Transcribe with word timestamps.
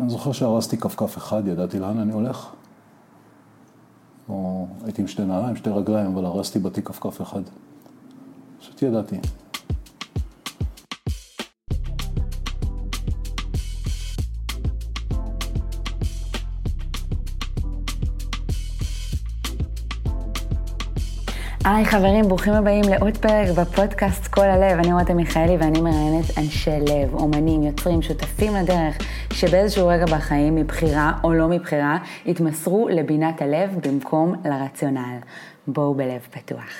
אני 0.00 0.10
זוכר 0.10 0.32
שהרסתי 0.32 0.76
כפכף 0.76 1.16
אחד, 1.16 1.46
ידעתי 1.46 1.78
לאן 1.78 1.98
אני 1.98 2.12
הולך. 2.12 2.46
או 4.28 4.66
הייתי 4.84 5.02
עם 5.02 5.08
שתי 5.08 5.24
נעליים, 5.24 5.56
שתי 5.56 5.70
רגליים, 5.70 6.12
אבל 6.12 6.24
הרסתי 6.24 6.58
בתיק 6.58 6.88
כפכף 6.88 7.22
אחד. 7.22 7.42
פשוט 8.60 8.82
ידעתי. 8.82 9.16
היי 21.64 21.84
חברים, 21.84 22.28
ברוכים 22.28 22.52
הבאים 22.52 22.84
לעוד 22.90 23.16
פרק 23.16 23.58
בפודקאסט 23.58 24.26
כל 24.26 24.44
הלב. 24.44 24.78
אני 24.78 24.92
רותם 24.92 25.16
מיכאלי 25.16 25.56
ואני 25.56 25.80
מראיינת 25.80 26.38
אנשי 26.38 26.80
לב, 26.80 27.14
אומנים, 27.14 27.62
יוצרים, 27.62 28.02
שותפים 28.02 28.54
לדרך, 28.54 28.98
שבאיזשהו 29.38 29.88
רגע 29.88 30.04
בחיים, 30.06 30.54
מבחירה 30.54 31.12
או 31.24 31.32
לא 31.32 31.48
מבחירה, 31.48 31.98
התמסרו 32.26 32.88
לבינת 32.88 33.42
הלב 33.42 33.78
במקום 33.86 34.34
לרציונל. 34.44 35.18
בואו 35.66 35.94
בלב 35.94 36.20
פתוח. 36.30 36.70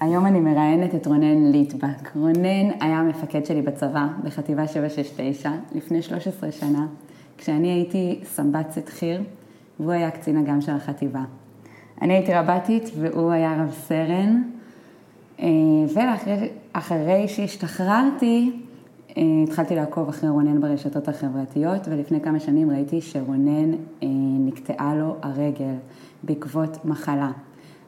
היום 0.00 0.26
אני 0.26 0.40
מראיינת 0.40 0.94
את 0.94 1.06
רונן 1.06 1.52
ליטבק. 1.52 2.16
רונן 2.16 2.70
היה 2.80 2.98
המפקד 2.98 3.46
שלי 3.46 3.62
בצבא, 3.62 4.06
בחטיבה 4.24 4.66
769, 4.66 5.50
לפני 5.74 6.02
13 6.02 6.52
שנה, 6.52 6.86
כשאני 7.38 7.68
הייתי 7.72 8.20
סמב"צת 8.24 8.88
חי"ר, 8.88 9.20
והוא 9.80 9.92
היה 9.92 10.10
קצין 10.10 10.36
אג"ם 10.36 10.60
של 10.60 10.72
החטיבה. 10.72 11.22
אני 12.02 12.14
הייתי 12.14 12.34
רב"טית 12.34 12.90
והוא 13.00 13.32
היה 13.32 13.62
רב 13.62 13.70
סרן, 13.70 14.42
אה, 15.40 15.46
ואחרי 16.74 17.28
שהשתחררתי, 17.28 18.63
התחלתי 19.16 19.74
לעקוב 19.76 20.08
אחרי 20.08 20.30
רונן 20.30 20.60
ברשתות 20.60 21.08
החברתיות, 21.08 21.88
ולפני 21.88 22.20
כמה 22.20 22.40
שנים 22.40 22.70
ראיתי 22.70 23.00
שרונן 23.00 23.72
אה, 23.72 24.08
נקטעה 24.38 24.94
לו 24.94 25.16
הרגל 25.22 25.74
בעקבות 26.22 26.84
מחלה. 26.84 27.30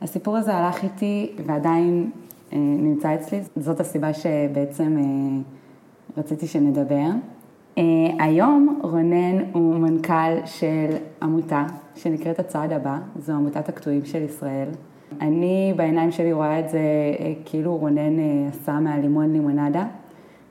הסיפור 0.02 0.36
הזה 0.36 0.54
הלך 0.54 0.84
איתי 0.84 1.32
ועדיין 1.46 2.10
נמצא 2.52 3.14
אצלי, 3.14 3.40
זאת 3.56 3.80
הסיבה 3.80 4.12
שבעצם 4.12 4.96
רציתי 6.16 6.46
שנדבר. 6.46 7.08
היום 8.18 8.78
רונן 8.82 9.38
הוא 9.52 9.74
מנכ"ל 9.74 10.46
של 10.46 10.96
עמותה 11.22 11.66
שנקראת 11.94 12.38
הצעד 12.38 12.72
הבא, 12.72 12.98
זו 13.18 13.32
עמותת 13.32 13.68
הקטועים 13.68 14.04
של 14.04 14.22
ישראל. 14.22 14.68
אני 15.20 15.72
בעיניים 15.76 16.10
שלי 16.10 16.32
רואה 16.32 16.60
את 16.60 16.68
זה 16.68 16.78
אה, 17.20 17.32
כאילו 17.44 17.76
רונן 17.76 18.18
אה, 18.18 18.48
עשה 18.48 18.80
מהלימון 18.80 19.32
לימונדה. 19.32 19.86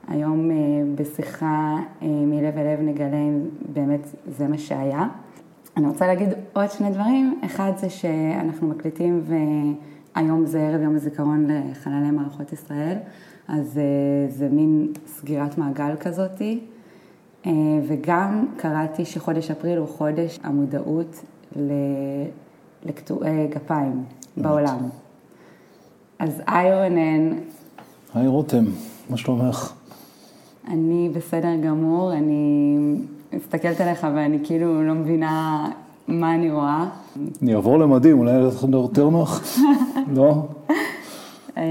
היום 0.08 0.50
אה, 0.50 0.56
בשיחה 0.94 1.76
מלב 2.02 2.58
אל 2.58 2.72
לב 2.72 2.80
נגלה 2.80 3.16
אם 3.16 3.40
באמת 3.72 4.06
זה 4.26 4.48
מה 4.48 4.58
שהיה. 4.58 5.08
אני 5.76 5.86
רוצה 5.86 6.06
להגיד 6.06 6.28
עוד 6.52 6.70
שני 6.70 6.90
דברים. 6.90 7.40
אחד 7.44 7.72
זה 7.76 7.90
שאנחנו 7.90 8.68
מקליטים 8.68 9.22
והיום 10.14 10.46
זה 10.46 10.60
ערב 10.60 10.82
יום 10.82 10.96
הזיכרון 10.96 11.46
לחללי 11.50 12.10
מערכות 12.10 12.52
ישראל, 12.52 12.96
אז 13.48 13.80
זה 14.28 14.48
מין 14.52 14.92
סגירת 15.06 15.58
מעגל 15.58 15.96
כזאתי. 16.00 16.60
וגם 17.88 18.46
קראתי 18.56 19.04
שחודש 19.04 19.50
אפריל 19.50 19.78
הוא 19.78 19.88
חודש 19.88 20.38
המודעות 20.42 21.24
לקטועי 22.84 23.48
גפיים 23.48 24.04
בעולם. 24.36 24.78
אז 26.18 26.42
היי 26.46 26.74
רונן. 26.74 27.38
היי 28.14 28.26
רותם, 28.26 28.64
מה 29.10 29.16
שלומך? 29.16 29.75
אני 30.68 31.10
בסדר 31.12 31.56
גמור, 31.62 32.12
אני 32.12 32.78
מסתכלת 33.32 33.80
עליך 33.80 34.06
ואני 34.14 34.38
כאילו 34.44 34.82
לא 34.82 34.94
מבינה 34.94 35.66
מה 36.08 36.34
אני 36.34 36.50
רואה. 36.50 36.88
אני 37.42 37.54
אעבור 37.54 37.78
למדים, 37.78 38.18
אולי 38.18 38.30
יהיה 38.30 38.42
לך 38.42 38.64
יותר 38.72 39.08
נוח? 39.10 39.42
לא? 40.16 40.42
אה, 41.58 41.64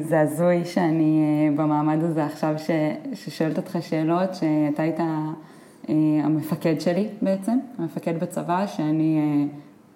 זה 0.00 0.20
הזוי 0.20 0.64
שאני 0.64 1.22
אה, 1.22 1.56
במעמד 1.56 2.02
הזה 2.02 2.24
עכשיו 2.24 2.54
ש... 2.58 2.70
ששואלת 3.14 3.56
אותך 3.56 3.78
שאלות, 3.80 4.34
שאתה 4.34 4.82
היית 4.82 5.00
אה, 5.00 5.94
המפקד 6.24 6.80
שלי 6.80 7.08
בעצם, 7.22 7.58
המפקד 7.78 8.20
בצבא, 8.20 8.66
שאני 8.66 9.18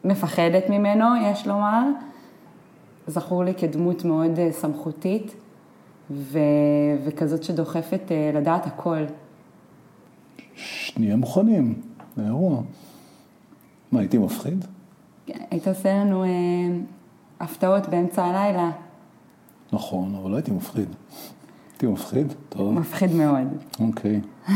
מפחדת 0.04 0.70
ממנו, 0.70 1.04
יש 1.32 1.46
לומר. 1.46 1.82
זכור 3.06 3.44
לי 3.44 3.54
כדמות 3.54 4.04
מאוד 4.04 4.38
סמכותית 4.50 5.34
ו... 6.10 6.38
וכזאת 7.04 7.42
שדוחפת 7.42 8.02
לדעת 8.34 8.66
הכל. 8.66 9.04
שנהיה 10.54 11.16
מוכנים 11.16 11.74
לאירוע. 12.16 12.62
מה, 13.92 14.00
הייתי 14.00 14.18
מפחיד? 14.18 14.64
היית 15.50 15.68
עושה 15.68 15.94
לנו 15.94 16.24
אה, 16.24 16.28
הפתעות 17.40 17.88
באמצע 17.88 18.24
הלילה. 18.24 18.70
נכון, 19.72 20.14
אבל 20.14 20.30
לא 20.30 20.36
הייתי 20.36 20.50
מפחיד. 20.50 20.88
הייתי 21.72 21.86
מפחיד? 21.86 22.32
טוב. 22.48 22.74
מפחיד 22.74 23.14
מאוד. 23.14 23.46
אוקיי. 23.80 24.20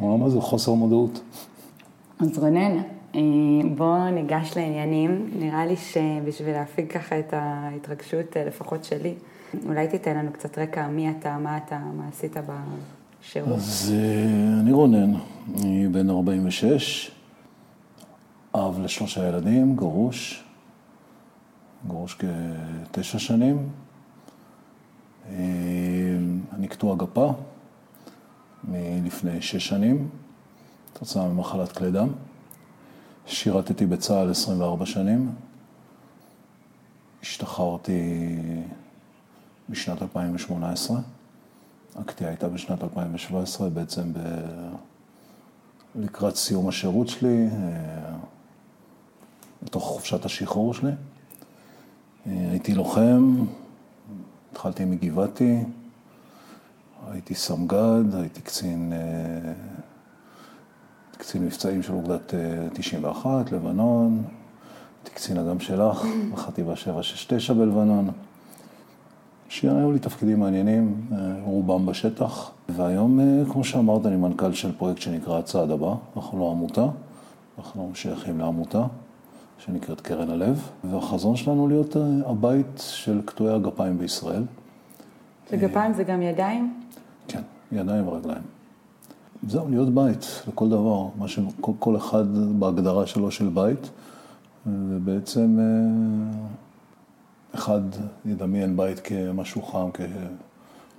רואה 0.00 0.16
מה 0.16 0.30
זה 0.30 0.40
חוסר 0.40 0.74
מודעות. 0.74 1.20
אז 2.18 2.38
רונן, 2.38 2.82
אה, 3.14 3.20
בוא 3.76 3.98
ניגש 4.10 4.56
לעניינים. 4.56 5.30
נראה 5.38 5.66
לי 5.66 5.76
שבשביל 5.76 6.52
להפיג 6.52 6.92
ככה 6.92 7.18
את 7.18 7.32
ההתרגשות, 7.32 8.36
אה, 8.36 8.44
לפחות 8.44 8.84
שלי, 8.84 9.14
אולי 9.66 9.88
תיתן 9.88 10.16
לנו 10.16 10.32
קצת 10.32 10.58
רקע 10.58 10.88
מי 10.88 11.10
אתה, 11.10 11.38
מה 11.38 11.56
אתה, 11.56 11.78
מה 11.78 12.08
עשית 12.08 12.36
בשירות. 12.36 13.52
אז 13.52 13.94
אה, 13.94 14.60
אני 14.60 14.72
רונן, 14.72 15.12
אני 15.56 15.88
בן 15.88 16.10
46, 16.10 17.10
אב 18.54 18.80
לשלושה 18.82 19.28
ילדים, 19.28 19.76
גרוש, 19.76 20.44
גרוש 21.88 22.18
כתשע 22.92 23.18
שנים. 23.18 23.68
אני 26.52 26.68
קטוע 26.68 26.96
גפה. 26.96 27.32
מלפני 28.68 29.42
שש 29.42 29.68
שנים, 29.68 30.08
תוצאה 30.92 31.28
ממחלת 31.28 31.72
כלי 31.72 31.90
דם. 31.90 32.08
שירתתי 33.26 33.86
בצה"ל 33.86 34.30
24 34.30 34.86
שנים. 34.86 35.32
השתחררתי 37.22 38.38
בשנת 39.68 40.02
2018. 40.02 41.00
הקטיעה 41.96 42.30
הייתה 42.30 42.48
בשנת 42.48 42.82
2017, 42.82 43.68
בעצם 43.68 44.12
ב... 44.12 44.18
לקראת 45.94 46.36
סיום 46.36 46.68
השירות 46.68 47.08
שלי, 47.08 47.46
אה, 47.46 48.16
בתוך 49.62 49.84
חופשת 49.84 50.24
השחרור 50.24 50.74
שלי. 50.74 50.90
אה, 52.26 52.50
הייתי 52.50 52.74
לוחם, 52.74 53.44
התחלתי 54.52 54.84
מגבעתי, 54.84 55.64
הייתי 57.10 57.34
סמג"ד, 57.34 58.14
הייתי 58.14 58.40
קצין, 58.40 58.92
אה, 58.92 59.52
קצין 61.22 61.44
מבצעים 61.44 61.82
של 61.82 61.92
אוגדת 61.92 62.34
91, 62.72 63.30
אה, 63.30 63.56
לבנון, 63.56 64.22
הייתי 64.98 65.10
קצין 65.14 65.38
אג"ם 65.38 65.60
שלך, 65.60 66.04
בחטיבה 66.32 66.76
769 66.76 67.52
בלבנון. 67.52 68.10
שהיו 69.48 69.92
לי 69.92 69.98
תפקידים 69.98 70.40
מעניינים, 70.40 70.94
אה, 71.12 71.18
רובם 71.44 71.86
בשטח, 71.86 72.50
והיום, 72.68 73.20
כמו 73.52 73.64
שאמרת, 73.64 74.06
אני 74.06 74.16
מנכ"ל 74.16 74.52
של 74.52 74.72
פרויקט 74.72 75.00
שנקרא 75.00 75.38
הצעד 75.38 75.70
הבא, 75.70 75.94
אנחנו 76.16 76.38
לא 76.38 76.50
עמותה, 76.50 76.86
אנחנו 77.58 77.90
שייכים 77.94 78.38
לעמותה 78.38 78.86
שנקראת 79.58 80.00
קרן 80.00 80.30
הלב, 80.30 80.70
והחזון 80.84 81.36
שלנו 81.36 81.68
להיות 81.68 81.96
הבית 82.26 82.78
של 82.78 83.20
קטועי 83.24 83.54
הגפיים 83.54 83.98
בישראל. 83.98 84.42
וגפיים 85.52 85.92
זה 85.92 86.04
גם 86.04 86.22
ידיים? 86.22 86.74
כן, 87.28 87.42
ידיים 87.72 88.08
ורגליים. 88.08 88.61
זהו, 89.48 89.68
להיות 89.68 89.94
בית 89.94 90.42
לכל 90.48 90.68
דבר, 90.68 91.06
מה 91.18 91.28
שכל 91.28 91.96
אחד 91.96 92.24
בהגדרה 92.58 93.06
שלו 93.06 93.30
של 93.30 93.48
בית, 93.48 93.90
ובעצם 94.66 95.58
אה, 95.60 96.46
אחד 97.54 97.80
ידמיין 98.24 98.76
בית 98.76 99.00
כמשהו 99.00 99.62
חם, 99.62 99.88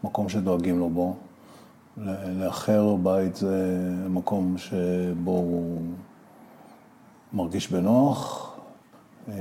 כמקום 0.01 0.29
שדואגים 0.29 0.79
לו 0.79 0.89
בו. 0.89 1.15
לאחר 2.37 2.95
בית 3.03 3.35
זה 3.35 3.89
מקום 4.09 4.57
שבו 4.57 5.31
הוא 5.31 5.81
מרגיש 7.33 7.71
בנוח, 7.71 8.53
אה, 9.29 9.33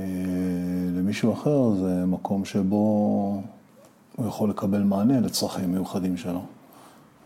למישהו 0.93 1.33
אחר 1.33 1.71
זה 1.75 2.05
מקום 2.05 2.45
שבו 2.45 2.75
הוא 4.15 4.27
יכול 4.27 4.49
לקבל 4.49 4.83
מענה 4.83 5.19
לצרכים 5.19 5.71
מיוחדים 5.71 6.17
שלו. 6.17 6.41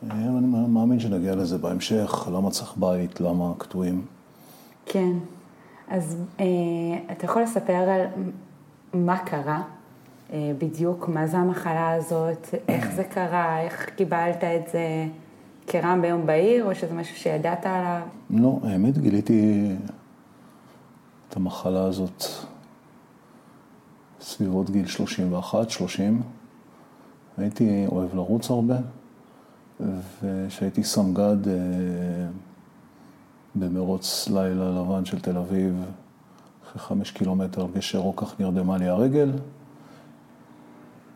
אני 0.03 0.47
מאמין 0.67 0.99
שנגיע 0.99 1.35
לזה 1.35 1.57
בהמשך, 1.57 2.27
למה 2.33 2.51
צריך 2.51 2.77
בית, 2.77 3.21
למה 3.21 3.53
קטועים. 3.57 4.05
כן, 4.85 5.11
אז 5.87 6.17
אה, 6.39 6.45
אתה 7.11 7.25
יכול 7.25 7.41
לספר 7.41 7.73
על 7.73 8.01
מה 8.93 9.17
קרה 9.17 9.61
אה, 10.33 10.51
בדיוק, 10.57 11.07
מה 11.07 11.27
זה 11.27 11.37
המחלה 11.37 11.91
הזאת, 11.91 12.47
איך 12.67 12.91
זה 12.95 13.03
קרה, 13.03 13.61
איך 13.61 13.89
קיבלת 13.89 14.43
את 14.43 14.67
זה, 14.71 15.07
כרעם 15.67 16.01
ביום 16.01 16.25
בהיר, 16.25 16.65
או 16.65 16.75
שזה 16.75 16.93
משהו 16.93 17.15
שידעת 17.15 17.65
עליו? 17.65 18.01
לא, 18.29 18.59
האמת, 18.63 18.97
גיליתי 18.97 19.71
את 21.29 21.35
המחלה 21.35 21.83
הזאת 21.83 22.23
סביבות 24.21 24.69
גיל 24.69 24.87
31, 24.87 25.69
30. 25.69 26.21
הייתי 27.37 27.85
אוהב 27.91 28.15
לרוץ 28.15 28.49
הרבה, 28.49 28.75
וכשהייתי 29.79 30.83
סמג"ד 30.83 31.47
אה, 31.47 31.53
במרוץ 33.55 34.29
לילה 34.29 34.81
לבן 34.81 35.05
של 35.05 35.19
תל 35.19 35.37
אביב, 35.37 35.83
אחרי 36.67 36.81
חמש 36.81 37.11
קילומטר 37.11 37.67
גשר 37.75 37.99
רוקח 37.99 38.35
נרדמה 38.39 38.77
לי 38.77 38.87
הרגל. 38.87 39.31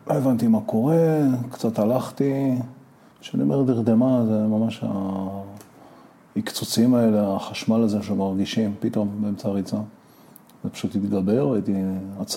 לא 0.06 0.14
הבנתי 0.14 0.46
מה 0.46 0.60
קורה, 0.66 1.18
קצת 1.50 1.78
הלכתי. 1.78 2.54
כשאני 3.20 3.42
אומר 3.42 3.62
נרדמה, 3.62 4.24
זה 4.26 4.46
ממש 4.46 4.84
הקצוצים 6.36 6.94
האלה, 6.94 7.36
החשמל 7.36 7.82
הזה 7.82 8.02
שמרגישים 8.02 8.74
פתאום 8.80 9.08
באמצע 9.20 9.48
הריצה. 9.48 9.76
זה 10.64 10.70
פשוט 10.70 10.94
התגבר, 10.94 11.52
הייתי, 11.52 11.74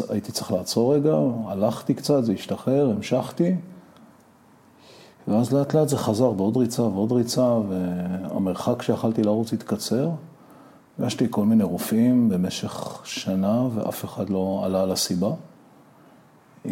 הייתי 0.10 0.32
צריך 0.32 0.52
לעצור 0.52 0.96
רגע, 0.96 1.16
הלכתי 1.48 1.94
קצת, 1.94 2.24
זה 2.24 2.34
השתחרר, 2.34 2.90
המשכתי. 2.90 3.56
ואז 5.28 5.54
לאט 5.54 5.74
לאט 5.74 5.90
זה 5.90 5.98
חזר 5.98 6.32
בעוד 6.32 6.58
ריצה 6.58 6.82
ועוד 6.82 7.12
ריצה, 7.12 7.60
והמרחק 7.70 8.82
שיכלתי 8.82 9.24
לרוץ 9.24 9.54
התקצר. 9.54 10.10
פגשתי 10.98 11.28
כל 11.30 11.46
מיני 11.46 11.64
רופאים 11.64 12.30
במשך 12.30 13.02
שנה, 13.04 13.68
ואף 13.74 14.06
אחד 14.06 14.30
לא 14.30 14.62
עלה 14.64 14.84
על 14.84 14.92
הסיבה. 14.92 15.32
אה, 16.66 16.72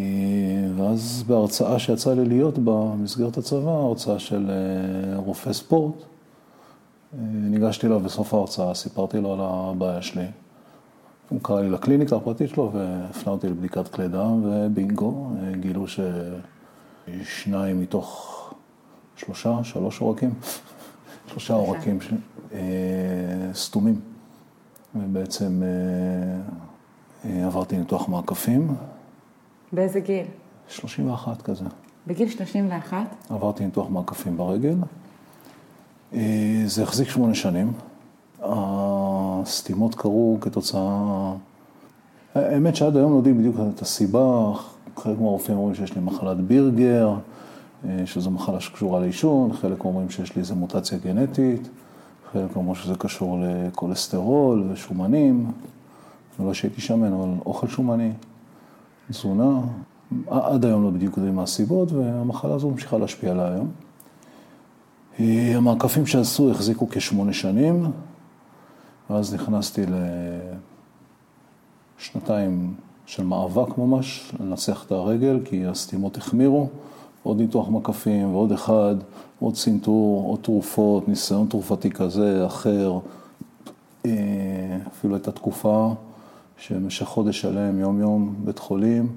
ואז 0.75 1.23
בהרצאה 1.27 1.79
שיצא 1.79 2.13
לי 2.13 2.25
להיות 2.25 2.57
בה, 2.59 2.71
במסגרת 2.71 3.37
הצבא, 3.37 3.71
הרצאה 3.71 4.19
של 4.19 4.49
אה, 4.49 5.17
רופא 5.17 5.53
ספורט, 5.53 5.95
אה, 5.95 7.19
ניגשתי 7.23 7.87
אליו 7.87 7.99
בסוף 7.99 8.33
ההרצאה, 8.33 8.73
סיפרתי 8.73 9.21
לו 9.21 9.33
על 9.33 9.39
הבעיה 9.41 10.01
שלי. 10.01 10.25
הוא 11.29 11.39
קרא 11.41 11.61
לי 11.61 11.69
לקליניקה 11.69 12.15
הפרטית 12.15 12.49
שלו 12.49 12.71
והפנה 12.73 13.33
אותי 13.33 13.49
לבדיקת 13.49 13.87
כלי 13.87 14.07
דם, 14.07 14.41
ובינגו, 14.43 15.29
גילו 15.59 15.85
ששניים 17.07 17.81
מתוך 17.81 18.42
שלושה, 19.15 19.63
שלוש 19.63 19.99
עורקים, 19.99 20.33
שלושה 21.29 21.53
עורקים 21.53 21.99
סתומים. 23.53 23.99
ובעצם 24.95 25.61
עברתי 27.23 27.77
ניתוח 27.77 28.09
מעקפים. 28.09 28.75
באיזה 29.71 29.99
גיל? 29.99 30.25
31 30.67 31.41
כזה. 31.41 31.65
בגיל 32.07 32.29
31? 32.29 32.97
עברתי 33.29 33.65
ניתוח 33.65 33.89
מעקפים 33.89 34.37
ברגל. 34.37 34.75
אה, 36.13 36.63
זה 36.65 36.83
החזיק 36.83 37.09
שמונה 37.09 37.33
שנים. 37.35 37.73
הסתימות 38.41 39.95
קרו 39.95 40.37
כתוצאה... 40.41 41.33
האמת 42.35 42.75
שעד 42.75 42.97
היום 42.97 43.11
לא 43.11 43.17
יודעים 43.17 43.37
בדיוק 43.37 43.55
את 43.75 43.81
הסיבה. 43.81 44.51
חלק 44.97 45.19
מהרופאים 45.19 45.57
אומרים 45.57 45.75
שיש 45.75 45.95
לי 45.95 46.01
מחלת 46.01 46.37
בירגר, 46.37 47.07
אה, 47.09 47.15
שזו 48.05 48.31
מחלה 48.31 48.59
שקשורה 48.59 48.99
לעישון, 48.99 49.53
חלק 49.53 49.85
אומרים 49.85 50.09
שיש 50.09 50.35
לי 50.35 50.39
איזו 50.39 50.55
מוטציה 50.55 50.97
גנטית, 50.97 51.69
חלק 52.33 52.55
אומרים 52.55 52.75
שזה 52.75 52.95
קשור 52.95 53.39
לכולסטרול 53.41 54.67
ושומנים. 54.71 55.51
לא 56.39 56.53
שהייתי 56.53 56.81
שמן, 56.81 57.13
אבל 57.13 57.29
אוכל 57.45 57.67
שומני. 57.67 58.11
תזונה, 59.09 59.59
עד 60.27 60.65
היום 60.65 60.83
לא 60.83 60.89
בדיוק 60.89 61.17
יודעים 61.17 61.35
מה 61.35 61.43
הסיבות, 61.43 61.91
והמחלה 61.91 62.55
הזו 62.55 62.69
ממשיכה 62.69 62.97
להשפיע 62.97 63.31
עליה 63.31 63.47
היום. 63.47 63.71
אה, 65.19 65.53
המעקפים 65.57 66.05
שעשו 66.05 66.51
החזיקו 66.51 66.87
כשמונה 66.89 67.33
שנים, 67.33 67.91
ואז 69.09 69.33
נכנסתי 69.33 69.81
לשנתיים 71.99 72.73
של 73.05 73.23
מאבק 73.23 73.77
ממש, 73.77 74.31
לנצח 74.39 74.85
את 74.85 74.91
הרגל, 74.91 75.39
כי 75.45 75.65
הסתימות 75.65 76.17
החמירו, 76.17 76.69
עוד 77.23 77.37
ניתוח 77.37 77.69
מקפים 77.69 78.33
ועוד 78.33 78.51
אחד, 78.51 78.95
עוד 79.39 79.53
צנתור, 79.53 80.29
עוד 80.29 80.39
תרופות, 80.41 81.07
ניסיון 81.07 81.47
תרופתי 81.49 81.89
כזה, 81.89 82.45
אחר. 82.45 82.99
אה, 84.05 84.77
אפילו 84.87 85.15
הייתה 85.15 85.31
תקופה 85.31 85.93
שבמשך 86.57 87.05
חודש 87.05 87.41
שלם, 87.41 87.79
יום-יום, 87.79 88.35
בית 88.45 88.59
חולים, 88.59 89.07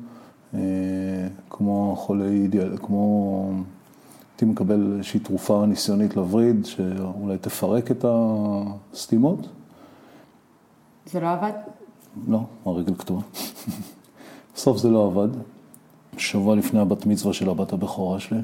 אה, 0.55 0.61
כמו 1.51 1.95
חולה 1.97 2.25
אידיאל, 2.25 2.77
כמו... 2.77 3.51
הייתי 4.33 4.45
מקבל 4.45 4.93
איזושהי 4.93 5.21
תרופה 5.21 5.65
ניסיונית 5.67 6.17
לווריד, 6.17 6.67
שאולי 6.67 7.39
תפרק 7.41 7.91
את 7.91 8.05
הסתימות. 8.09 9.47
זה 11.07 11.21
לא 11.21 11.33
עבד? 11.33 11.53
לא, 12.29 12.41
הרגל 12.65 12.95
קטועה. 12.95 13.23
בסוף 14.55 14.79
זה 14.79 14.91
לא 14.91 15.07
עבד. 15.07 15.29
שבוע 16.17 16.57
לפני 16.57 16.81
הבת 16.81 17.07
מצווה 17.07 17.33
של 17.33 17.51
הבת 17.51 17.73
הבכורה 17.73 18.21
שלי. 18.21 18.41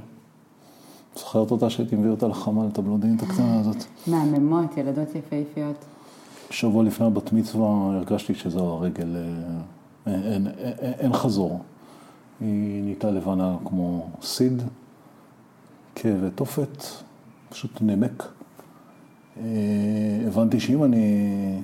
זוכרת 1.16 1.50
אותה 1.50 1.70
שהייתי 1.70 1.96
מביא 1.96 2.10
אותה 2.10 2.28
לחמ"ל, 2.28 2.68
את 2.72 2.78
הבלונדינית 2.78 3.22
הקטנה 3.22 3.60
הזאת. 3.60 3.84
מהממות, 4.06 4.76
ילדות 4.76 5.08
יפהפיות. 5.14 5.76
שבוע 6.50 6.84
לפני 6.84 7.06
הבת 7.06 7.32
מצווה 7.32 7.68
הרגשתי 7.68 8.34
שזו 8.34 8.60
הרגל, 8.60 9.16
אה, 9.16 10.12
אין, 10.14 10.22
אין, 10.22 10.46
אין, 10.46 10.92
אין 10.98 11.12
חזור. 11.12 11.60
היא 12.40 12.82
נהייתה 12.82 13.10
לבנה 13.10 13.56
כמו 13.64 14.06
סיד, 14.22 14.62
כאב 15.94 16.18
ותופת, 16.22 16.84
פשוט 17.48 17.78
נמק. 17.80 18.28
אה, 19.36 19.42
הבנתי 20.26 20.60
שאם 20.60 20.84
אני 20.84 21.60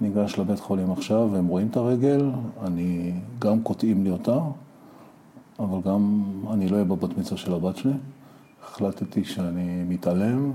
ניגש 0.00 0.38
לבית 0.38 0.60
חולים 0.60 0.90
עכשיו 0.92 1.28
והם 1.32 1.46
רואים 1.46 1.68
את 1.70 1.76
הרגל, 1.76 2.30
אני, 2.62 3.12
גם 3.38 3.62
קוטעים 3.62 4.04
לי 4.04 4.10
אותה, 4.10 4.38
אבל 5.58 5.80
גם 5.80 6.24
אני 6.50 6.68
לא 6.68 6.74
אהיה 6.74 6.84
בבת 6.84 7.18
מצווה 7.18 7.36
של 7.38 7.54
הבת 7.54 7.76
שלי. 7.76 7.92
החלטתי 8.62 9.24
שאני 9.24 9.84
מתעלם, 9.88 10.52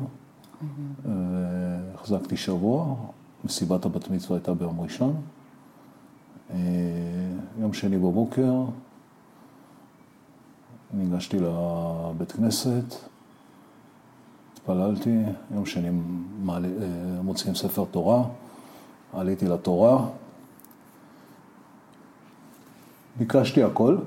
והחזקתי 1.03 2.37
שבוע, 2.37 2.95
מסיבת 3.45 3.85
הבת 3.85 4.09
מצווה 4.09 4.37
הייתה 4.37 4.53
ביום 4.53 4.81
ראשון. 4.81 5.21
אה, 6.49 6.57
יום 7.59 7.73
שני 7.73 7.97
בבוקר. 7.97 8.53
ניגשתי 10.93 11.37
לבית 11.39 12.31
כנסת, 12.31 12.95
התפללתי, 14.53 15.23
יום 15.51 15.65
שני 15.65 15.87
אה, 15.87 16.61
מוציאים 17.23 17.55
ספר 17.55 17.85
תורה, 17.91 18.23
עליתי 19.13 19.47
לתורה, 19.47 20.05
ביקשתי 23.17 23.63
הכל, 23.63 23.97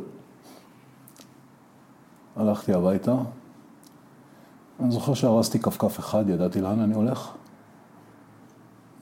הלכתי 2.36 2.72
הביתה. 2.72 3.14
אני 4.80 4.90
זוכר 4.90 5.14
שהרסתי 5.14 5.58
כפכף 5.58 5.98
אחד, 5.98 6.28
ידעתי 6.28 6.60
לאן 6.60 6.80
אני 6.80 6.94
הולך. 6.94 7.30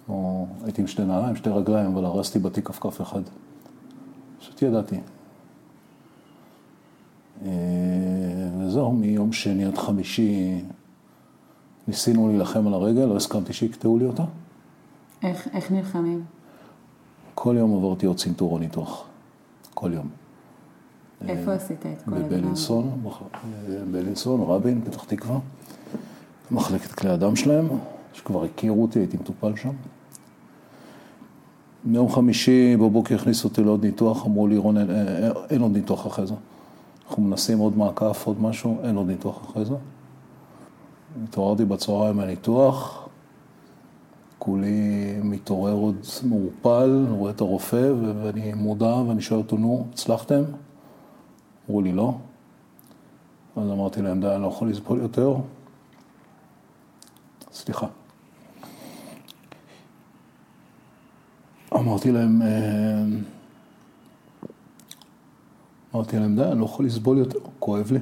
או 0.08 0.46
הייתי 0.64 0.80
עם 0.80 0.86
שתי 0.86 1.04
נעליים, 1.04 1.36
שתי 1.36 1.50
רגליים, 1.50 1.92
אבל 1.92 2.04
הרסתי 2.04 2.38
בתיק 2.38 2.66
כפכף 2.66 3.00
אחד. 3.00 3.22
פשוט 4.38 4.62
ידעתי. 4.62 5.00
אה, 7.44 7.50
וזהו, 8.60 8.92
מיום 8.92 9.32
שני 9.32 9.64
עד 9.64 9.78
חמישי 9.78 10.62
ניסינו 11.88 12.28
להילחם 12.28 12.66
על 12.66 12.74
הרגל, 12.74 13.04
לא 13.04 13.16
הסכמתי 13.16 13.52
שיקטעו 13.52 13.98
לי 13.98 14.04
אותה. 14.04 14.24
איך, 15.22 15.48
איך 15.52 15.70
נלחמים? 15.70 16.24
כל 17.34 17.54
יום 17.58 17.76
עברתי 17.76 18.06
עוד 18.06 18.16
צנתור 18.16 18.52
או 18.52 18.58
ניתוח. 18.58 19.04
כל 19.74 19.90
יום. 19.94 20.08
איפה 21.26 21.52
עשית 21.52 21.86
את 21.86 22.02
כל 22.02 22.14
הדבר? 22.14 22.26
בבלינסון, 22.26 23.02
בלינסון, 23.92 24.40
רבין, 24.40 24.80
פתח 24.84 25.04
תקווה. 25.04 25.38
מחלקת 26.50 26.92
כלי 26.92 27.10
הדם 27.10 27.36
שלהם, 27.36 27.68
שכבר 28.12 28.44
הכירו 28.44 28.82
אותי, 28.82 28.98
הייתי 28.98 29.16
מטופל 29.16 29.56
שם. 29.56 29.72
מיום 31.84 32.08
חמישי 32.08 32.76
בבוקר 32.76 33.14
הכניסו 33.14 33.48
אותי 33.48 33.62
לעוד 33.62 33.84
ניתוח, 33.84 34.26
אמרו 34.26 34.46
לי, 34.46 34.56
רון, 34.56 34.76
אין, 34.76 34.90
אין, 34.90 35.32
אין 35.50 35.60
עוד 35.60 35.72
ניתוח 35.72 36.06
אחרי 36.06 36.26
זה. 36.26 36.34
אנחנו 37.08 37.22
מנסים 37.22 37.58
עוד 37.58 37.76
מעקף, 37.76 38.22
עוד 38.26 38.42
משהו, 38.42 38.78
אין 38.82 38.96
עוד 38.96 39.06
ניתוח 39.06 39.50
אחרי 39.50 39.64
זה. 39.64 39.74
התעוררתי 41.24 41.64
בצהריים 41.64 42.16
מהניתוח, 42.16 43.08
כולי 44.38 45.14
מתעורר 45.22 45.72
עוד 45.72 45.96
מעורפל, 46.22 47.06
רואה 47.10 47.30
את 47.30 47.40
הרופא 47.40 47.92
ואני 48.22 48.54
מודע 48.54 48.94
ואני 48.94 49.20
שואל 49.20 49.40
אותו, 49.40 49.56
נו, 49.56 49.86
הצלחתם? 49.92 50.42
אמרו 51.68 51.80
לי, 51.82 51.92
לא. 51.92 52.18
אז 53.56 53.70
אמרתי 53.70 54.02
להם, 54.02 54.20
די, 54.20 54.34
אני 54.34 54.42
לא 54.42 54.46
יכול 54.46 54.70
לסבול 54.70 55.00
יותר. 55.00 55.34
סליחה. 57.52 57.86
אמרתי 61.74 62.12
להם, 62.12 62.42
אה, 62.42 63.04
אמרתי 65.94 66.18
להם, 66.18 66.36
די, 66.36 66.44
אני 66.44 66.60
לא 66.60 66.64
יכול 66.64 66.86
לסבול 66.86 67.18
יותר, 67.18 67.38
כואב 67.58 67.92
לי. 67.92 67.98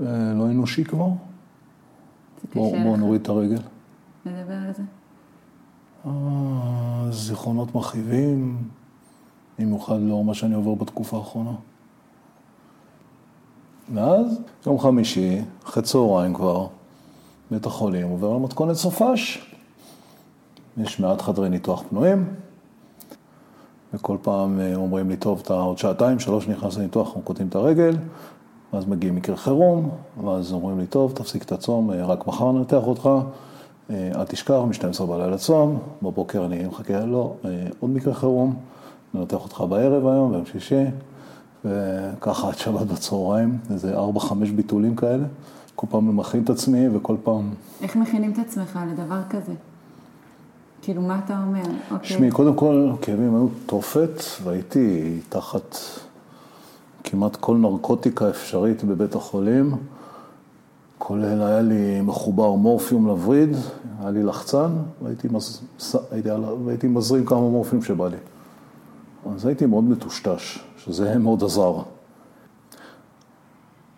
אה, 0.00 0.32
לא 0.34 0.46
אנושי 0.46 0.84
כבר. 0.84 1.08
בואו 2.54 2.96
נוריד 2.96 3.20
את 3.20 3.28
הרגל. 3.28 3.62
לדבר 4.26 4.54
על 4.54 4.72
זה? 4.74 4.82
אה, 6.06 7.08
זיכרונות 7.10 7.74
מכאיבים, 7.74 8.68
במיוחד 9.58 10.00
לאור 10.00 10.24
מה 10.24 10.34
שאני 10.34 10.54
עובר 10.54 10.74
בתקופה 10.74 11.16
האחרונה. 11.16 11.54
ואז, 13.94 14.40
יום 14.66 14.78
חמישי, 14.78 15.40
אחרי 15.64 15.82
צהריים 15.82 16.34
כבר, 16.34 16.66
בית 17.50 17.66
החולים 17.66 18.08
עובר 18.08 18.32
למתכונת 18.32 18.76
סופש. 18.76 19.52
יש 20.76 21.00
מעט 21.00 21.22
חדרי 21.22 21.48
ניתוח 21.48 21.82
פנויים, 21.88 22.34
וכל 23.94 24.16
פעם 24.22 24.60
אה, 24.60 24.74
אומרים 24.74 25.08
לי, 25.08 25.16
טוב, 25.16 25.40
אתה 25.44 25.54
עוד 25.54 25.78
שעתיים, 25.78 26.18
שלוש 26.18 26.48
נכנס 26.48 26.76
לניתוח, 26.76 27.06
אנחנו 27.06 27.22
קוטעים 27.22 27.48
את 27.48 27.54
הרגל, 27.54 27.96
ואז 28.72 28.86
מגיעים 28.86 29.14
מקרה 29.14 29.36
חירום, 29.36 29.90
ואז 30.24 30.52
אומרים 30.52 30.78
לי, 30.78 30.86
טוב, 30.86 31.12
תפסיק 31.12 31.42
את 31.42 31.52
הצום, 31.52 31.90
אה, 31.90 32.04
רק 32.04 32.26
מחר 32.26 32.52
ננתח 32.52 32.82
אותך, 32.86 33.08
אה, 33.90 34.10
אל 34.14 34.24
תשכח, 34.24 34.60
מ-12 34.66 35.04
בלילה 35.06 35.38
צום, 35.38 35.78
בבוקר 36.02 36.44
אני 36.44 36.66
מחכה, 36.66 37.04
לא, 37.04 37.34
עוד 37.80 37.90
מקרה 37.90 38.14
חירום, 38.14 38.54
ננתח 39.16 39.44
אותך 39.44 39.64
בערב 39.68 40.06
היום, 40.06 40.32
ביום 40.32 40.46
שישי, 40.46 40.84
וככה 41.64 42.48
עד 42.48 42.58
שבת 42.58 42.86
בצהריים, 42.86 43.58
איזה 43.70 43.98
4-5 43.98 44.32
ביטולים 44.56 44.96
כאלה, 44.96 45.24
כל 45.74 45.86
פעם 45.90 46.16
מכין 46.16 46.42
את 46.44 46.50
עצמי 46.50 46.88
וכל 46.88 47.16
פעם... 47.24 47.50
איך 47.82 47.96
מכינים 47.96 48.32
את 48.32 48.38
עצמך 48.38 48.78
לדבר 48.92 49.20
כזה? 49.30 49.52
כאילו, 50.82 51.02
מה 51.02 51.20
אתה 51.24 51.42
אומר? 51.46 51.62
אוקיי. 51.90 52.08
תשמעי, 52.08 52.30
קודם 52.30 52.54
כל, 52.54 52.90
כאבים 53.02 53.34
היו 53.34 53.48
תופת, 53.66 54.22
והייתי 54.44 55.18
תחת 55.28 55.76
כמעט 57.04 57.36
כל 57.36 57.56
נרקוטיקה 57.56 58.30
אפשרית 58.30 58.84
בבית 58.84 59.14
החולים, 59.14 59.74
כולל 60.98 61.42
היה 61.42 61.60
לי 61.60 62.00
מחובר 62.00 62.54
מורפיום 62.54 63.06
לווריד, 63.06 63.56
היה 64.00 64.10
לי 64.10 64.22
לחצן, 64.22 64.70
והייתי, 65.02 65.28
מז... 65.30 65.62
הייתי... 66.10 66.28
והייתי 66.64 66.86
מזרים 66.86 67.26
כמה 67.26 67.40
מורפיום 67.40 67.82
שבא 67.82 68.08
לי. 68.08 68.16
אז 69.34 69.46
הייתי 69.46 69.66
מאוד 69.66 69.84
מטושטש, 69.84 70.58
שזה 70.78 71.18
מאוד 71.18 71.44
עזר. 71.44 71.82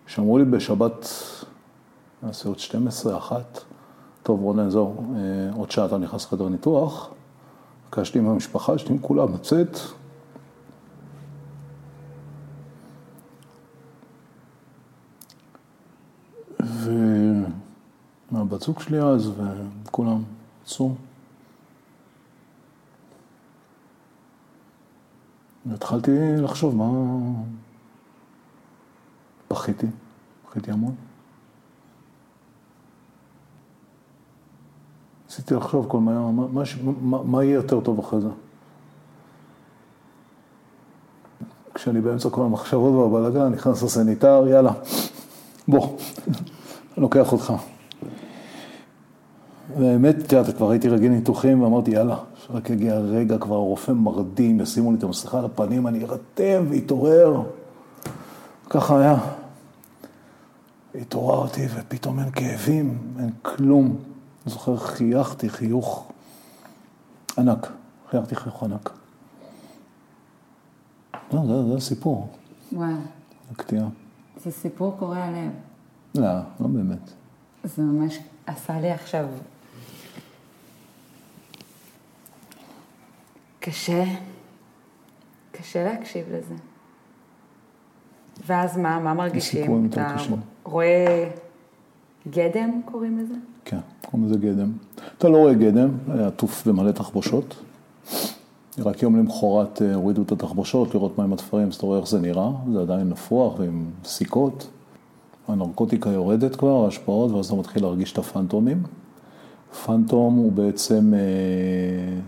שאמרו 0.06 0.38
לי 0.38 0.44
בשבת, 0.44 1.08
נעשה 2.22 2.48
עוד 2.48 2.58
12, 2.58 3.18
אחת, 3.18 3.60
טוב 4.22 4.40
רונן, 4.40 4.70
זהו, 4.70 5.14
אה, 5.16 5.50
עוד 5.56 5.70
שעה 5.70 5.86
אתה 5.86 5.98
נכנס 5.98 6.24
לחדר 6.24 6.48
ניתוח. 6.48 7.10
ביקשתי 7.84 8.20
מהמשפחה, 8.20 8.78
שתהיו 8.78 9.02
כולם 9.02 9.34
לצאת. 9.34 9.78
ומהבת 18.30 18.60
זוג 18.60 18.80
שלי 18.80 19.00
אז, 19.00 19.30
וכולם 19.84 20.22
יצאו. 20.64 20.94
והתחלתי 25.66 26.10
לחשוב 26.36 26.76
מה... 26.76 26.90
בכיתי, 29.50 29.86
בכיתי 30.48 30.70
המון. 30.70 30.94
ניסיתי 35.26 35.54
לחשוב 35.54 35.86
כל 35.88 36.00
מה, 36.00 36.30
מה, 36.30 36.62
מה, 37.02 37.22
מה, 37.22 37.44
יהיה 37.44 37.54
יותר 37.54 37.80
טוב 37.80 37.98
אחרי 37.98 38.20
זה. 38.20 38.28
כשאני 41.74 42.00
באמצע 42.00 42.30
כל 42.30 42.42
המחשבות 42.42 43.12
והבלגן, 43.12 43.52
נכנס 43.52 43.82
לסניטר, 43.82 44.44
יאללה, 44.48 44.72
בוא, 45.68 45.96
לוקח 46.96 47.32
אותך. 47.32 47.52
והאמת, 49.78 50.16
את 50.18 50.32
יודעת, 50.32 50.56
כבר 50.56 50.70
הייתי 50.70 50.88
רגיל 50.88 51.12
ניתוחים 51.12 51.62
ואמרתי, 51.62 51.90
יאללה, 51.90 52.16
שרק 52.48 52.70
יגיע 52.70 52.94
הרגע, 52.94 53.38
כבר 53.38 53.54
הרופא 53.54 53.92
מרדים, 53.92 54.60
ישימו 54.60 54.92
לי 54.92 54.98
את 54.98 55.02
המסכה 55.02 55.38
על 55.38 55.44
הפנים, 55.44 55.86
אני 55.86 56.04
ארתם 56.04 56.64
ואתעורר. 56.70 57.42
ככה 58.70 58.98
היה. 59.00 59.16
התעוררתי 60.94 61.66
ופתאום 61.74 62.20
אין 62.20 62.30
כאבים, 62.30 62.98
אין 63.18 63.30
כלום. 63.42 63.86
אני 63.86 64.52
זוכר, 64.52 64.76
חייכתי 64.76 65.48
חיוך 65.48 66.12
ענק, 67.38 67.72
חייכתי 68.10 68.36
חיוך 68.36 68.62
ענק. 68.62 68.90
לא, 71.32 71.40
זה, 71.46 71.68
זה 71.68 71.76
הסיפור, 71.76 72.28
וואו, 72.72 72.90
הקטיעה. 73.50 73.88
זה 74.44 74.50
סיפור 74.50 74.96
קורע 74.98 75.30
לב. 75.30 75.50
לא, 76.14 76.28
לא 76.60 76.66
באמת. 76.66 77.10
זה 77.64 77.82
ממש 77.82 78.18
עשה 78.46 78.80
לי 78.80 78.90
עכשיו... 78.90 79.26
קשה, 83.68 84.04
קשה 85.52 85.84
להקשיב 85.84 86.26
לזה. 86.28 86.54
ואז 88.46 88.76
מה, 88.76 89.00
מה 89.00 89.14
מרגישים? 89.14 89.88
אתה. 89.90 90.16
רואה 90.64 91.30
גדם, 92.30 92.80
קוראים 92.84 93.18
לזה? 93.18 93.34
כן, 93.64 93.78
קוראים 94.10 94.28
לזה 94.28 94.38
גדם. 94.38 94.72
אתה 95.18 95.28
לא 95.28 95.36
רואה 95.36 95.54
גדם, 95.54 95.88
היה 96.08 96.26
עטוף 96.26 96.66
במלא 96.66 96.90
תחבושות. 96.90 97.62
רק 98.78 99.02
יום 99.02 99.16
למחרת 99.16 99.82
אה, 99.82 99.94
הורידו 99.94 100.22
את 100.22 100.32
התחבושות, 100.32 100.94
לראות 100.94 101.18
מהם 101.18 101.32
התפרים, 101.32 101.68
אז 101.68 101.74
אתה 101.74 101.86
רואה 101.86 101.98
איך 101.98 102.08
זה 102.08 102.20
נראה, 102.20 102.50
זה 102.72 102.80
עדיין 102.80 103.08
נפוח 103.08 103.58
ועם 103.58 103.90
סיכות. 104.04 104.70
הנרקוטיקה 105.48 106.10
יורדת 106.10 106.56
כבר, 106.56 106.84
ההשפעות, 106.84 107.30
ואז 107.30 107.46
אתה 107.46 107.56
מתחיל 107.56 107.82
להרגיש 107.82 108.12
את 108.12 108.18
הפנטומים. 108.18 108.82
פנטום 109.84 110.34
הוא 110.34 110.52
בעצם 110.52 111.14
אה, 111.14 112.20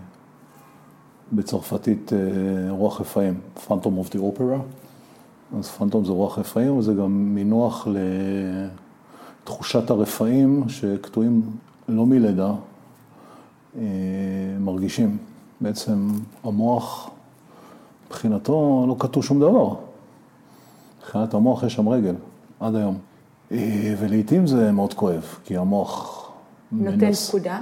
בצרפתית 1.33 2.13
אה, 2.13 2.17
רוח 2.71 3.01
רפאים, 3.01 3.39
פנטום 3.67 3.97
אוף 3.97 4.15
דה 4.15 4.19
אופרה. 4.19 4.57
אז 5.59 5.67
פנטום 5.67 6.05
זה 6.05 6.11
רוח 6.11 6.39
רפאים, 6.39 6.77
וזה 6.77 6.93
גם 6.93 7.35
מינוח 7.35 7.87
לתחושת 9.43 9.89
הרפאים 9.89 10.63
שקטועים 10.67 11.41
לא 11.89 12.05
מלידה, 12.05 12.51
אה, 13.77 13.81
מרגישים. 14.59 15.17
בעצם 15.61 16.07
המוח, 16.43 17.09
מבחינתו 18.07 18.85
לא 18.87 18.95
קטוע 18.99 19.23
שום 19.23 19.39
דבר. 19.39 19.73
מבחינת 20.99 21.33
המוח 21.33 21.63
יש 21.63 21.73
שם 21.73 21.89
רגל, 21.89 22.15
עד 22.59 22.75
היום. 22.75 22.97
אה, 23.51 23.95
ולעיתים 23.99 24.47
זה 24.47 24.71
מאוד 24.71 24.93
כואב, 24.93 25.25
כי 25.45 25.57
המוח... 25.57 26.17
נותן 26.71 26.97
מנס- 26.97 27.29
פקודה? 27.29 27.59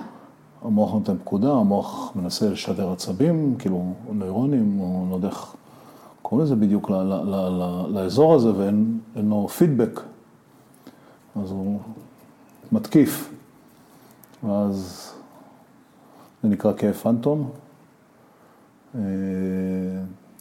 המוח 0.62 0.94
נותן 0.94 1.18
פקודה, 1.18 1.52
המוח 1.52 2.12
מנסה 2.16 2.50
לשדר 2.50 2.92
עצבים, 2.92 3.56
כאילו 3.60 3.94
נוירונים, 4.12 4.80
או 4.80 5.06
לא 5.10 5.16
יודע 5.16 5.28
איך 5.28 5.56
קוראים 6.22 6.46
לזה 6.46 6.56
בדיוק, 6.56 6.90
ל- 6.90 6.94
ל- 6.94 7.24
ל- 7.24 7.50
ל- 7.50 7.88
לאזור 7.90 8.36
הזה, 8.36 8.54
ואין 8.58 9.00
אין 9.16 9.30
לו 9.30 9.48
פידבק. 9.48 10.00
אז 11.44 11.52
הוא 11.52 11.80
מתקיף. 12.72 13.34
ואז 14.44 15.10
זה 16.44 16.50
נקרא 16.50 16.74
כאב 16.78 16.94
פנטום. 16.94 17.50
אה, 18.96 19.02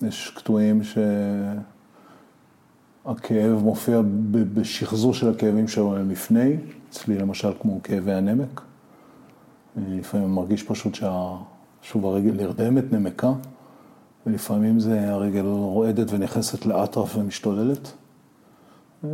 יש 0.03 0.33
קטועים 0.37 0.83
שהכאב 3.05 3.63
מופיע 3.63 4.01
בשחזור 4.31 5.15
של 5.15 5.31
הכאבים 5.31 5.69
שלהם 5.69 6.11
לפני, 6.11 6.57
אצלי 6.91 7.19
למשל 7.19 7.53
כמו 7.61 7.81
כאבי 7.83 8.13
הנמק. 8.13 8.61
לפעמים 9.89 10.35
מרגיש 10.35 10.63
פשוט 10.63 10.95
שה... 10.95 11.37
שוב 11.83 12.07
הרגל 12.07 12.33
נרדמת, 12.33 12.93
נמקה, 12.93 13.33
ולפעמים 14.27 14.81
זה 14.81 15.11
הרגל 15.13 15.45
רועדת 15.47 16.07
ונכנסת 16.13 16.67
לאטרף 16.67 17.17
ומשתוללת. 17.17 17.93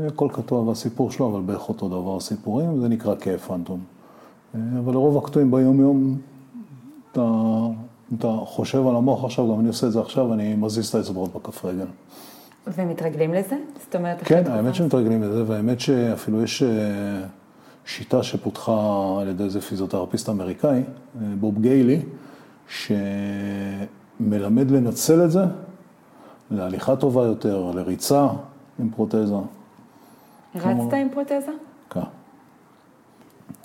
הכל 0.06 0.28
קטוע 0.32 0.60
והסיפור 0.60 1.10
שלו, 1.10 1.30
אבל 1.30 1.40
בערך 1.40 1.68
אותו 1.68 1.88
דבר 1.88 2.16
הסיפורים, 2.16 2.80
זה 2.80 2.88
נקרא 2.88 3.14
כאב 3.20 3.38
פנטום. 3.38 3.80
אבל 4.54 4.92
לרוב 4.92 5.24
הקטועים 5.24 5.50
ביום-יום, 5.50 6.18
אתה, 7.12 7.22
אתה 8.18 8.36
חושב 8.44 8.86
על 8.86 8.96
המוח 8.96 9.24
עכשיו, 9.24 9.52
גם 9.52 9.60
אני 9.60 9.68
עושה 9.68 9.86
את 9.86 9.92
זה 9.92 10.00
עכשיו, 10.00 10.32
אני 10.32 10.54
מזיז 10.54 10.88
את 10.88 10.94
האצבעות 10.94 11.34
בכף 11.34 11.64
רגל. 11.64 11.86
ומתרגלים 12.66 13.34
לזה? 13.34 13.56
זאת 13.84 13.96
אומרת... 13.96 14.22
כן, 14.24 14.42
האמת 14.46 14.74
שמתרגלים 14.74 15.22
לזה, 15.22 15.44
והאמת 15.46 15.80
שאפילו 15.80 16.42
יש 16.42 16.62
אה, 16.62 16.68
שיטה 17.86 18.22
שפותחה 18.22 19.18
על 19.20 19.28
ידי 19.28 19.44
איזה 19.44 19.60
פיזיותרפיסט 19.60 20.28
אמריקאי, 20.28 20.82
בוב 21.14 21.60
גיילי, 21.60 22.02
שמלמד 22.68 24.70
לנצל 24.70 25.24
את 25.24 25.30
זה 25.30 25.44
להליכה 26.50 26.96
טובה 26.96 27.24
יותר, 27.24 27.70
לריצה 27.74 28.28
עם 28.78 28.90
פרוטזה. 28.90 29.34
רצת 30.54 30.94
עם 30.94 31.08
פרוטזה? 31.12 31.52
כן. 31.90 32.00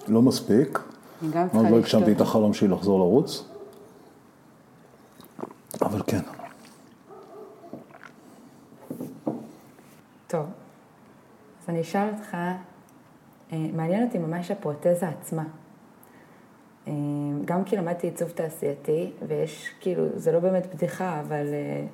לא 0.07 0.21
מספיק, 0.21 0.79
אני 1.21 1.31
גם 1.31 1.49
צריכה 1.49 1.69
לא 1.69 1.77
הגשמתי 1.77 2.03
את 2.03 2.09
לשתות. 2.09 2.27
החלום 2.27 2.53
שלי 2.53 2.67
לחזור 2.67 2.99
לרוץ, 2.99 3.43
אבל 5.81 6.01
כן. 6.07 6.21
טוב, 10.27 10.45
אז 11.63 11.69
אני 11.69 11.81
אשאל 11.81 12.09
אותך 12.13 12.37
מעניין 13.51 14.03
אותי 14.05 14.17
ממש 14.17 14.51
הפרוטזה 14.51 15.07
עצמה. 15.07 15.43
אה, 16.87 16.93
גם 17.45 17.63
כי 17.63 17.77
למדתי 17.77 18.07
עיצוב 18.07 18.29
תעשייתי, 18.29 19.11
ויש 19.27 19.69
כאילו, 19.79 20.03
זה 20.15 20.31
לא 20.31 20.39
באמת 20.39 20.75
בדיחה, 20.75 21.19
אבל 21.19 21.45
אה, 21.53 21.85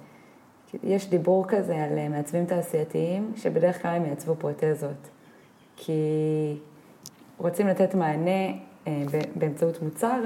יש 0.84 1.10
דיבור 1.10 1.46
כזה 1.48 1.84
על 1.84 2.10
מעצבים 2.10 2.46
תעשייתיים, 2.46 3.32
שבדרך 3.36 3.82
כלל 3.82 3.92
הם 3.96 4.06
יעצבו 4.06 4.36
פרוטזות. 4.36 5.10
כי 5.76 5.94
רוצים 7.38 7.68
לתת 7.68 7.96
מענה 7.96 8.54
באמצעות 9.36 9.82
מוצר 9.82 10.22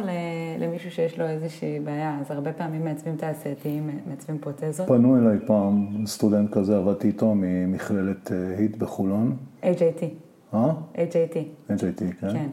למישהו 0.60 0.92
שיש 0.92 1.20
לו 1.20 1.28
איזושהי 1.28 1.80
בעיה, 1.80 2.18
אז 2.22 2.32
הרבה 2.32 2.54
פעמים 2.54 2.86
מעצבים 2.86 3.16
תעשייתיים 3.16 3.90
מעצבים 4.06 4.38
פרוטזות. 4.38 4.88
פנו 4.88 5.18
אליי 5.18 5.38
פעם 5.46 6.06
סטודנט 6.06 6.52
כזה, 6.54 6.78
עבדתי 6.78 7.08
איתו 7.08 7.34
ממכללת 7.36 8.32
היט 8.58 8.78
בחולון. 8.78 9.38
HIT. 9.64 10.29
אה? 10.54 10.72
HIT. 10.96 11.36
HIT, 11.70 12.00
כן? 12.20 12.34
כן. 12.34 12.50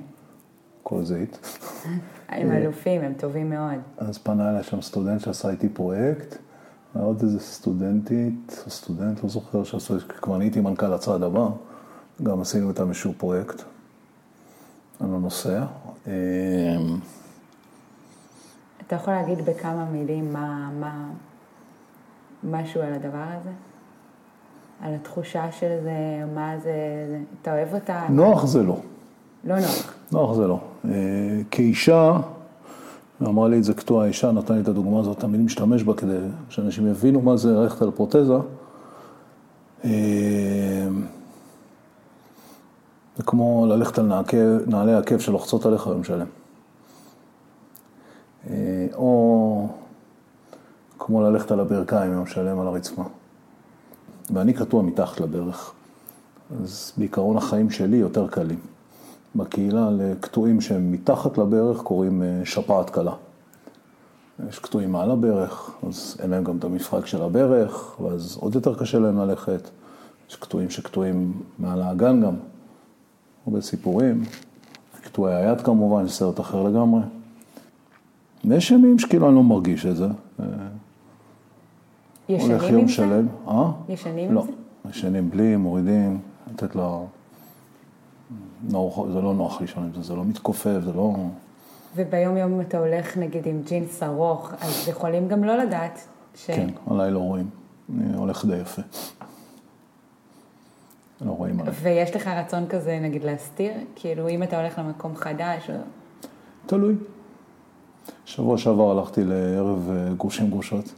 כל 0.83 1.03
היט. 1.15 1.37
הם 2.29 2.53
אלופים, 2.53 3.03
הם 3.03 3.13
טובים 3.15 3.51
מאוד. 3.51 3.81
אז 3.99 4.19
פנה 4.19 4.51
אליי 4.51 4.63
שם 4.63 4.83
סטודנט 4.83 5.21
שעשה 5.21 5.51
איתי 5.51 5.69
פרויקט, 5.69 6.37
ועוד 6.95 7.23
איזה 7.23 7.41
סטודנטית, 7.41 8.65
סטודנט, 8.69 9.23
לא 9.23 9.29
זוכר, 9.29 9.65
שעשו, 9.65 9.95
כבר 10.09 10.39
נהייתי 10.39 10.61
מנכ"ל 10.61 10.93
הצעד 10.93 11.23
הבא, 11.23 11.49
גם 12.23 12.41
עשינו 12.41 12.69
איתם 12.69 12.89
איזשהו 12.89 13.13
פרויקט 13.19 13.63
על 15.01 15.15
הנושא. 15.15 15.65
אמ, 16.07 16.13
אתה 18.87 18.97
יכול 18.97 19.13
להגיד 19.15 19.39
בכמה 19.45 19.85
מילים 19.85 20.33
מה, 20.33 20.71
מה, 20.81 21.09
משהו 22.45 22.83
על 22.83 22.93
הדבר 22.93 23.25
הזה? 23.41 23.51
על 24.81 24.95
התחושה 24.95 25.53
של 25.53 25.79
זה, 25.83 26.25
מה 26.35 26.59
זה, 26.63 26.73
אתה 27.43 27.53
אוהב 27.53 27.75
אותה? 27.75 28.07
נוח 28.09 28.47
זה 28.47 28.63
לא. 28.63 28.77
לא 29.45 29.57
נוח. 29.57 29.95
נוח 30.13 30.35
זה 30.35 30.47
לא. 30.47 30.61
אה, 30.85 30.91
כאישה, 31.51 32.19
אמרה 33.23 33.49
לי 33.49 33.59
את 33.59 33.65
זה 33.65 33.75
קטוע 33.75 34.05
האישה, 34.05 34.33
נתן 34.33 34.55
לי 34.55 34.61
את 34.61 34.69
הדוגמה 34.69 35.01
הזאת, 35.01 35.21
תמיד 35.21 35.41
משתמש 35.41 35.83
בה 35.83 35.95
כדי 35.95 36.19
שאנשים 36.49 36.87
יבינו 36.87 37.21
מה 37.21 37.37
זה 37.37 37.53
ללכת 37.53 37.83
על 37.83 37.91
פרוטזה. 37.91 38.35
אה, 39.85 40.89
זה 43.17 43.23
כמו 43.23 43.67
ללכת 43.69 43.99
על 43.99 44.13
נעלי 44.67 44.95
עקב 44.95 45.19
שלוחצות 45.19 45.67
עליך 45.67 45.87
ומשלם. 45.87 46.27
אה, 48.51 48.87
או 48.95 49.69
כמו 50.99 51.23
ללכת 51.23 51.51
על 51.51 51.61
הברכיים 51.61 52.19
ומשלם 52.19 52.61
על 52.61 52.67
הרצפה. 52.67 53.03
ואני 54.35 54.53
קטוע 54.53 54.83
מתחת 54.83 55.21
לברך. 55.21 55.73
אז 56.63 56.93
בעיקרון 56.97 57.37
החיים 57.37 57.71
שלי 57.71 57.97
יותר 57.97 58.29
קלים. 58.29 58.59
בקהילה 59.37 59.91
לקטועים 59.91 60.61
שהם 60.61 60.93
מתחת 60.93 61.39
לברך 61.39 61.81
קוראים 61.81 62.23
אה, 62.23 62.41
שפעת 62.45 62.91
קלה. 62.91 63.13
יש 64.49 64.59
קטועים 64.59 64.93
מעל 64.93 65.11
הברך, 65.11 65.71
אז 65.89 66.17
אין 66.23 66.31
להם 66.31 66.45
גם 66.45 66.57
את 66.57 66.65
המפרק 66.65 67.07
של 67.07 67.23
הברך, 67.23 68.01
ואז 68.01 68.37
עוד 68.41 68.55
יותר 68.55 68.75
קשה 68.75 68.99
להם 68.99 69.19
ללכת. 69.19 69.71
יש 70.31 70.37
קטועים 70.37 70.71
שקטועים 70.71 71.43
מעל 71.59 71.83
האגן 71.83 72.23
גם, 72.23 72.35
הרבה 73.47 73.61
סיפורים. 73.61 74.25
קטועי 75.03 75.35
היד 75.35 75.61
כמובן, 75.61 76.09
סרט 76.09 76.41
אחר 76.41 76.63
לגמרי. 76.63 77.01
ויש 78.45 78.71
ימים 78.71 78.99
שכאילו 78.99 79.27
אני 79.29 79.35
לא 79.35 79.43
מרגיש 79.43 79.87
את 79.87 79.97
זה. 79.97 80.07
ישנים 82.29 82.79
עם 82.79 82.87
זה? 82.87 82.93
שלם. 82.93 83.27
אה? 83.49 83.71
ישנים 83.89 84.35
לא. 84.35 84.41
עם 84.41 84.47
זה? 84.47 84.53
לא, 84.85 84.91
ישנים 84.91 85.31
בלי, 85.31 85.57
מורידים, 85.57 86.21
לתת 86.53 86.77
לה... 86.77 86.99
נוח, 88.71 89.07
זה 89.13 89.21
לא 89.21 89.35
נוח 89.35 89.61
לישון 89.61 89.85
עם 89.85 89.91
זה, 89.95 90.03
זה 90.03 90.15
לא 90.15 90.25
מתכופף, 90.25 90.81
זה 90.85 90.93
לא... 90.93 91.15
וביום 91.97 92.37
יום 92.37 92.61
אתה 92.61 92.79
הולך 92.79 93.17
נגיד 93.17 93.47
עם 93.47 93.63
ג'ינס 93.67 94.03
ארוך, 94.03 94.53
אז 94.61 94.89
יכולים 94.89 95.29
גם 95.29 95.45
לא 95.45 95.57
לדעת 95.57 96.01
ש... 96.35 96.47
כן, 96.47 96.69
עליי 96.91 97.11
לא 97.11 97.19
רואים. 97.19 97.51
אני 97.99 98.17
הולך 98.17 98.45
די 98.45 98.57
יפה. 98.57 98.83
לא 101.21 101.31
רואים 101.31 101.61
עליי. 101.61 101.75
ויש 101.83 102.17
לך 102.17 102.27
רצון 102.27 102.67
כזה 102.69 102.99
נגיד 103.03 103.25
להסתיר? 103.25 103.73
כאילו 103.97 104.29
אם 104.29 104.43
אתה 104.43 104.61
הולך 104.61 104.79
למקום 104.79 105.17
חדש? 105.17 105.71
או... 105.71 105.75
תלוי. 106.67 106.95
שבוע 108.25 108.59
שעבר 108.59 108.99
הלכתי 108.99 109.25
לערב 109.25 109.91
אה, 109.91 110.15
גרושים 110.15 110.51
גרושות. 110.51 110.95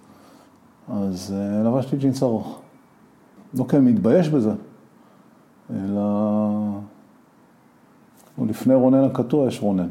אז 0.90 1.34
uh, 1.36 1.66
לבשתי 1.66 1.96
ג'ינס 1.96 2.22
ארוך. 2.22 2.60
לא 3.54 3.64
כי 3.68 3.76
אני 3.76 3.92
מתבייש 3.92 4.28
בזה, 4.28 4.52
אלא... 5.70 6.02
ולפני 8.38 8.74
רונן 8.74 9.04
הקטוע 9.04 9.48
יש 9.48 9.62
רונן. 9.62 9.88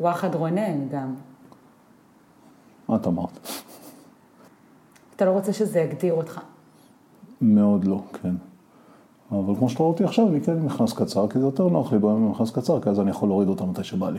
וואחד 0.00 0.34
רונן 0.34 0.88
גם. 0.88 1.14
מה 2.88 2.96
את 2.96 3.06
אמרת? 3.06 3.38
אתה 5.16 5.24
לא 5.24 5.30
רוצה 5.30 5.52
שזה 5.52 5.80
יגדיר 5.80 6.14
אותך. 6.14 6.40
מאוד 7.40 7.84
לא, 7.84 8.02
כן. 8.22 8.34
אבל 9.32 9.54
כמו 9.58 9.68
שאתה 9.68 9.82
רואה 9.82 9.92
אותי 9.92 10.04
עכשיו, 10.04 10.28
אני 10.28 10.40
כן 10.40 10.52
עם 10.52 10.66
מכנס 10.66 10.92
קצר, 10.92 11.28
כי 11.28 11.38
זה 11.38 11.44
יותר 11.44 11.68
נוח 11.68 11.92
לי 11.92 11.98
ביום 11.98 12.24
עם 12.24 12.30
מכנס 12.30 12.50
קצר, 12.50 12.80
כי 12.80 12.88
אז 12.88 13.00
אני 13.00 13.10
יכול 13.10 13.28
להוריד 13.28 13.48
אותה 13.48 13.64
מתי 13.64 13.84
שבא 13.84 14.10
לי. 14.10 14.18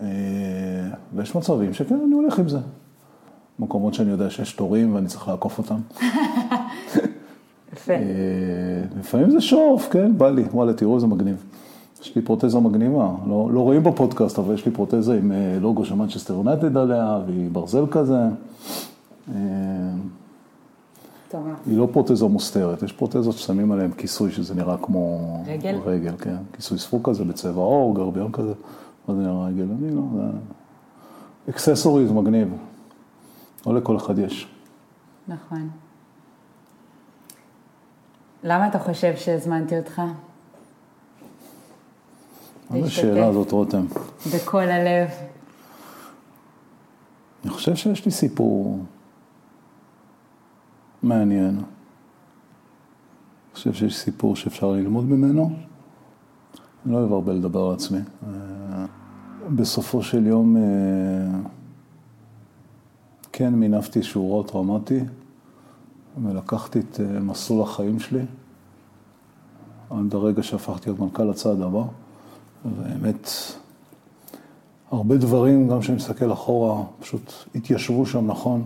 אה, 0.00 0.06
ויש 1.14 1.36
מצבים 1.36 1.74
שכן, 1.74 2.00
אני 2.06 2.14
הולך 2.14 2.38
עם 2.38 2.48
זה. 2.48 2.58
מקומות 3.58 3.94
שאני 3.94 4.10
יודע 4.10 4.30
שיש 4.30 4.52
תורים 4.52 4.94
ואני 4.94 5.06
צריך 5.06 5.28
לעקוף 5.28 5.58
אותם. 5.58 5.76
יפה. 7.72 7.92
אה, 7.92 7.98
לפעמים 9.00 9.30
זה 9.30 9.40
שואף, 9.40 9.88
כן, 9.90 10.18
בא 10.18 10.30
לי, 10.30 10.42
וואלה, 10.42 10.72
תראו 10.72 10.96
איזה 10.96 11.06
מגניב. 11.06 11.44
יש 12.02 12.16
לי 12.16 12.22
פרוטזה 12.22 12.58
מגניבה, 12.58 13.10
לא, 13.26 13.48
לא 13.52 13.60
רואים 13.60 13.82
בפודקאסט, 13.82 14.38
אבל 14.38 14.54
יש 14.54 14.66
לי 14.66 14.72
פרוטזה 14.72 15.14
עם 15.14 15.32
אה, 15.32 15.58
לוגו 15.60 15.84
של 15.84 15.94
מנצ'סטר 15.94 16.34
יונטד 16.34 16.76
עליה, 16.76 17.20
והיא 17.26 17.50
ברזל 17.50 17.86
כזה. 17.90 18.18
אה, 19.34 19.34
היא 21.66 21.78
לא 21.78 21.88
פרוטזה 21.92 22.24
מוסתרת, 22.24 22.82
יש 22.82 22.92
פרוטזות 22.92 23.34
ששמים 23.34 23.72
עליהן 23.72 23.90
כיסוי 23.90 24.32
שזה 24.32 24.54
נראה 24.54 24.76
כמו... 24.76 25.44
רגל? 25.46 25.78
רגל, 25.84 26.12
כן. 26.18 26.36
כיסוי 26.52 26.78
ספוג 26.78 27.10
כזה 27.10 27.24
בצבע 27.24 27.62
עור, 27.62 27.94
גרביון 27.94 28.32
כזה, 28.32 28.52
מה 29.08 29.14
זה 29.14 29.20
נראה 29.20 29.46
רגל? 29.46 29.66
אני 29.80 29.96
לא, 29.96 30.02
זה... 30.14 30.22
אקססוריז 31.50 32.12
מגניב. 32.12 32.48
לא 33.66 33.74
לכל 33.74 33.96
אחד 33.96 34.18
יש. 34.18 34.48
נכון. 35.28 35.70
למה 38.44 38.68
אתה 38.68 38.78
חושב 38.78 39.16
שהזמנתי 39.16 39.78
אותך? 39.78 40.02
מה 42.70 42.80
זו 42.80 42.86
השאלה 42.86 43.26
הזאת, 43.26 43.52
רותם? 43.52 43.86
בכל 44.34 44.62
הלב. 44.62 45.08
אני 47.44 47.50
חושב 47.50 47.74
שיש 47.74 48.04
לי 48.04 48.10
סיפור 48.10 48.78
מעניין. 51.02 51.54
אני 51.54 51.64
חושב 53.54 53.72
שיש 53.72 53.96
סיפור 53.96 54.36
שאפשר 54.36 54.72
ללמוד 54.72 55.04
ממנו. 55.04 55.50
אני 56.84 56.92
לא 56.92 56.98
אוהב 56.98 57.12
הרבה 57.12 57.32
לדבר 57.32 57.66
על 57.66 57.74
עצמי. 57.74 57.98
אה, 57.98 58.86
בסופו 59.54 60.02
של 60.02 60.26
יום... 60.26 60.56
כן 63.38 63.54
מינפתי 63.54 63.98
איזשהו 63.98 64.42
טראומטי, 64.42 65.00
ולקחתי 66.22 66.80
את 66.80 67.00
אה, 67.00 67.20
מסלול 67.20 67.62
החיים 67.62 68.00
שלי, 68.00 68.24
עד 69.90 70.14
הרגע 70.14 70.42
שהפכתי 70.42 70.90
להיות 70.90 71.00
מנכ"ל 71.00 71.30
הצעד 71.30 71.60
הבא, 71.60 71.82
ובאמת, 72.64 73.28
הרבה 74.90 75.16
דברים, 75.16 75.68
גם 75.68 75.80
כשאני 75.80 75.96
מסתכל 75.96 76.32
אחורה, 76.32 76.84
פשוט 77.00 77.32
התיישבו 77.54 78.06
שם 78.06 78.26
נכון. 78.26 78.64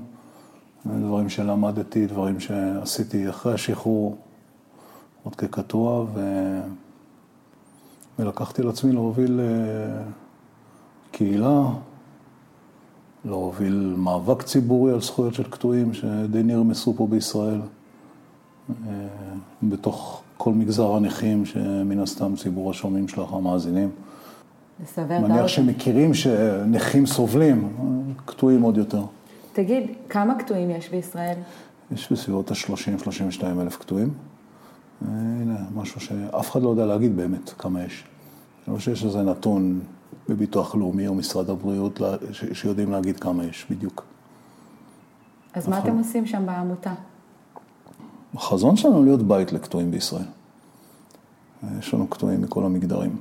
דברים 0.87 1.29
שלמדתי, 1.29 2.07
דברים 2.07 2.41
שעשיתי 2.41 3.31
אחרי 3.31 3.55
השחרור, 3.55 4.17
עוד 5.23 5.37
כקטוע, 5.37 6.07
ו... 6.15 6.21
ולקחתי 8.19 8.63
לעצמי 8.63 8.93
להוביל 8.93 9.41
אה, 9.41 10.03
קהילה, 11.11 11.63
להוביל 13.25 13.95
מאבק 13.97 14.43
ציבורי 14.43 14.93
על 14.93 15.01
זכויות 15.01 15.35
של 15.35 15.43
קטועים 15.51 15.95
שדי 15.95 16.43
נרמסו 16.43 16.95
פה 16.97 17.07
בישראל, 17.07 17.61
אה, 18.71 18.95
בתוך 19.63 20.23
כל 20.37 20.53
מגזר 20.53 20.93
הנכים, 20.93 21.47
שמן 21.47 21.99
הסתם 21.99 22.37
ציבור 22.37 22.71
השומעים 22.71 23.09
שלך, 23.09 23.33
המאזינים. 23.33 23.91
לסבר 24.83 25.05
את 25.05 25.11
האוזן. 25.11 25.33
מניח 25.33 25.47
שמכירים 25.47 26.15
שנכים 26.15 27.07
סובלים, 27.07 27.69
קטועים 28.25 28.63
עוד 28.63 28.77
יותר. 28.77 29.03
תגיד, 29.53 29.91
כמה 30.09 30.35
קטועים 30.35 30.71
יש 30.71 30.89
בישראל? 30.91 31.37
יש 31.93 32.13
בסביבות 32.13 32.51
ה-30-32 32.51 33.45
אלף 33.61 33.77
קטועים. 33.77 34.09
אה, 35.05 35.09
הנה, 35.41 35.57
משהו 35.75 36.01
שאף 36.01 36.51
אחד 36.51 36.63
לא 36.63 36.69
יודע 36.69 36.87
להגיד 36.87 37.17
באמת 37.17 37.51
כמה 37.59 37.85
יש. 37.85 38.05
אני 38.69 38.77
חושב 38.77 38.95
שיש 38.95 39.05
איזה 39.05 39.23
נתון 39.23 39.81
בביטוח 40.29 40.75
לאומי 40.75 41.07
או 41.07 41.15
משרד 41.15 41.51
הבריאות 41.51 42.01
שיודעים 42.53 42.91
להגיד 42.91 43.21
כמה 43.21 43.45
יש 43.45 43.67
בדיוק. 43.71 44.05
אז 45.55 45.69
מה 45.69 45.79
אתם 45.79 45.99
עושים 45.99 46.27
שם 46.27 46.47
בעמותה? 46.47 46.95
החזון 48.35 48.77
שלנו 48.77 49.05
להיות 49.05 49.23
בית 49.23 49.53
לקטועים 49.53 49.91
בישראל. 49.91 50.25
יש 51.79 51.95
לנו 51.95 52.07
קטועים 52.07 52.43
מכל 52.43 52.65
המגדרים. 52.65 53.17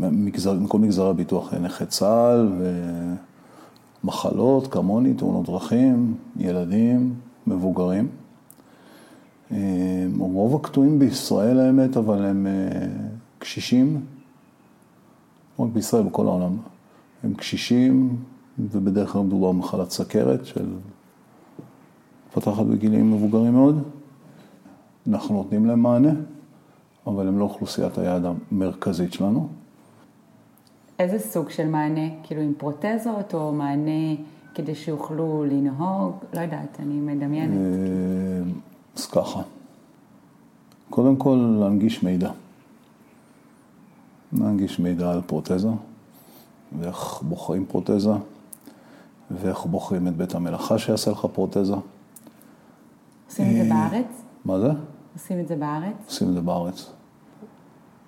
מגזר, 0.00 0.52
מכל 0.52 0.78
מגזרי 0.78 1.10
הביטוח, 1.10 1.54
נכי 1.54 1.86
צה"ל 1.86 2.52
ומחלות 4.04 4.72
כמוני, 4.72 5.14
תאונות 5.14 5.46
דרכים, 5.46 6.14
ילדים, 6.36 7.14
מבוגרים. 7.46 8.08
רוב 10.18 10.54
הקטועים 10.54 10.98
בישראל 10.98 11.60
האמת, 11.60 11.96
אבל 11.96 12.24
הם 12.24 12.46
קשישים, 13.38 14.00
רק 15.62 15.68
בישראל, 15.72 16.02
בכל 16.02 16.26
העולם. 16.26 16.56
הם 17.24 17.34
קשישים, 17.34 18.16
ובדרך 18.58 19.12
כלל 19.12 19.22
מדובר 19.22 19.52
במחלת 19.52 19.90
סכרת 19.90 20.46
של 20.46 20.66
פתחת 22.34 22.64
בגילים 22.66 23.12
מבוגרים 23.12 23.52
מאוד. 23.52 23.82
אנחנו 25.08 25.34
נותנים 25.34 25.66
להם 25.66 25.82
מענה, 25.82 26.12
אבל 27.06 27.28
הם 27.28 27.38
לא 27.38 27.44
אוכלוסיית 27.44 27.98
היעד 27.98 28.22
המרכזית 28.24 29.12
שלנו. 29.12 29.48
איזה 30.98 31.18
סוג 31.18 31.50
של 31.50 31.68
מענה? 31.68 32.08
כאילו 32.22 32.42
עם 32.42 32.52
פרוטזות 32.58 33.34
או 33.34 33.52
מענה 33.52 34.14
כדי 34.54 34.74
שיוכלו 34.74 35.44
לנהוג? 35.44 36.12
לא 36.34 36.40
יודעת, 36.40 36.78
אני 36.80 36.94
מדמיינת. 36.94 37.54
אה, 37.56 38.50
אז 38.96 39.06
ככה, 39.06 39.42
קודם 40.90 41.16
כל 41.16 41.56
להנגיש 41.60 42.02
מידע. 42.02 42.30
להנגיש 44.32 44.78
מידע 44.78 45.10
על 45.10 45.20
פרוטזה, 45.26 45.68
ואיך 46.78 47.22
בוחרים 47.22 47.66
פרוטזה, 47.66 48.12
ואיך 49.30 49.66
בוחרים 49.66 50.08
את 50.08 50.16
בית 50.16 50.34
המלאכה 50.34 50.78
שיעשה 50.78 51.10
לך 51.10 51.26
פרוטזה. 51.32 51.74
עושים 53.28 53.46
את 53.50 53.56
זה 53.56 53.68
בארץ? 53.68 54.22
מה 54.44 54.58
זה? 54.60 54.70
עושים 55.14 55.40
את 55.40 55.48
זה 55.48 55.56
בארץ? 55.56 55.94
עושים 56.06 56.28
את 56.28 56.34
זה 56.34 56.40
בארץ. 56.40 56.90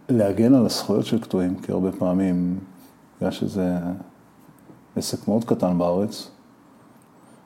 להגן 0.08 0.54
על 0.54 0.66
הזכויות 0.66 1.06
של 1.06 1.20
קטועים, 1.20 1.56
כי 1.60 1.72
הרבה 1.72 1.92
פעמים, 1.92 2.58
בגלל 3.18 3.30
שזה 3.30 3.78
עסק 4.96 5.28
מאוד 5.28 5.44
קטן 5.44 5.78
בארץ, 5.78 6.30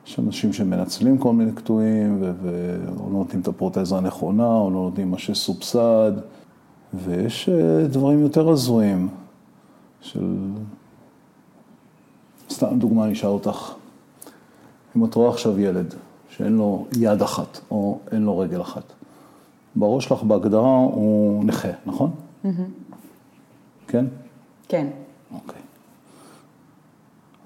יש 0.07 0.19
אנשים 0.19 0.53
שמנצלים 0.53 1.19
כל 1.19 1.33
מיני 1.33 1.53
קטועים, 1.53 2.23
ולא 2.43 3.09
נותנים 3.11 3.43
את 3.43 3.49
הפרוטזה 3.49 3.97
הנכונה, 3.97 4.47
או 4.47 4.71
לא 4.71 4.77
נותנים 4.77 5.11
מה 5.11 5.19
שסובסד, 5.19 6.12
ויש 6.94 7.48
דברים 7.90 8.20
יותר 8.20 8.51
הזויים 8.51 9.09
של... 10.01 10.35
סתם 12.51 12.79
דוגמה, 12.79 13.05
אני 13.05 13.12
אשאל 13.12 13.29
אותך. 13.29 13.72
אם 14.96 15.05
את 15.05 15.14
רואה 15.14 15.31
עכשיו 15.31 15.61
ילד 15.61 15.94
שאין 16.31 16.57
לו 16.57 16.87
יד 16.98 17.22
אחת, 17.22 17.61
או 17.70 17.98
אין 18.12 18.22
לו 18.22 18.38
רגל 18.38 18.61
אחת, 18.61 18.83
בראש 19.77 20.05
שלך 20.05 20.22
בהגדרה 20.22 20.77
הוא 20.77 21.44
נכה, 21.44 21.68
נכון? 21.87 22.11
Mm-hmm. 22.44 22.48
כן? 23.88 24.05
כן. 24.68 24.87
אוקיי. 25.35 25.61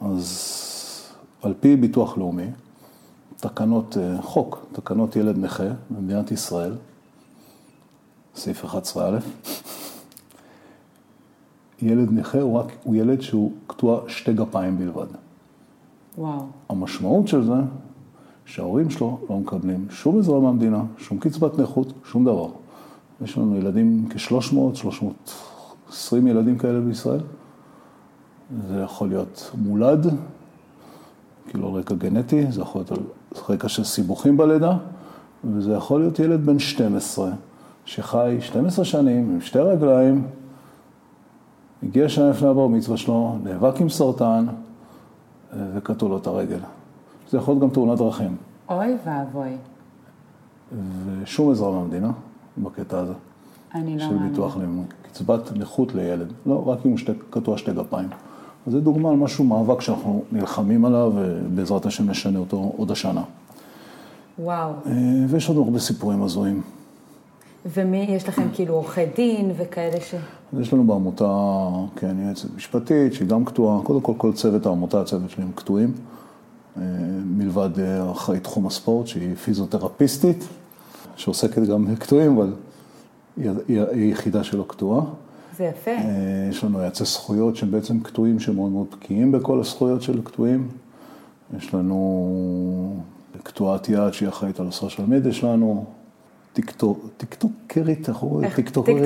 אז 0.00 0.52
על 1.42 1.55
פי 1.61 1.76
ביטוח 1.76 2.18
לאומי, 2.18 2.46
תקנות, 3.37 3.96
חוק, 4.20 4.66
תקנות 4.72 5.16
ילד 5.16 5.38
נכה 5.38 5.68
במדינת 5.90 6.31
ישראל, 6.31 6.74
סעיף 8.42 8.64
11א, 8.64 8.98
ילד 11.83 12.12
נכה 12.12 12.40
הוא 12.40 12.59
רק, 12.59 12.72
הוא 12.83 12.96
ילד 12.96 13.20
שהוא 13.20 13.52
קטוע 13.66 14.00
שתי 14.09 14.33
גפיים 14.33 14.78
בלבד. 14.78 15.07
וואו. 16.18 16.46
המשמעות 16.68 17.28
של 17.28 17.44
זה, 17.44 17.52
שההורים 18.44 18.90
שלו 18.90 19.18
לא 19.31 19.37
מקבלים 19.37 19.87
שום 19.90 20.18
עזרה 20.18 20.40
מהמדינה, 20.40 20.83
שום 20.98 21.18
קצבת 21.18 21.59
נכות, 21.59 21.92
שום 22.05 22.24
דבר. 22.24 22.48
יש 23.24 23.38
לנו 23.38 23.57
ילדים 23.57 24.09
כ-300, 24.11 24.74
320 24.74 26.26
ילדים 26.26 26.59
כאלה 26.59 26.81
בישראל. 26.81 27.20
זה 28.68 28.81
יכול 28.81 29.09
להיות 29.09 29.50
מולד, 29.55 30.07
כאילו 31.48 31.68
על 31.68 31.74
רקע 31.74 31.94
גנטי, 31.94 32.52
זה 32.52 32.61
יכול 32.61 32.81
להיות 32.81 32.92
על 32.92 32.98
רקע 33.48 33.68
של 33.68 33.85
סיבוכים 33.85 34.37
בלידה, 34.37 34.76
וזה 35.44 35.72
יכול 35.72 36.00
להיות 36.00 36.18
ילד 36.18 36.46
בן 36.46 36.59
12, 36.59 37.31
שחי 37.85 38.37
12 38.40 38.85
שנים 38.85 39.31
עם 39.33 39.40
שתי 39.40 39.59
רגליים, 39.59 40.27
הגיע 41.83 42.09
שנה 42.09 42.31
לפני 42.31 42.49
הבר 42.49 42.66
מצווה 42.66 42.97
שלו, 42.97 43.38
נאבק 43.45 43.81
עם 43.81 43.88
סרטן, 43.88 44.47
וקטעו 45.75 46.09
לו 46.09 46.16
את 46.16 46.27
הרגל. 46.27 46.59
זה 47.31 47.38
יכול 47.38 47.55
להיות 47.55 47.62
גם 47.62 47.71
תאונת 47.71 47.99
דרכים. 47.99 48.37
אוי 48.68 48.97
ואבוי. 49.05 49.57
ושום 51.07 51.51
עזרה 51.51 51.71
מהמדינה 51.71 52.11
בקטע 52.59 52.99
הזה. 52.99 53.12
אני 53.75 53.99
לא 53.99 54.05
של 54.05 54.09
מאמינה. 54.09 54.29
ביטוח 54.29 54.57
לאומי. 54.57 54.83
קצבת 55.03 55.53
נכות 55.57 55.95
לילד. 55.95 56.33
לא, 56.47 56.68
רק 56.68 56.79
אם 56.87 56.90
הוא 56.90 56.99
שתי, 56.99 57.12
קטוע 57.31 57.59
שתי 57.59 57.73
גפיים. 57.73 58.09
אז 58.66 58.73
זה 58.73 58.81
דוגמה 58.81 59.11
על 59.11 59.16
משהו, 59.16 59.45
מאבק 59.45 59.81
שאנחנו 59.81 60.23
נלחמים 60.33 60.85
עליו, 60.85 61.12
ובעזרת 61.14 61.87
השם 61.87 62.11
נשנה 62.11 62.38
אותו 62.38 62.73
עוד 62.77 62.90
השנה. 62.90 63.23
וואו. 64.38 64.71
אה, 64.87 64.92
ויש 65.29 65.51
לנו 65.51 65.62
הרבה 65.62 65.79
סיפורים 65.79 66.23
הזויים. 66.23 66.62
ומי, 67.66 68.07
יש 68.09 68.29
לכם 68.29 68.48
כאילו 68.53 68.75
עורכי 68.75 69.07
דין 69.16 69.53
וכאלה 69.57 70.01
ש... 70.01 70.14
אז 70.53 70.61
יש 70.61 70.72
לנו 70.72 70.85
בעמותה, 70.85 71.68
כן, 71.96 72.16
יועצת 72.18 72.48
משפטית, 72.57 73.14
שהיא 73.14 73.29
גם 73.29 73.44
קטועה. 73.44 73.83
קודם 73.83 74.01
כל, 74.01 74.12
כל 74.16 74.33
צוות 74.33 74.66
העמותה, 74.66 75.01
הצוות 75.01 75.31
שלי 75.31 75.42
הם 75.42 75.53
קטועים. 75.55 75.92
אה, 76.77 76.83
מלבד 77.25 77.79
אה, 77.79 78.11
אחראי 78.12 78.40
תחום 78.40 78.66
הספורט, 78.66 79.07
שהיא 79.07 79.35
פיזיותרפיסטית, 79.35 80.44
שעוסקת 81.16 81.62
גם 81.62 81.85
בקטועים, 81.85 82.37
אבל 82.37 82.53
היא 83.68 83.81
היחידה 83.90 84.44
שלא 84.44 84.64
קטועה. 84.68 85.05
זה 85.57 85.64
יפה. 85.64 85.90
אה, 85.90 86.46
יש 86.51 86.64
לנו 86.64 86.81
יועצי 86.81 87.05
זכויות 87.05 87.57
שהם 87.57 87.70
בעצם 87.70 88.01
קטועים, 88.01 88.40
שמאוד 88.40 88.72
מאוד 88.72 88.87
בקיאים 88.92 89.33
בכל 89.33 89.61
הזכויות 89.61 90.03
של 90.03 90.22
קטועים. 90.22 90.68
יש 91.57 91.75
לנו 91.75 93.03
קטועת 93.42 93.88
יד 93.88 94.12
שהיא 94.12 94.29
אחראית 94.29 94.61
על 94.61 94.68
ה 94.68 94.74
social 94.74 95.07
media 95.07 95.33
שלנו. 95.33 95.85
טיקטוק, 96.53 97.07
טיקטוקרית, 97.17 98.09
איך 98.09 98.17
קוראים? 98.19 98.45
איך- 98.45 98.57
טיקטוקרית. 98.57 99.03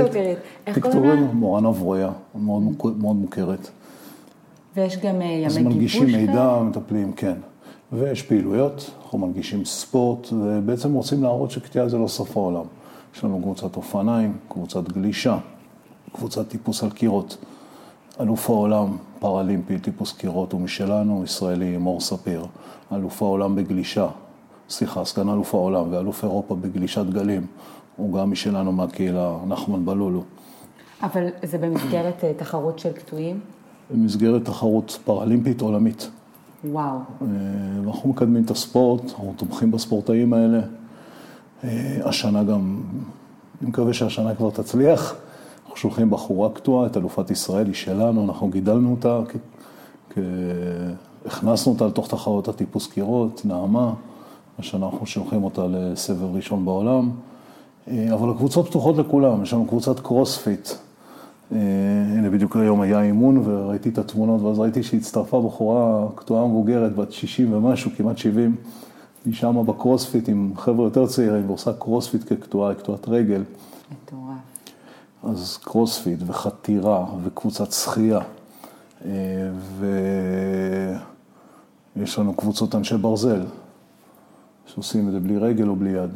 לה? 1.04 1.32
מורן 1.32 1.66
אברויה, 1.66 2.10
מאוד, 2.34 2.62
מוכ- 2.62 2.98
מאוד 2.98 3.16
מוכרת. 3.16 3.68
ויש 4.76 4.96
גם 4.96 5.22
אה, 5.22 5.42
אז 5.46 5.56
ימי 5.56 5.68
מנגישים 5.68 6.04
גיבוש 6.04 6.20
מידע, 6.20 6.32
כאלה? 6.32 6.62
מטפלים, 6.62 7.12
כן. 7.12 7.34
ויש 7.92 8.22
פעילויות, 8.22 8.90
אנחנו 9.02 9.18
מנגישים 9.18 9.64
ספורט, 9.64 10.28
ובעצם 10.32 10.92
רוצים 10.94 11.22
להראות 11.22 11.50
שקטיעה 11.50 11.88
זה 11.88 11.98
לא 11.98 12.08
סוף 12.08 12.36
העולם. 12.36 12.64
יש 13.16 13.24
לנו 13.24 13.40
קבוצת 13.42 13.76
אופניים, 13.76 14.36
קבוצת 14.48 14.88
גלישה, 14.92 15.38
קבוצת 16.12 16.48
טיפוס 16.48 16.82
על 16.82 16.90
קירות. 16.90 17.36
אלוף 18.20 18.50
העולם, 18.50 18.96
פראלימפי, 19.18 19.78
טיפוס 19.78 20.12
קירות 20.12 20.52
הוא 20.52 20.60
משלנו, 20.60 21.24
ישראלי, 21.24 21.76
מור 21.76 22.00
ספיר. 22.00 22.46
אלוף 22.92 23.22
העולם 23.22 23.56
בגלישה, 23.56 24.08
סליחה, 24.68 25.04
סגן 25.04 25.28
אלוף 25.28 25.54
העולם 25.54 25.92
ואלוף 25.92 26.24
אירופה 26.24 26.54
בגלישת 26.54 27.06
גלים, 27.06 27.46
הוא 27.96 28.18
גם 28.18 28.30
משלנו 28.30 28.72
מהקהילה, 28.72 29.36
נחמן 29.48 29.84
בלולו. 29.84 30.22
אבל 31.02 31.26
זה 31.42 31.58
במסגרת 31.58 32.24
אה, 32.24 32.32
תחרות 32.36 32.78
של 32.78 32.92
קטועים? 32.92 33.40
במסגרת 33.90 34.44
תחרות 34.44 34.98
פראלימפית 35.04 35.60
עולמית. 35.60 36.10
וואו. 36.64 36.98
אה, 37.22 37.26
ואנחנו 37.84 38.08
מקדמים 38.10 38.44
את 38.44 38.50
הספורט, 38.50 39.02
אנחנו 39.02 39.34
תומכים 39.36 39.70
בספורטאים 39.70 40.32
האלה. 40.32 40.60
אה, 41.64 41.98
השנה 42.04 42.44
גם, 42.44 42.82
אני 43.62 43.70
מקווה 43.70 43.92
שהשנה 43.92 44.34
כבר 44.34 44.50
תצליח. 44.50 45.14
אנחנו 45.62 45.76
שולחים 45.76 46.10
בחורה 46.10 46.50
קטועה, 46.50 46.86
את 46.86 46.96
אלופת 46.96 47.30
ישראל, 47.30 47.66
היא 47.66 47.74
שלנו, 47.74 48.24
אנחנו 48.24 48.48
גידלנו 48.48 48.90
אותה, 48.90 49.20
כ... 49.28 49.36
כ... 50.10 50.18
הכנסנו 51.26 51.72
אותה 51.72 51.86
לתוך 51.86 52.08
תחרות 52.08 52.48
הטיפוס 52.48 52.86
קירות, 52.86 53.42
נעמה. 53.44 53.92
השנה 54.58 54.86
אנחנו 54.86 55.06
שולחים 55.06 55.44
אותה 55.44 55.66
לסבב 55.66 56.34
ראשון 56.34 56.64
בעולם. 56.64 57.10
אה, 57.88 58.14
אבל 58.14 58.30
הקבוצות 58.30 58.68
פתוחות 58.68 58.96
לכולם, 58.96 59.42
יש 59.42 59.52
לנו 59.52 59.66
קבוצת 59.66 60.00
קרוספיט. 60.00 60.68
אה, 61.52 61.58
הנה 62.18 62.30
בדיוק 62.30 62.56
היום 62.56 62.80
היה 62.80 63.02
אימון 63.02 63.42
וראיתי 63.44 63.88
את 63.88 63.98
התמונות 63.98 64.42
ואז 64.42 64.58
ראיתי 64.58 64.82
שהצטרפה 64.82 65.42
בחורה 65.42 66.06
קטועה 66.14 66.46
מבוגרת, 66.46 66.96
בת 66.96 67.12
60 67.12 67.52
ומשהו, 67.52 67.90
כמעט 67.96 68.18
70. 68.18 68.56
היא 69.24 69.34
שמה 69.34 69.62
בקרוספיט 69.62 70.28
עם 70.28 70.52
חבר'ה 70.56 70.86
יותר 70.86 71.06
צעירים 71.06 71.46
ועושה 71.46 71.72
קרוספיט 71.72 72.32
כקטועה, 72.32 72.74
קטועת 72.74 73.08
רגל. 73.08 73.42
מטורף. 73.90 74.36
אז 75.24 75.58
קרוספיט 75.62 76.18
וחתירה 76.26 77.06
וקבוצת 77.24 77.72
שחייה. 77.72 78.20
אה, 79.04 79.10
ויש 81.96 82.18
לנו 82.18 82.34
קבוצות 82.34 82.74
אנשי 82.74 82.96
ברזל, 82.96 83.40
שעושים 84.66 85.08
את 85.08 85.12
זה 85.12 85.20
בלי 85.20 85.38
רגל 85.38 85.68
או 85.68 85.76
בלי 85.76 85.90
יד. 85.90 86.10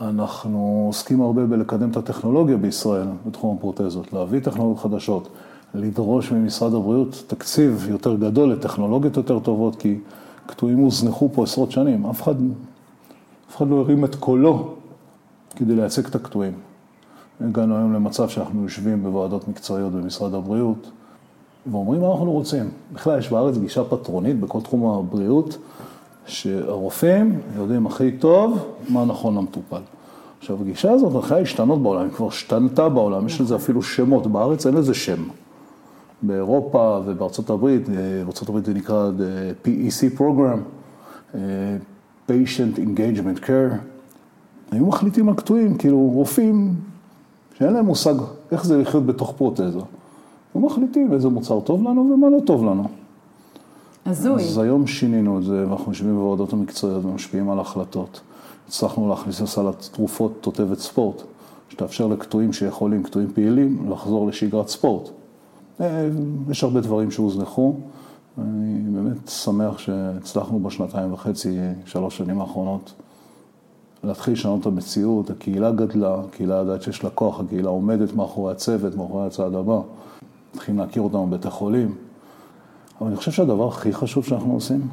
אנחנו 0.00 0.84
עוסקים 0.86 1.20
הרבה 1.20 1.46
בלקדם 1.46 1.90
את 1.90 1.96
הטכנולוגיה 1.96 2.56
בישראל 2.56 3.08
בתחום 3.26 3.56
הפרוטזות, 3.56 4.12
להביא 4.12 4.40
טכנולוגיות 4.40 4.78
חדשות, 4.78 5.28
לדרוש 5.74 6.32
ממשרד 6.32 6.74
הבריאות 6.74 7.24
תקציב 7.26 7.86
יותר 7.90 8.16
גדול 8.16 8.52
לטכנולוגיות 8.52 9.16
יותר 9.16 9.38
טובות, 9.38 9.76
כי 9.76 9.98
קטועים 10.46 10.78
הוזנחו 10.78 11.28
פה 11.32 11.42
עשרות 11.42 11.70
שנים, 11.70 12.06
אף 12.06 12.22
אחד, 12.22 12.34
אף 13.50 13.56
אחד 13.56 13.68
לא 13.68 13.76
הרים 13.76 14.04
את 14.04 14.14
קולו 14.14 14.74
כדי 15.56 15.74
לייצג 15.74 16.06
את 16.06 16.14
הקטועים. 16.14 16.52
הגענו 17.40 17.76
היום 17.76 17.92
למצב 17.92 18.28
שאנחנו 18.28 18.62
יושבים 18.62 19.02
בוועדות 19.02 19.48
מקצועיות 19.48 19.92
במשרד 19.92 20.34
הבריאות 20.34 20.90
ואומרים 21.70 22.00
מה 22.00 22.10
אנחנו 22.10 22.32
רוצים. 22.32 22.70
בכלל 22.92 23.18
יש 23.18 23.30
בארץ 23.30 23.58
גישה 23.58 23.84
פטרונית 23.84 24.40
בכל 24.40 24.60
תחום 24.60 24.86
הבריאות, 24.86 25.58
שהרופאים 26.28 27.40
יודעים 27.56 27.86
הכי 27.86 28.12
טוב 28.12 28.58
מה 28.88 29.04
נכון 29.04 29.36
למטופל. 29.36 29.80
עכשיו, 30.38 30.56
הגישה 30.60 30.92
הזאת 30.92 31.14
מתחילה 31.14 31.40
להשתנות 31.40 31.82
בעולם, 31.82 32.02
היא 32.02 32.10
כבר 32.10 32.26
השתנתה 32.26 32.88
בעולם, 32.88 33.26
יש 33.26 33.40
לזה 33.40 33.56
אפילו 33.56 33.82
שמות, 33.82 34.26
בארץ 34.26 34.66
אין 34.66 34.74
לזה 34.74 34.94
שם. 34.94 35.22
באירופה 36.22 37.00
ובארצות 37.06 37.50
הברית, 37.50 37.88
בארצות 38.24 38.48
הברית 38.48 38.64
זה 38.64 38.74
נקרא 38.74 39.10
PEC 39.64 40.18
Program, 40.18 40.58
אה, 41.34 41.40
Patient 42.28 42.78
Engagement 42.78 43.44
Care. 43.44 43.74
היו 44.72 44.86
מחליטים 44.86 45.28
על 45.28 45.34
קטועים, 45.34 45.78
כאילו 45.78 45.98
רופאים 45.98 46.74
שאין 47.58 47.72
להם 47.72 47.84
מושג 47.84 48.14
איך 48.52 48.64
זה 48.64 48.78
לחיות 48.78 49.06
בתוך 49.06 49.34
פרוטזה. 49.36 49.78
הם 50.54 50.64
מחליטים 50.64 51.12
איזה 51.12 51.28
מוצר 51.28 51.60
טוב 51.60 51.82
לנו 51.82 52.10
ומה 52.14 52.30
לא 52.30 52.38
טוב 52.46 52.64
לנו. 52.64 52.84
הזוי. 54.08 54.42
אז 54.42 54.58
היום 54.58 54.86
שינינו 54.86 55.38
את 55.38 55.44
זה, 55.44 55.66
ואנחנו 55.68 55.92
יושבים 55.92 56.14
בוועדות 56.14 56.52
המקצועיות 56.52 57.04
ומשפיעים 57.04 57.50
על 57.50 57.60
החלטות. 57.60 58.20
הצלחנו 58.68 59.08
להכניס 59.08 59.40
לסל 59.40 59.68
התרופות 59.68 60.32
תותבת 60.40 60.78
ספורט, 60.78 61.22
שתאפשר 61.68 62.06
לקטועים 62.06 62.52
שיכולים, 62.52 63.02
קטועים 63.02 63.32
פעילים, 63.34 63.90
לחזור 63.90 64.26
לשגרת 64.26 64.68
ספורט. 64.68 65.08
אה, 65.80 66.08
יש 66.50 66.64
הרבה 66.64 66.80
דברים 66.80 67.10
שהוזנחו. 67.10 67.74
אני 68.38 68.80
באמת 68.94 69.28
שמח 69.28 69.78
שהצלחנו 69.78 70.60
בשנתיים 70.60 71.12
וחצי, 71.12 71.58
שלוש 71.84 72.16
שנים 72.16 72.40
האחרונות, 72.40 72.92
להתחיל 74.04 74.34
לשנות 74.34 74.60
את 74.60 74.66
המציאות. 74.66 75.30
הקהילה 75.30 75.70
גדלה, 75.70 76.20
הקהילה 76.20 76.54
יודעת 76.54 76.82
שיש 76.82 77.04
לה 77.04 77.10
כוח, 77.10 77.40
הקהילה 77.40 77.68
עומדת 77.68 78.12
מאחורי 78.14 78.52
הצוות, 78.52 78.94
מאחורי 78.96 79.26
הצעד 79.26 79.54
הבא. 79.54 79.80
מתחילים 80.54 80.80
להכיר 80.80 81.02
אותנו 81.02 81.26
בבתי 81.26 81.50
חולים. 81.50 81.94
אבל 83.00 83.08
אני 83.08 83.16
חושב 83.16 83.30
שהדבר 83.30 83.68
הכי 83.68 83.92
חשוב 83.92 84.24
שאנחנו 84.24 84.52
עושים, 84.52 84.88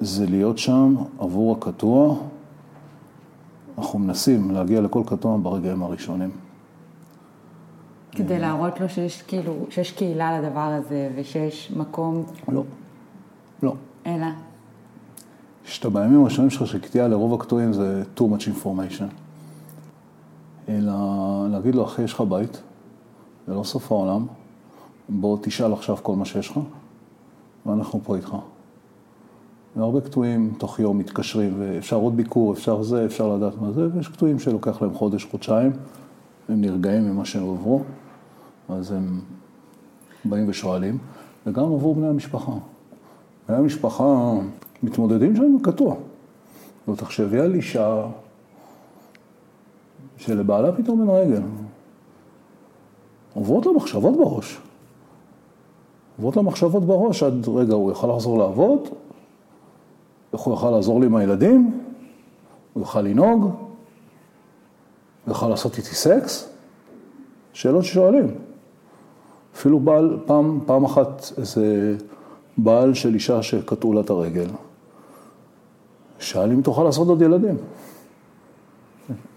זה 0.00 0.26
להיות 0.26 0.58
שם 0.58 0.94
עבור 1.18 1.52
הקטוע. 1.52 2.16
אנחנו 3.78 3.98
מנסים 3.98 4.50
להגיע 4.50 4.80
לכל 4.80 5.02
קטוע 5.06 5.38
ברגעים 5.42 5.82
הראשונים. 5.82 6.30
כדי 8.12 8.38
להראות 8.38 8.80
לו 8.80 8.88
שיש 8.88 9.22
כאילו, 9.22 9.52
שיש 9.70 9.92
קהילה 9.92 10.40
לדבר 10.40 10.60
הזה 10.60 11.10
ושיש 11.16 11.72
מקום... 11.76 12.24
לא, 12.48 12.64
לא. 13.62 13.74
אלא? 14.06 14.26
שאתה 15.64 15.90
בימים 15.90 16.20
הראשונים 16.20 16.50
שלך 16.50 16.66
של 16.66 16.78
קטיעה 16.78 17.08
לרוב 17.08 17.34
הקטועים 17.34 17.72
זה 17.72 18.02
too 18.16 18.20
much 18.20 18.48
information. 18.62 19.04
אלא 20.68 20.92
להגיד 21.50 21.74
לו, 21.74 21.84
אחי, 21.84 22.02
יש 22.02 22.12
לך 22.12 22.20
בית, 22.20 22.62
זה 23.46 23.54
לא 23.54 23.64
סוף 23.64 23.92
העולם, 23.92 24.26
בוא 25.20 25.38
תשאל 25.42 25.72
עכשיו 25.72 25.96
כל 26.02 26.16
מה 26.16 26.24
שיש 26.24 26.50
לך, 26.50 26.58
ואנחנו 27.66 28.00
פה 28.04 28.16
איתך. 28.16 28.36
והרבה 29.76 30.00
קטועים 30.00 30.54
תוך 30.58 30.80
יום 30.80 30.98
מתקשרים, 30.98 31.54
ואפשר 31.58 31.96
עוד 31.96 32.16
ביקור, 32.16 32.52
אפשר 32.52 32.82
זה, 32.82 33.06
אפשר 33.06 33.36
לדעת 33.36 33.58
מה 33.60 33.72
זה, 33.72 33.88
ויש 33.94 34.08
קטועים 34.08 34.38
שלוקח 34.38 34.82
להם 34.82 34.94
חודש, 34.94 35.24
חודשיים, 35.24 35.72
הם 36.48 36.60
נרגעים 36.60 37.04
ממה 37.04 37.24
שהם 37.24 37.50
עברו, 37.50 37.82
אז 38.68 38.92
הם 38.92 39.20
באים 40.24 40.48
ושואלים, 40.48 40.98
וגם 41.46 41.64
עבור 41.64 41.94
בני 41.94 42.06
המשפחה. 42.06 42.52
בני 43.48 43.56
המשפחה 43.56 44.32
מתמודדים 44.82 45.36
שם 45.36 45.42
עם 45.42 45.58
קטוע. 45.62 45.94
ותחשבי 46.88 47.40
על 47.40 47.54
אישה 47.54 48.06
שלבעלה 50.16 50.72
פתאום 50.72 51.00
אין 51.00 51.10
רגל. 51.10 51.42
עוברות 53.34 53.66
לה 53.66 53.72
מחשבות 53.72 54.16
בראש. 54.16 54.58
עוברות 56.16 56.36
לה 56.36 56.42
מחשבות 56.42 56.84
בראש 56.84 57.22
עד 57.22 57.48
רגע, 57.48 57.74
הוא 57.74 57.90
יוכל 57.90 58.06
לחזור 58.06 58.38
לעבוד? 58.38 58.88
איך 60.32 60.40
הוא 60.40 60.54
יוכל 60.54 60.70
לעזור 60.70 61.00
לי 61.00 61.06
עם 61.06 61.16
הילדים? 61.16 61.80
הוא 62.72 62.80
יוכל 62.80 63.00
לנהוג? 63.00 63.42
הוא 63.42 63.52
יוכל 65.26 65.48
לעשות 65.48 65.78
איתי 65.78 65.94
סקס? 65.94 66.48
שאלות 67.52 67.84
ששואלים. 67.84 68.26
אפילו 69.54 69.80
בעל, 69.80 70.18
פעם, 70.26 70.60
פעם 70.66 70.84
אחת 70.84 71.32
איזה 71.38 71.96
בעל 72.58 72.94
של 72.94 73.14
אישה 73.14 73.42
שקטעו 73.42 73.92
לה 73.92 74.00
את 74.00 74.10
הרגל, 74.10 74.46
שאל 76.18 76.52
אם 76.52 76.62
תוכל 76.62 76.82
לעשות 76.82 77.08
עוד 77.08 77.22
ילדים. 77.22 77.56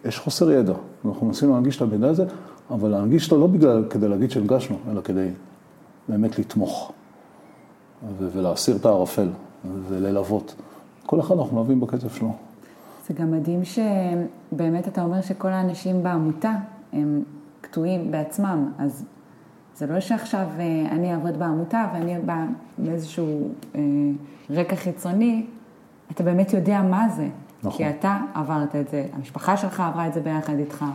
יש 0.05 0.19
חוסר 0.19 0.51
ידע, 0.51 0.73
אנחנו 1.05 1.27
מנסים 1.27 1.49
להנגיש 1.49 1.77
את 1.77 1.81
המידע 1.81 2.07
הזה, 2.07 2.25
אבל 2.71 2.89
להנגיש 2.89 3.25
אותו 3.25 3.41
לא 3.41 3.47
בגלל, 3.47 3.83
כדי 3.89 4.07
להגיד 4.07 4.31
שהנגשנו, 4.31 4.77
אלא 4.91 5.01
כדי 5.01 5.29
באמת 6.09 6.39
לתמוך 6.39 6.91
ולהסיר 8.17 8.75
את 8.75 8.85
הערפל 8.85 9.29
וללוות. 9.87 10.55
כל 11.05 11.19
אחד 11.19 11.35
אנחנו 11.35 11.57
מלווים 11.57 11.79
בקצב 11.79 12.09
שלו. 12.09 12.35
זה 13.07 13.13
גם 13.13 13.31
מדהים 13.31 13.61
שבאמת 13.65 14.87
אתה 14.87 15.03
אומר 15.03 15.21
שכל 15.21 15.47
האנשים 15.47 16.03
בעמותה 16.03 16.51
הם 16.93 17.23
קטועים 17.61 18.11
בעצמם, 18.11 18.71
אז 18.79 19.05
זה 19.75 19.87
לא 19.87 19.99
שעכשיו 19.99 20.47
אה, 20.59 20.91
אני 20.91 21.13
אעבוד 21.13 21.39
בעמותה 21.39 21.89
ואני 21.93 22.19
בא 22.19 22.45
מאיזשהו 22.79 23.49
אה, 23.75 23.81
רקע 24.49 24.75
חיצוני, 24.75 25.45
אתה 26.11 26.23
באמת 26.23 26.53
יודע 26.53 26.81
מה 26.81 27.09
זה. 27.09 27.27
נכון. 27.63 27.77
כי 27.77 27.89
אתה 27.89 28.17
עברת 28.33 28.75
את 28.75 28.89
זה, 28.89 29.05
המשפחה 29.13 29.57
שלך 29.57 29.79
עברה 29.79 30.07
את 30.07 30.13
זה 30.13 30.21
ביחד 30.21 30.59
איתך. 30.59 30.85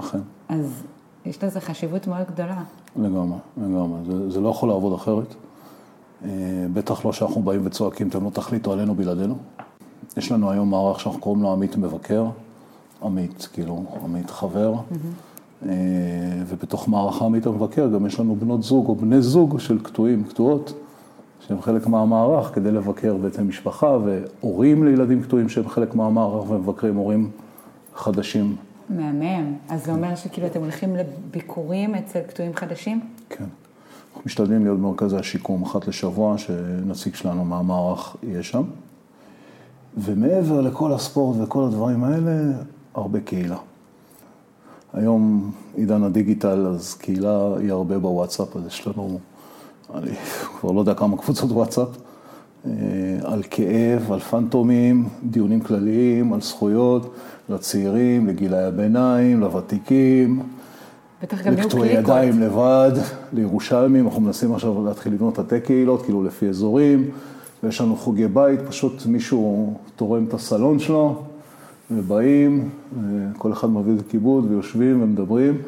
אכן. 0.00 0.18
אז 0.48 0.82
יש 1.26 1.44
לזה 1.44 1.60
חשיבות 1.60 2.06
מאוד 2.06 2.26
גדולה. 2.26 2.62
לגמרי, 2.96 3.38
לגמרי. 3.56 4.00
זה, 4.06 4.30
זה 4.30 4.40
לא 4.40 4.48
יכול 4.48 4.68
לעבוד 4.68 4.92
אחרת. 4.92 5.34
אה, 6.24 6.30
בטח 6.72 7.04
לא 7.04 7.12
שאנחנו 7.12 7.42
באים 7.42 7.60
וצועקים, 7.64 8.08
אתם 8.08 8.24
לא 8.24 8.30
תחליטו 8.30 8.72
עלינו 8.72 8.94
בלעדינו. 8.94 9.36
יש 10.16 10.32
לנו 10.32 10.50
היום 10.50 10.70
מערך 10.70 11.00
שאנחנו 11.00 11.20
קוראים 11.20 11.42
לו 11.42 11.52
עמית 11.52 11.76
מבקר, 11.76 12.26
עמית, 13.02 13.48
כאילו, 13.52 13.84
עמית 14.04 14.30
חבר, 14.30 14.74
mm-hmm. 14.74 15.66
ובתוך 16.46 16.88
מערך 16.88 17.22
העמית 17.22 17.46
המבקר 17.46 17.88
גם 17.88 18.06
יש 18.06 18.20
לנו 18.20 18.36
בנות 18.36 18.62
זוג 18.62 18.88
או 18.88 18.94
בני 18.94 19.22
זוג 19.22 19.58
של 19.58 19.78
קטועים, 19.82 20.24
קטועות, 20.24 20.72
שהם 21.46 21.62
חלק 21.62 21.86
מהמערך 21.86 22.54
כדי 22.54 22.70
לבקר 22.70 23.16
בעצם 23.16 23.48
משפחה, 23.48 23.96
והורים 24.04 24.84
לילדים 24.84 25.22
קטועים 25.22 25.48
שהם 25.48 25.68
חלק 25.68 25.94
מהמערך 25.94 26.50
ומבקרים 26.50 26.96
הורים 26.96 27.30
חדשים. 27.94 28.56
מהמם. 28.90 29.54
אז 29.68 29.84
זה 29.84 29.92
אומר 29.92 30.14
שכאילו 30.14 30.46
אתם 30.46 30.60
הולכים 30.60 30.96
לביקורים 30.96 31.94
אצל 31.94 32.20
קטועים 32.20 32.54
חדשים? 32.54 33.00
כן. 33.30 33.44
אנחנו 34.08 34.22
משתדלים 34.26 34.64
להיות 34.64 34.78
במרכזי 34.78 35.16
השיקום 35.16 35.62
אחת 35.62 35.88
לשבוע, 35.88 36.38
שנציג 36.38 37.14
שלנו 37.14 37.44
מהמערך 37.44 38.16
יהיה 38.22 38.42
שם. 38.42 38.62
ומעבר 39.96 40.60
לכל 40.60 40.92
הספורט 40.92 41.36
וכל 41.40 41.64
הדברים 41.64 42.04
האלה, 42.04 42.32
הרבה 42.94 43.20
קהילה. 43.20 43.56
היום 44.92 45.52
עידן 45.74 46.02
הדיגיטל, 46.02 46.66
אז 46.66 46.94
קהילה 46.94 47.56
היא 47.58 47.72
הרבה 47.72 47.98
בוואטסאפ, 47.98 48.56
אז 48.56 48.66
יש 48.66 48.86
לנו, 48.86 49.18
אני 49.94 50.10
כבר 50.60 50.72
לא 50.72 50.80
יודע 50.80 50.94
כמה 50.94 51.16
קבוצות 51.16 51.50
וואטסאפ, 51.50 51.88
אה, 52.66 52.70
על 53.22 53.42
כאב, 53.50 54.12
על 54.12 54.20
פנטומים, 54.20 55.08
דיונים 55.24 55.60
כלליים, 55.60 56.32
על 56.32 56.40
זכויות, 56.40 57.14
לצעירים, 57.50 58.26
לגילי 58.26 58.58
הביניים, 58.58 59.40
לוותיקים. 59.40 60.42
בטח 61.22 61.42
גם 61.42 61.52
יהיו 61.52 61.68
קליקות. 61.68 61.72
לקטועי 61.72 61.92
ידיים 61.92 62.40
לבד, 62.40 62.92
לירושלמים, 63.32 64.06
אנחנו 64.06 64.20
מנסים 64.20 64.54
עכשיו 64.54 64.84
להתחיל 64.84 65.12
לבנות 65.12 65.34
תתי 65.34 65.60
קהילות, 65.60 66.02
כאילו 66.02 66.24
לפי 66.24 66.48
אזורים, 66.48 67.10
ויש 67.62 67.80
לנו 67.80 67.96
חוגי 67.96 68.28
בית, 68.28 68.60
פשוט 68.68 69.06
מישהו 69.06 69.74
תורם 69.96 70.24
את 70.24 70.34
הסלון 70.34 70.78
שלו, 70.78 71.22
ובאים, 71.90 72.68
כל 73.38 73.52
אחד 73.52 73.70
מביא 73.70 73.94
את 73.94 74.00
הכיבוד, 74.00 74.50
ויושבים 74.50 75.02
ומדברים, 75.02 75.58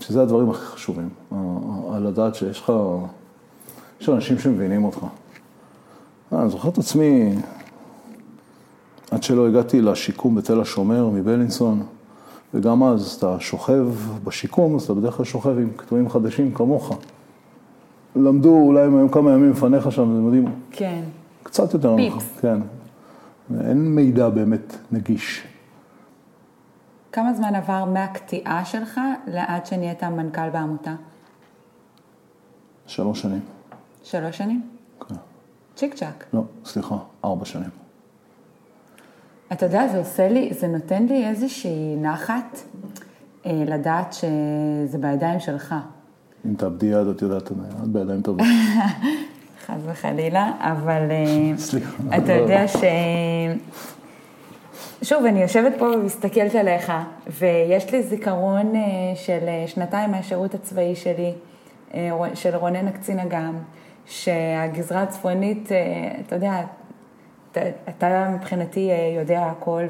שזה 0.00 0.22
הדברים 0.22 0.50
הכי 0.50 0.66
חשובים, 0.66 1.08
על 1.92 2.06
לדעת 2.06 2.34
שיש 2.34 2.60
לך, 2.60 2.72
יש 4.00 4.08
אנשים 4.08 4.38
שמבינים 4.38 4.84
אותך. 4.84 4.98
אה, 6.32 6.42
אני 6.42 6.50
זוכר 6.50 6.68
את 6.68 6.78
עצמי, 6.78 7.34
עד 9.10 9.22
שלא 9.22 9.48
הגעתי 9.48 9.80
לשיקום 9.80 10.34
בתל 10.34 10.60
השומר 10.60 11.08
מבלינסון, 11.08 11.86
וגם 12.54 12.82
אז 12.82 13.14
אתה 13.18 13.40
שוכב 13.40 13.88
בשיקום, 14.24 14.76
אז 14.76 14.82
אתה 14.82 14.94
בדרך 14.94 15.14
כלל 15.14 15.24
שוכב 15.24 15.58
עם 15.58 15.70
קטועים 15.76 16.08
חדשים 16.08 16.54
כמוך. 16.54 16.98
למדו, 18.16 18.56
אולי 18.56 18.82
הם 18.82 18.96
היו 18.96 19.10
כמה 19.10 19.32
ימים 19.32 19.50
לפניך 19.50 19.92
שם, 19.92 20.02
הם 20.02 20.24
יודעים. 20.24 20.52
כן. 20.70 21.02
קצת 21.42 21.74
יותר 21.74 21.96
ממך. 21.96 22.12
פיפס. 22.12 22.38
כן. 22.40 22.58
אין 23.60 23.94
מידע 23.94 24.28
באמת 24.28 24.76
נגיש. 24.92 25.46
כמה 27.12 27.34
זמן 27.34 27.54
עבר 27.54 27.84
מהקטיעה 27.84 28.64
שלך 28.64 29.00
לעד 29.26 29.66
שנהיית 29.66 30.04
מנכ"ל 30.04 30.50
בעמותה? 30.50 30.94
שלוש 32.86 33.20
שנים. 33.22 33.40
שלוש 34.04 34.38
שנים? 34.38 34.62
כן. 35.08 35.14
צ'יק 35.76 35.94
צ'אק. 35.94 36.24
לא, 36.32 36.42
סליחה, 36.64 36.96
ארבע 37.24 37.44
שנים. 37.44 37.87
אתה 39.52 39.66
יודע, 39.66 39.88
זה 39.88 39.98
עושה 39.98 40.28
לי, 40.28 40.50
זה 40.60 40.66
נותן 40.66 41.06
לי 41.06 41.28
איזושהי 41.28 41.96
נחת 41.96 42.58
אה, 43.46 43.52
לדעת 43.66 44.12
שזה 44.12 44.98
בידיים 44.98 45.40
שלך. 45.40 45.74
אם 46.46 46.54
תאבדי 46.54 46.86
יד, 46.86 47.06
את 47.06 47.22
יודעת, 47.22 47.52
את 47.52 47.88
בידיים 47.88 48.22
טובות. 48.22 48.46
חס 49.66 49.80
וחלילה, 49.86 50.52
אבל 50.58 51.10
אה, 51.10 51.56
סליחה. 51.58 52.02
אתה 52.16 52.32
יודע 52.32 52.68
ש... 52.68 52.76
שוב, 55.02 55.24
אני 55.24 55.42
יושבת 55.42 55.72
פה 55.78 55.84
ומסתכלת 55.84 56.54
עליך, 56.54 56.92
ויש 57.38 57.92
לי 57.92 58.02
זיכרון 58.02 58.76
אה, 58.76 58.80
של 59.14 59.38
אה, 59.48 59.64
שנתיים 59.66 60.10
מהשירות 60.10 60.54
הצבאי 60.54 60.96
שלי, 60.96 61.32
אה, 61.94 62.10
של 62.34 62.56
רונן 62.56 62.88
הקצין 62.88 63.18
אג"ם, 63.18 63.54
שהגזרה 64.06 65.02
הצפונית, 65.02 65.72
אה, 65.72 65.76
אתה 66.26 66.34
יודע, 66.36 66.60
אתה, 67.58 67.68
אתה 67.88 68.30
מבחינתי 68.34 68.90
אה, 68.90 69.12
יודע 69.20 69.42
הכל 69.42 69.82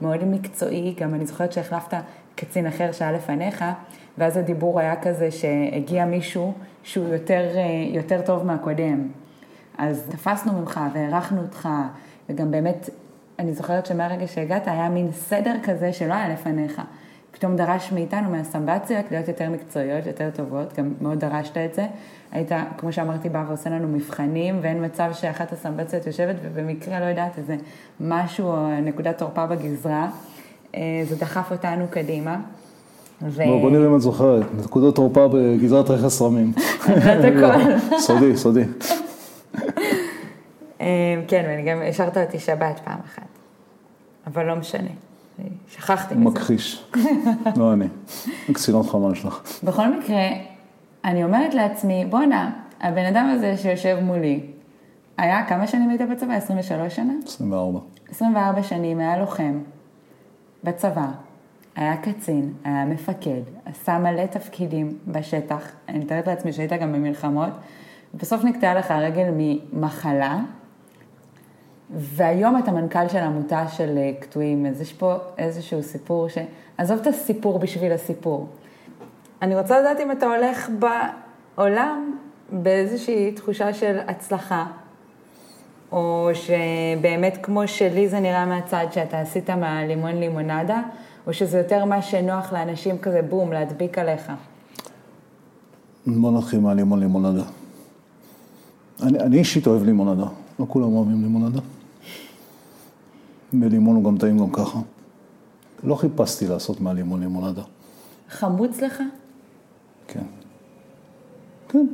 ומאוד 0.00 0.24
מקצועי, 0.24 0.94
גם 0.98 1.14
אני 1.14 1.26
זוכרת 1.26 1.52
שהחלפת 1.52 1.96
קצין 2.34 2.66
אחר 2.66 2.92
שהיה 2.92 3.12
לפניך, 3.12 3.64
ואז 4.18 4.36
הדיבור 4.36 4.80
היה 4.80 4.96
כזה 4.96 5.30
שהגיע 5.30 6.04
מישהו 6.04 6.52
שהוא 6.82 7.08
יותר, 7.08 7.48
אה, 7.56 7.62
יותר 7.94 8.20
טוב 8.22 8.46
מהקודם. 8.46 9.08
אז 9.78 10.08
תפסנו 10.10 10.52
ממך 10.52 10.80
והערכנו 10.94 11.42
אותך, 11.42 11.68
וגם 12.28 12.50
באמת, 12.50 12.90
אני 13.38 13.52
זוכרת 13.52 13.86
שמהרגע 13.86 14.26
שהגעת 14.26 14.68
היה 14.68 14.88
מין 14.88 15.12
סדר 15.12 15.54
כזה 15.62 15.92
שלא 15.92 16.14
היה 16.14 16.28
לפניך. 16.28 16.82
פתאום 17.32 17.56
דרש 17.56 17.92
מאיתנו, 17.92 18.30
מהסמבציות, 18.30 19.04
להיות 19.10 19.28
יותר 19.28 19.50
מקצועיות, 19.50 20.06
יותר 20.06 20.30
טובות, 20.34 20.78
גם 20.78 20.92
מאוד 21.00 21.18
דרשת 21.18 21.56
את 21.56 21.74
זה. 21.74 21.86
היית, 22.32 22.52
כמו 22.78 22.92
שאמרתי, 22.92 23.28
בא 23.28 23.44
ועושה 23.48 23.70
לנו 23.70 23.88
מבחנים, 23.88 24.58
ואין 24.62 24.84
מצב 24.84 25.10
שאחת 25.12 25.52
הסמבציות 25.52 26.06
יושבת 26.06 26.36
ובמקרה, 26.42 27.00
לא 27.00 27.04
יודעת, 27.04 27.38
איזה 27.38 27.56
משהו 28.00 28.46
או 28.46 28.80
נקודת 28.80 29.18
תורפה 29.18 29.46
בגזרה. 29.46 30.08
אה, 30.74 31.02
זה 31.08 31.16
דחף 31.16 31.52
אותנו 31.52 31.84
קדימה. 31.90 32.40
ו... 33.22 33.42
בוא, 33.46 33.60
בוא 33.60 33.70
נראה 33.70 33.86
אם 33.86 33.96
את 33.96 34.00
זוכרת, 34.00 34.44
נקודות 34.64 34.94
תורפה 34.94 35.28
בגזרת 35.28 35.90
רכס 35.90 36.22
רמים. 36.22 36.52
את 36.86 37.24
הכל. 37.24 37.78
סודי, 37.98 38.36
סודי. 38.36 38.64
אה, 40.80 41.22
כן, 41.28 41.44
ואני 41.48 41.62
גם 41.62 41.78
השארת 41.88 42.16
אותי 42.16 42.38
שבת 42.38 42.80
פעם 42.84 42.98
אחת. 43.04 43.26
אבל 44.26 44.46
לא 44.46 44.56
משנה, 44.56 44.88
שכחתי 45.68 46.14
מזה. 46.14 46.24
מכחיש. 46.24 46.84
לא 47.56 47.72
אני. 47.72 47.86
קצינות 48.52 48.86
חמ"ל 48.86 49.14
שלך. 49.14 49.60
בכל 49.64 49.98
מקרה, 49.98 50.28
אני 51.04 51.24
אומרת 51.24 51.54
לעצמי, 51.54 52.04
בואנה, 52.10 52.50
הבן 52.80 53.04
אדם 53.04 53.30
הזה 53.34 53.56
שיושב 53.56 53.98
מולי, 54.02 54.40
היה 55.16 55.46
כמה 55.46 55.66
שנים 55.66 55.90
היית 55.90 56.00
בצבא? 56.10 56.34
23 56.34 56.96
שנה? 56.96 57.12
24. 57.26 57.78
24 58.10 58.62
שנים, 58.62 59.00
היה 59.00 59.18
לוחם 59.18 59.58
בצבא, 60.64 61.06
היה 61.76 61.96
קצין, 61.96 62.52
היה 62.64 62.84
מפקד, 62.84 63.40
עשה 63.64 63.98
מלא 63.98 64.26
תפקידים 64.26 64.98
בשטח, 65.06 65.72
אני 65.88 65.98
מתארת 65.98 66.26
לעצמי 66.26 66.52
שהיית 66.52 66.72
גם 66.72 66.92
במלחמות, 66.92 67.50
ובסוף 68.14 68.44
נקטעה 68.44 68.74
לך 68.74 68.90
הרגל 68.90 69.28
ממחלה, 69.36 70.38
והיום 71.94 72.58
אתה 72.58 72.72
מנכ"ל 72.72 73.08
של 73.08 73.18
עמותה 73.18 73.68
של 73.68 73.98
אה, 73.98 74.10
קטועים, 74.20 74.66
אז 74.66 74.80
יש 74.80 74.92
פה 74.92 75.14
איזשהו 75.38 75.82
סיפור 75.82 76.28
ש... 76.28 76.38
עזוב 76.78 76.98
את 77.00 77.06
הסיפור 77.06 77.58
בשביל 77.58 77.92
הסיפור. 77.92 78.48
אני 79.42 79.58
רוצה 79.58 79.80
לדעת 79.80 80.00
אם 80.00 80.12
אתה 80.12 80.26
הולך 80.26 80.70
בעולם 81.56 82.18
באיזושהי 82.52 83.32
תחושה 83.32 83.74
של 83.74 83.98
הצלחה, 84.06 84.66
או 85.92 86.30
שבאמת 86.34 87.38
כמו 87.42 87.68
שלי 87.68 88.08
זה 88.08 88.20
נראה 88.20 88.46
מהצד, 88.46 88.86
שאתה 88.90 89.20
עשית 89.20 89.50
מהלימון 89.50 90.16
לימונדה, 90.16 90.82
או 91.26 91.32
שזה 91.32 91.58
יותר 91.58 91.84
מה 91.84 92.02
שנוח 92.02 92.52
לאנשים 92.52 92.98
כזה, 92.98 93.22
בום, 93.22 93.52
להדביק 93.52 93.98
עליך. 93.98 94.32
בוא 96.06 96.38
נתחיל 96.38 96.60
מהלימון 96.60 97.00
לימונדה. 97.00 97.44
אני, 99.02 99.18
אני 99.20 99.38
אישית 99.38 99.66
אוהב 99.66 99.82
לימונדה, 99.82 100.26
לא 100.58 100.66
כולם 100.68 100.94
אוהבים 100.94 101.22
לימונדה. 101.22 101.60
ולימון 103.60 103.96
הוא 103.96 104.04
גם 104.04 104.18
טעים 104.18 104.38
גם 104.38 104.50
ככה. 104.50 104.78
לא 105.84 105.94
חיפשתי 105.94 106.46
לעשות 106.48 106.80
מהלימון 106.80 107.20
לימונדה. 107.20 107.62
חמוץ 108.28 108.80
לך? 108.80 109.02
כן. 110.08 110.24
כן. 111.68 111.86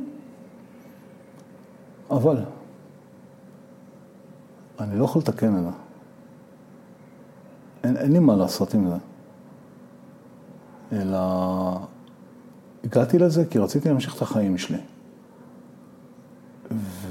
אבל 2.11 2.43
אני 4.79 4.99
לא 4.99 5.03
יכול 5.05 5.21
לתקן 5.21 5.57
את 5.57 5.63
זה. 5.63 5.69
אין, 7.83 7.97
אין 7.97 8.11
לי 8.11 8.19
מה 8.19 8.35
לעשות 8.35 8.73
עם 8.73 8.89
זה. 8.89 8.95
אלא 10.91 11.19
הגעתי 12.83 13.19
לזה 13.19 13.45
כי 13.45 13.59
רציתי 13.59 13.89
להמשיך 13.89 14.15
את 14.15 14.21
החיים 14.21 14.57
שלי. 14.57 14.77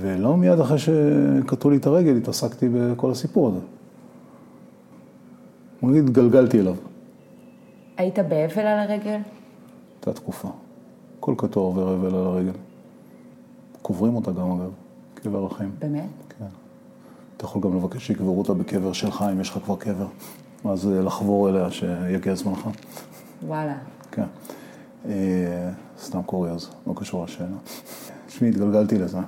ולא 0.00 0.36
מיד 0.36 0.60
אחרי 0.60 0.78
שקטעו 0.78 1.70
לי 1.70 1.76
את 1.76 1.86
הרגל 1.86 2.16
התעסקתי 2.16 2.68
בכל 2.72 3.10
הסיפור 3.10 3.48
הזה. 3.48 3.60
בוא 5.82 5.90
נגיד, 5.90 6.04
התגלגלתי 6.04 6.60
אליו. 6.60 6.74
היית 7.96 8.18
באבל 8.18 8.66
על 8.66 8.78
הרגל? 8.78 9.20
הייתה 9.96 10.12
תקופה. 10.12 10.48
כל 11.20 11.34
קטוע 11.36 11.62
עובר 11.62 11.94
אבל 11.94 12.08
על 12.08 12.26
הרגל. 12.26 12.52
קוברים 13.82 14.14
אותה 14.14 14.30
גם 14.30 14.50
אגב, 14.50 14.70
קבר 15.14 15.46
החיים. 15.46 15.70
באמת? 15.78 16.04
כן. 16.38 16.44
אתה 17.36 17.44
יכול 17.44 17.62
גם 17.62 17.76
לבקש 17.76 18.06
שיקברו 18.06 18.38
אותה 18.38 18.54
בקבר 18.54 18.92
שלך, 18.92 19.24
אם 19.32 19.40
יש 19.40 19.50
לך 19.50 19.58
כבר 19.64 19.76
קבר. 19.76 20.06
ואז 20.64 20.88
אה, 20.88 21.02
לחבור 21.02 21.48
אליה 21.48 21.70
שיגיע 21.70 22.34
זמנך. 22.34 22.68
וואלה. 23.46 23.78
כן. 24.10 24.24
אה, 25.08 25.70
סתם 26.02 26.22
קוריוז, 26.22 26.70
לא 26.86 26.92
קשור 26.96 27.24
לשאלה. 27.24 27.56
תשמעי, 28.26 28.50
התגלגלתי 28.50 28.98
לזה. 28.98 29.18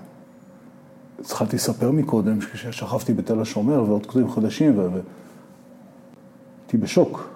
התחלתי 1.21 1.57
לספר 1.57 1.91
מקודם, 1.91 2.41
כששכבתי 2.41 3.13
בתל 3.13 3.41
השומר 3.41 3.83
ועוד 3.83 4.07
קטועים 4.07 4.31
חדשים, 4.31 4.79
ו... 4.79 5.01
הייתי 6.71 6.85
בשוק. 6.85 7.29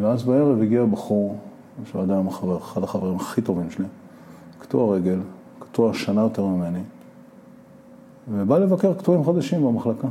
ואז 0.00 0.22
בערב 0.22 0.62
הגיע 0.62 0.84
בחור, 0.84 1.36
שהוא 1.84 2.02
עדיין 2.02 2.26
החבר, 2.26 2.58
אחד 2.58 2.82
החברים 2.82 3.16
הכי 3.16 3.42
טובים 3.42 3.70
שלי, 3.70 3.84
קטוע 4.58 4.96
רגל, 4.96 5.18
קטוע 5.58 5.94
שנה 5.94 6.20
יותר 6.20 6.46
ממני, 6.46 6.82
ובא 8.28 8.58
לבקר 8.58 8.94
קטועים 8.94 9.24
חדשים 9.24 9.64
במחלקה. 9.64 10.08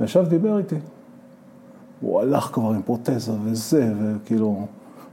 וישב, 0.00 0.24
דיבר 0.28 0.58
איתי. 0.58 0.76
הוא 2.00 2.20
הלך 2.20 2.44
כבר 2.44 2.70
עם 2.70 2.82
פרוטזה 2.82 3.32
וזה, 3.44 3.94
וכאילו, 3.96 4.66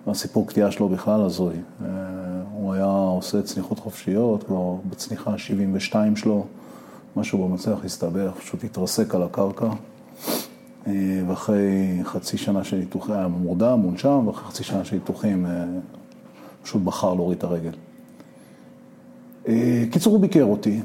הסיפור 0.07 0.47
קטיעה 0.47 0.71
שלו 0.71 0.89
בכלל 0.89 1.21
הזוי. 1.21 1.55
אה, 1.55 1.89
הוא 2.53 2.73
היה 2.73 2.85
עושה 2.85 3.41
צניחות 3.41 3.79
חופשיות, 3.79 4.43
כבר 4.43 4.75
בצניחה 4.89 5.31
ה-72 5.31 5.95
שלו, 6.15 6.45
משהו 7.15 7.47
במצח 7.47 7.85
הסתבך, 7.85 8.31
פשוט 8.39 8.63
התרסק 8.63 9.15
על 9.15 9.23
הקרקע. 9.23 9.69
אה, 10.87 11.21
ואחרי 11.27 11.99
חצי 12.03 12.37
שנה 12.37 12.63
של 12.63 12.77
ניתוחים, 12.77 13.15
היה 13.15 13.27
מורדם, 13.27 13.79
מונשם, 13.79 14.27
ואחרי 14.27 14.43
חצי 14.43 14.63
שנה 14.63 14.85
של 14.85 14.95
ניתוחים 14.95 15.45
אה, 15.45 15.65
פשוט 16.63 16.81
בחר 16.81 17.13
להוריד 17.13 17.37
את 17.37 17.43
הרגל. 17.43 17.71
אה, 19.47 19.83
קיצור, 19.91 20.13
הוא 20.13 20.21
ביקר 20.21 20.43
אותי, 20.43 20.81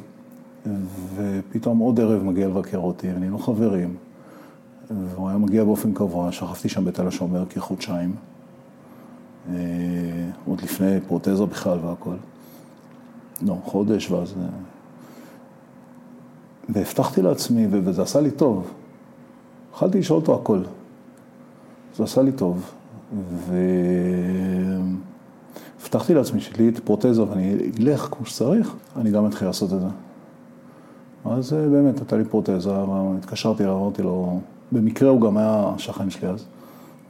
ופתאום 1.15 1.79
עוד 1.79 2.01
ערב 2.01 2.23
מגיע 2.23 2.49
לבקר 2.49 2.79
אותי, 2.79 3.09
ונהיינו 3.15 3.39
חברים, 3.39 3.97
והוא 4.91 5.29
היה 5.29 5.39
מגיע 5.39 5.65
באופן 5.65 5.95
קבוע, 5.95 6.33
שכבתי 6.33 6.69
שם 6.69 6.85
בתל 6.85 7.07
השומר 7.07 7.45
כחודשיים, 7.47 8.15
עוד 10.47 10.61
לפני 10.63 11.01
פרוטזה 11.09 11.47
בכלל 11.47 11.79
והכל. 11.83 12.15
לא, 13.43 13.57
חודש, 13.65 14.11
ואז... 14.11 14.35
והבטחתי 16.69 17.23
לעצמי, 17.23 17.67
וזה 17.71 18.03
עשה 18.03 18.21
לי 18.21 18.31
טוב. 18.31 18.71
התחלתי 19.79 19.99
לשאול 19.99 20.21
אותו 20.21 20.35
הכל. 20.35 20.61
זה 21.97 22.05
עשה 22.05 22.23
לי 22.23 22.33
טוב. 22.33 22.71
והבטחתי 25.81 26.15
לעצמי 26.15 26.41
שלי 26.41 26.69
את 26.69 26.79
פרוטזה 26.79 27.23
ואני 27.23 27.57
אלך 27.81 28.09
כמו 28.11 28.27
שצריך, 28.27 28.75
אני 28.97 29.11
גם 29.11 29.27
אתחיל 29.27 29.49
לעשות 29.49 29.73
את 29.73 29.81
זה. 29.81 29.87
אז 31.25 31.53
אה, 31.53 31.69
באמת, 31.69 31.99
הייתה 31.99 32.17
לי 32.17 32.25
פרוטזה, 32.25 32.71
התקשרתי 33.19 33.63
אליו, 33.63 33.77
אמרתי 33.77 34.03
לו, 34.03 34.41
במקרה 34.73 35.11
הוא 35.11 35.21
גם 35.21 35.37
היה 35.37 35.73
שכן 35.79 36.11
שלי 36.11 36.29
אז, 36.29 36.45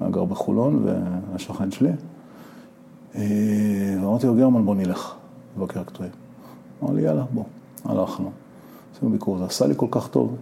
היה 0.01 0.11
גר 0.11 0.25
בחולון 0.25 0.85
והיה 0.85 1.39
שכן 1.39 1.71
שלי. 1.71 1.91
אה, 3.15 3.97
ואמרתי 4.03 4.27
לו, 4.27 4.35
גרמן, 4.35 4.65
בוא 4.65 4.75
נלך 4.75 5.15
לבקר 5.57 5.83
קטועים. 5.83 6.13
אמר 6.83 6.93
לי, 6.93 7.03
יאללה, 7.03 7.25
בוא. 7.35 7.45
הלכנו. 7.85 8.31
עשינו 8.97 9.11
ביקור, 9.11 9.39
זה 9.39 9.45
עשה 9.45 9.67
לי 9.67 9.75
כל 9.77 9.89
כך 9.91 10.09
טוב. 10.09 10.37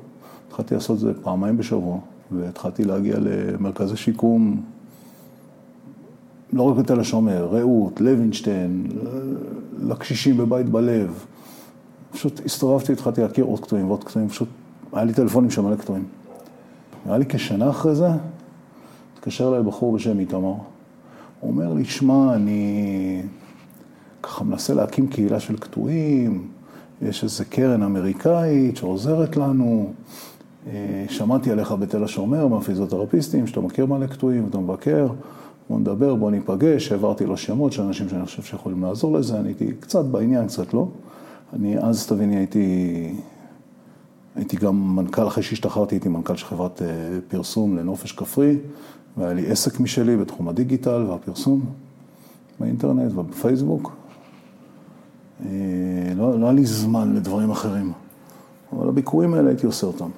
התחלתי 0.49 0.75
לעשות 0.75 0.95
את 0.95 1.01
זה 1.01 1.13
פעמיים 1.23 1.57
בשבוע. 1.57 1.99
והתחלתי 2.31 2.85
להגיע 2.85 3.17
למרכזי 3.21 3.97
שיקום, 3.97 4.63
לא 6.53 6.63
רק 6.63 6.77
בתל 6.77 7.01
השומר, 7.01 7.47
רעות, 7.47 8.01
לוינשטיין, 8.01 8.87
לקשישים 9.79 10.37
בבית 10.37 10.69
בלב. 10.69 11.25
פשוט 12.11 12.41
הסתובבתי, 12.45 12.93
התחלתי 12.93 13.21
להכיר 13.21 13.45
עוד 13.45 13.61
קטועים 13.61 13.87
ועוד 13.87 14.05
קטועים, 14.05 14.29
פשוט 14.29 14.49
היה 14.93 15.05
לי 15.05 15.15
טלפונים 15.15 15.51
של 15.51 15.63
מלא 15.63 15.77
קטועים. 15.77 16.05
נראה 17.07 17.19
לי 17.19 17.25
כשנה 17.29 17.71
אחרי 17.71 17.95
זה, 17.95 18.09
התקשר 19.15 19.49
אליי 19.49 19.63
בחור 19.63 19.93
בשם 19.93 20.19
איתמר. 20.19 20.55
הוא 21.41 21.51
אומר 21.51 21.73
לי, 21.73 21.85
שמע, 21.85 22.35
אני 22.35 23.23
ככה 24.23 24.45
מנסה 24.45 24.75
להקים 24.75 25.07
קהילה 25.07 25.41
של 25.41 25.57
קטועים, 25.57 26.49
יש 27.03 27.25
איזה 27.25 27.45
קרן 27.45 27.83
אמריקאית 27.83 28.77
שעוזרת 28.77 29.37
לנו. 29.37 29.93
אה, 30.67 31.05
שמעתי 31.09 31.51
עליך 31.51 31.73
בתל 31.73 32.05
השומר, 32.05 32.47
מהפיזיותרפיסטים, 32.47 33.47
שאתה 33.47 33.61
מכיר 33.61 33.87
מלא 33.87 34.07
קטועים, 34.07 34.47
אתה 34.51 34.59
מבקר, 34.59 35.09
בוא 35.71 35.79
נדבר, 35.79 36.15
בוא 36.15 36.31
ניפגש, 36.31 36.93
העברתי 36.93 37.27
לו 37.27 37.37
שמות 37.37 37.73
של 37.73 37.83
אנשים 37.83 38.09
שאני 38.09 38.25
חושב 38.25 38.43
שיכולים 38.43 38.83
לעזור 38.83 39.19
לזה, 39.19 39.41
אני 39.41 39.49
הייתי 39.49 39.73
קצת 39.81 40.05
בעניין, 40.05 40.47
קצת 40.47 40.75
לא. 40.75 40.89
אני 41.53 41.79
אז, 41.79 42.07
תביני, 42.07 42.37
הייתי, 42.37 43.15
הייתי 44.37 44.57
גם 44.57 44.97
מנכ"ל, 44.97 45.27
אחרי 45.27 45.43
שהשתחררתי, 45.43 45.95
הייתי 45.95 46.09
מנכ"ל 46.09 46.37
של 46.37 46.47
חברת 46.47 46.83
אה, 46.83 46.89
פרסום 47.29 47.77
לנופש 47.77 48.13
כפרי, 48.13 48.59
והיה 49.17 49.33
לי 49.33 49.47
עסק 49.47 49.81
משלי 49.81 50.17
בתחום 50.17 50.49
הדיגיטל 50.49 51.05
והפרסום 51.09 51.65
באינטרנט 52.61 53.13
ובפייסבוק. 53.13 53.93
אה, 55.45 55.51
לא, 56.17 56.41
לא 56.41 56.47
היה 56.47 56.53
לי 56.53 56.67
זמן 56.67 57.15
לדברים 57.15 57.51
אחרים, 57.51 57.93
אבל 58.73 58.89
הביקורים 58.89 59.35
האלה 59.35 59.49
הייתי 59.49 59.67
עושה 59.67 59.87
אותם. 59.87 60.09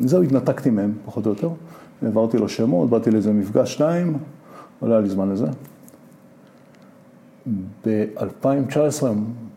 זהו, 0.00 0.22
התנתקתי 0.22 0.70
מהם, 0.70 0.92
פחות 1.04 1.26
או 1.26 1.30
יותר. 1.30 1.50
העברתי 2.02 2.38
לו 2.38 2.48
שמות, 2.48 2.90
באתי 2.90 3.10
לאיזה 3.10 3.32
מפגש 3.32 3.74
שניים, 3.74 4.18
לא 4.82 4.92
היה 4.92 5.00
לי 5.00 5.08
זמן 5.08 5.28
לזה. 5.28 5.46
ב-2019 7.86 9.06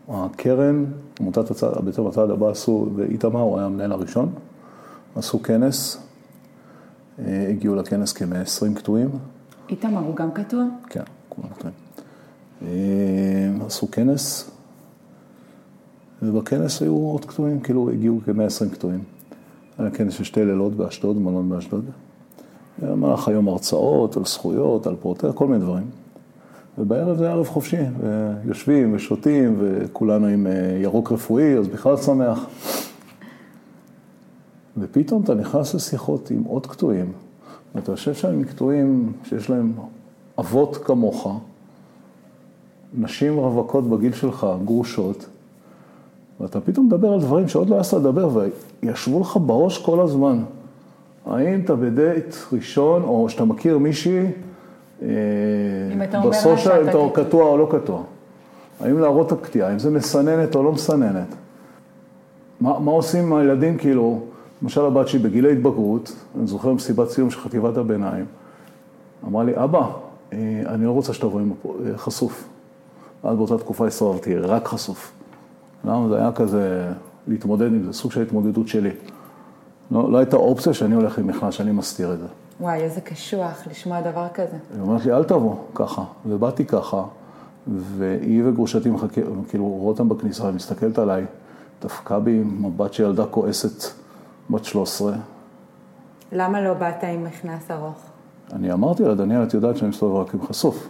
הקרן, 0.08 0.84
עמותת 1.20 1.50
הצד, 1.50 1.84
בעצם 1.84 2.06
הצד 2.06 2.30
הבא 2.30 2.48
עשו, 2.48 2.88
ואיתמר, 2.96 3.40
הוא 3.40 3.58
היה 3.58 3.66
המנהל 3.66 3.92
הראשון, 3.92 4.32
עשו 5.16 5.42
כנס, 5.42 5.98
אה, 7.18 7.46
הגיעו 7.50 7.74
לכנס 7.74 8.12
כ-120 8.12 8.74
קטועים. 8.74 9.08
איתמר 9.68 10.00
הוא 10.00 10.16
גם 10.16 10.30
קטוע? 10.32 10.64
כן, 10.88 11.02
כולם 11.28 11.48
קטועים. 11.48 11.76
אה, 12.62 13.66
עשו 13.66 13.90
כנס, 13.90 14.50
ובכנס 16.22 16.82
היו 16.82 16.94
עוד 16.94 17.24
קטועים, 17.24 17.60
כאילו 17.60 17.90
הגיעו 17.90 18.20
כ-120 18.24 18.74
קטועים. 18.74 19.00
היה 19.80 19.90
כנס 19.90 20.12
של 20.12 20.24
שתי 20.24 20.44
לילות 20.44 20.74
באשדוד, 20.74 21.18
מלון 21.18 21.48
באשדוד. 21.48 21.84
במהלך 22.82 23.28
היום 23.28 23.48
הרצאות 23.48 24.16
על 24.16 24.24
זכויות, 24.24 24.86
על 24.86 24.96
פרוטר, 24.96 25.32
כל 25.32 25.46
מיני 25.46 25.58
דברים. 25.58 25.86
ובערב 26.78 27.16
זה 27.16 27.30
ערב 27.30 27.46
חופשי, 27.46 27.76
ויושבים 28.00 28.94
ושותים, 28.94 29.56
וכולנו 29.58 30.26
עם 30.26 30.46
אה, 30.46 30.78
ירוק 30.82 31.12
רפואי, 31.12 31.58
אז 31.58 31.68
בכלל 31.68 31.96
שמח. 31.96 32.46
ופתאום 34.78 35.22
אתה 35.22 35.34
נכנס 35.34 35.74
לשיחות 35.74 36.30
עם 36.30 36.42
עוד 36.42 36.66
קטועים, 36.66 37.12
ואתה 37.74 37.92
יושב 37.92 38.14
שם 38.14 38.28
עם 38.28 38.44
קטועים 38.44 39.12
שיש 39.24 39.50
להם 39.50 39.72
אבות 40.38 40.76
כמוך, 40.76 41.40
נשים 42.94 43.36
רווקות 43.36 43.90
בגיל 43.90 44.12
שלך, 44.12 44.46
גרושות, 44.64 45.26
ואתה 46.40 46.60
פתאום 46.60 46.86
מדבר 46.86 47.12
על 47.12 47.20
דברים 47.20 47.48
שעוד 47.48 47.68
לא 47.68 47.76
יעשת 47.76 47.94
לדבר, 47.94 48.28
וישבו 48.82 49.20
לך 49.20 49.38
בראש 49.46 49.78
כל 49.78 50.00
הזמן. 50.00 50.42
האם 51.26 51.60
אתה 51.64 51.74
בדייט 51.74 52.36
ראשון, 52.52 53.02
או 53.02 53.28
שאתה 53.28 53.44
מכיר 53.44 53.78
מישהי, 53.78 54.26
בסושיאל, 56.28 56.82
אם 56.82 56.88
אתה 56.88 56.98
קטוע 57.14 57.44
או 57.44 57.56
לא 57.58 57.68
קטוע. 57.70 58.02
האם 58.80 58.98
להראות 58.98 59.26
את 59.26 59.32
הקטיעה, 59.32 59.72
אם 59.72 59.78
זה 59.78 59.90
מסננת 59.90 60.54
או 60.54 60.62
לא 60.62 60.72
מסננת. 60.72 61.34
מה, 62.60 62.78
מה 62.78 62.90
עושים 62.90 63.24
עם 63.24 63.32
הילדים, 63.32 63.78
כאילו, 63.78 64.20
למשל 64.62 64.84
הבת 64.84 65.08
שלי 65.08 65.18
בגילי 65.18 65.52
התבגרות, 65.52 66.12
אני 66.38 66.46
זוכר 66.46 66.72
מסיבת 66.72 67.10
סיום 67.10 67.30
של 67.30 67.40
חטיבת 67.40 67.76
הביניים, 67.76 68.24
אמרה 69.26 69.44
לי, 69.44 69.52
אבא, 69.56 69.90
אה, 70.32 70.38
אני 70.66 70.84
לא 70.84 70.90
רוצה 70.90 71.12
שתבוא 71.12 71.40
עם 71.40 71.52
אה, 71.64 71.98
חשוף. 71.98 72.48
אז 73.22 73.36
באותה 73.36 73.58
תקופה 73.58 73.86
הסתובבתי 73.86 74.36
רק 74.36 74.68
חשוף. 74.68 75.12
למה 75.84 76.08
זה 76.08 76.16
היה 76.16 76.32
כזה, 76.32 76.92
להתמודד 77.26 77.66
עם 77.66 77.82
זה, 77.84 77.92
סוג 77.92 78.12
של 78.12 78.22
התמודדות 78.22 78.68
שלי. 78.68 78.90
לא, 79.90 80.12
לא 80.12 80.18
הייתה 80.18 80.36
אופציה 80.36 80.74
שאני 80.74 80.94
הולך 80.94 81.18
עם 81.18 81.26
מכנס, 81.26 81.54
שאני 81.54 81.72
מסתיר 81.72 82.12
את 82.12 82.18
זה. 82.18 82.26
וואי, 82.60 82.80
איזה 82.80 83.00
קשוח 83.00 83.66
לשמוע 83.70 84.00
דבר 84.00 84.26
כזה. 84.34 84.56
היא 84.74 84.80
אומרת 84.80 85.04
לי, 85.04 85.12
אל 85.12 85.24
תבוא 85.24 85.54
ככה. 85.74 86.04
ובאתי 86.26 86.64
ככה, 86.64 87.02
והיא 87.66 88.42
וגרושתי 88.46 88.90
מחכה, 88.90 89.20
כאילו, 89.48 89.64
רואה 89.64 89.88
אותם 89.88 90.08
בכניסה, 90.08 90.46
היא 90.46 90.54
מסתכלת 90.54 90.98
עליי, 90.98 91.24
דפקה 91.82 92.18
בי 92.18 92.42
מבט 92.44 92.92
של 92.92 93.02
ילדה 93.04 93.26
כועסת, 93.26 93.84
בת 94.50 94.64
13. 94.64 95.12
למה 96.32 96.60
לא 96.60 96.74
באת 96.74 97.04
עם 97.04 97.24
מכנס 97.24 97.70
ארוך? 97.70 98.02
אני 98.52 98.72
אמרתי 98.72 99.02
לה, 99.02 99.14
דניאל, 99.14 99.42
את 99.42 99.54
יודעת 99.54 99.76
שאני 99.76 99.88
מסתובב 99.88 100.16
רק 100.16 100.34
עם 100.34 100.46
חשוף. 100.46 100.88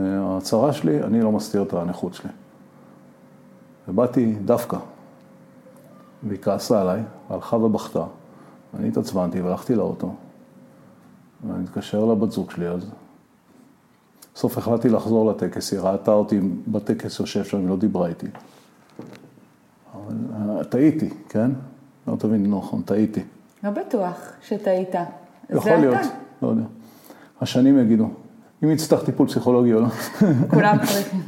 ההצהרה 0.00 0.72
שלי, 0.72 1.02
אני 1.02 1.20
לא 1.20 1.32
מסתיר 1.32 1.62
את 1.62 1.72
הנכות 1.72 2.14
שלי. 2.14 2.30
ובאתי 3.88 4.34
דווקא, 4.44 4.76
והיא 6.22 6.38
כעסה 6.42 6.80
עליי, 6.80 7.02
הלכה 7.30 7.56
ובכתה. 7.56 8.04
אני 8.78 8.88
התעצבנתי 8.88 9.40
והלכתי 9.40 9.74
לאוטו, 9.74 10.14
ואני 11.48 11.62
מתקשר 11.62 12.04
לבת 12.04 12.32
זוג 12.32 12.50
שלי 12.50 12.68
אז. 12.68 12.90
בסוף 14.34 14.58
החלטתי 14.58 14.88
לחזור 14.88 15.30
לטקס, 15.30 15.72
היא 15.72 15.80
ראתה 15.80 16.12
אותי 16.12 16.40
בטקס 16.68 17.20
יושב 17.20 17.44
שם, 17.44 17.58
היא 17.58 17.68
לא 17.68 17.76
דיברה 17.76 18.08
איתי. 18.08 18.26
אבל 19.94 20.14
אה, 20.34 20.64
טעיתי, 20.64 21.10
כן? 21.28 21.50
לא 22.08 22.16
תבין, 22.18 22.54
נכון, 22.54 22.82
טעיתי. 22.82 23.22
לא 23.64 23.70
בטוח 23.70 24.32
שטעית. 24.42 24.94
יכול 25.50 25.72
להיות, 25.72 25.98
לא 26.42 26.48
יודע. 26.48 26.64
השנים 27.40 27.78
יגידו. 27.78 28.08
אם 28.64 28.70
יצטרך 28.70 29.04
טיפול 29.04 29.28
פסיכולוגי 29.28 29.74
או 29.74 29.80
לא. 29.80 29.88
כולם 30.50 30.76
צריכים. 30.86 31.20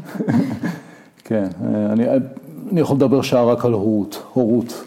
כן, 1.25 1.49
אה, 1.65 1.93
אני, 1.93 2.05
אני 2.73 2.81
יכול 2.81 2.97
לדבר 2.97 3.23
שעה 3.23 3.45
רק 3.45 3.65
על 3.65 3.73
הורות, 3.73 4.23
הורות, 4.33 4.85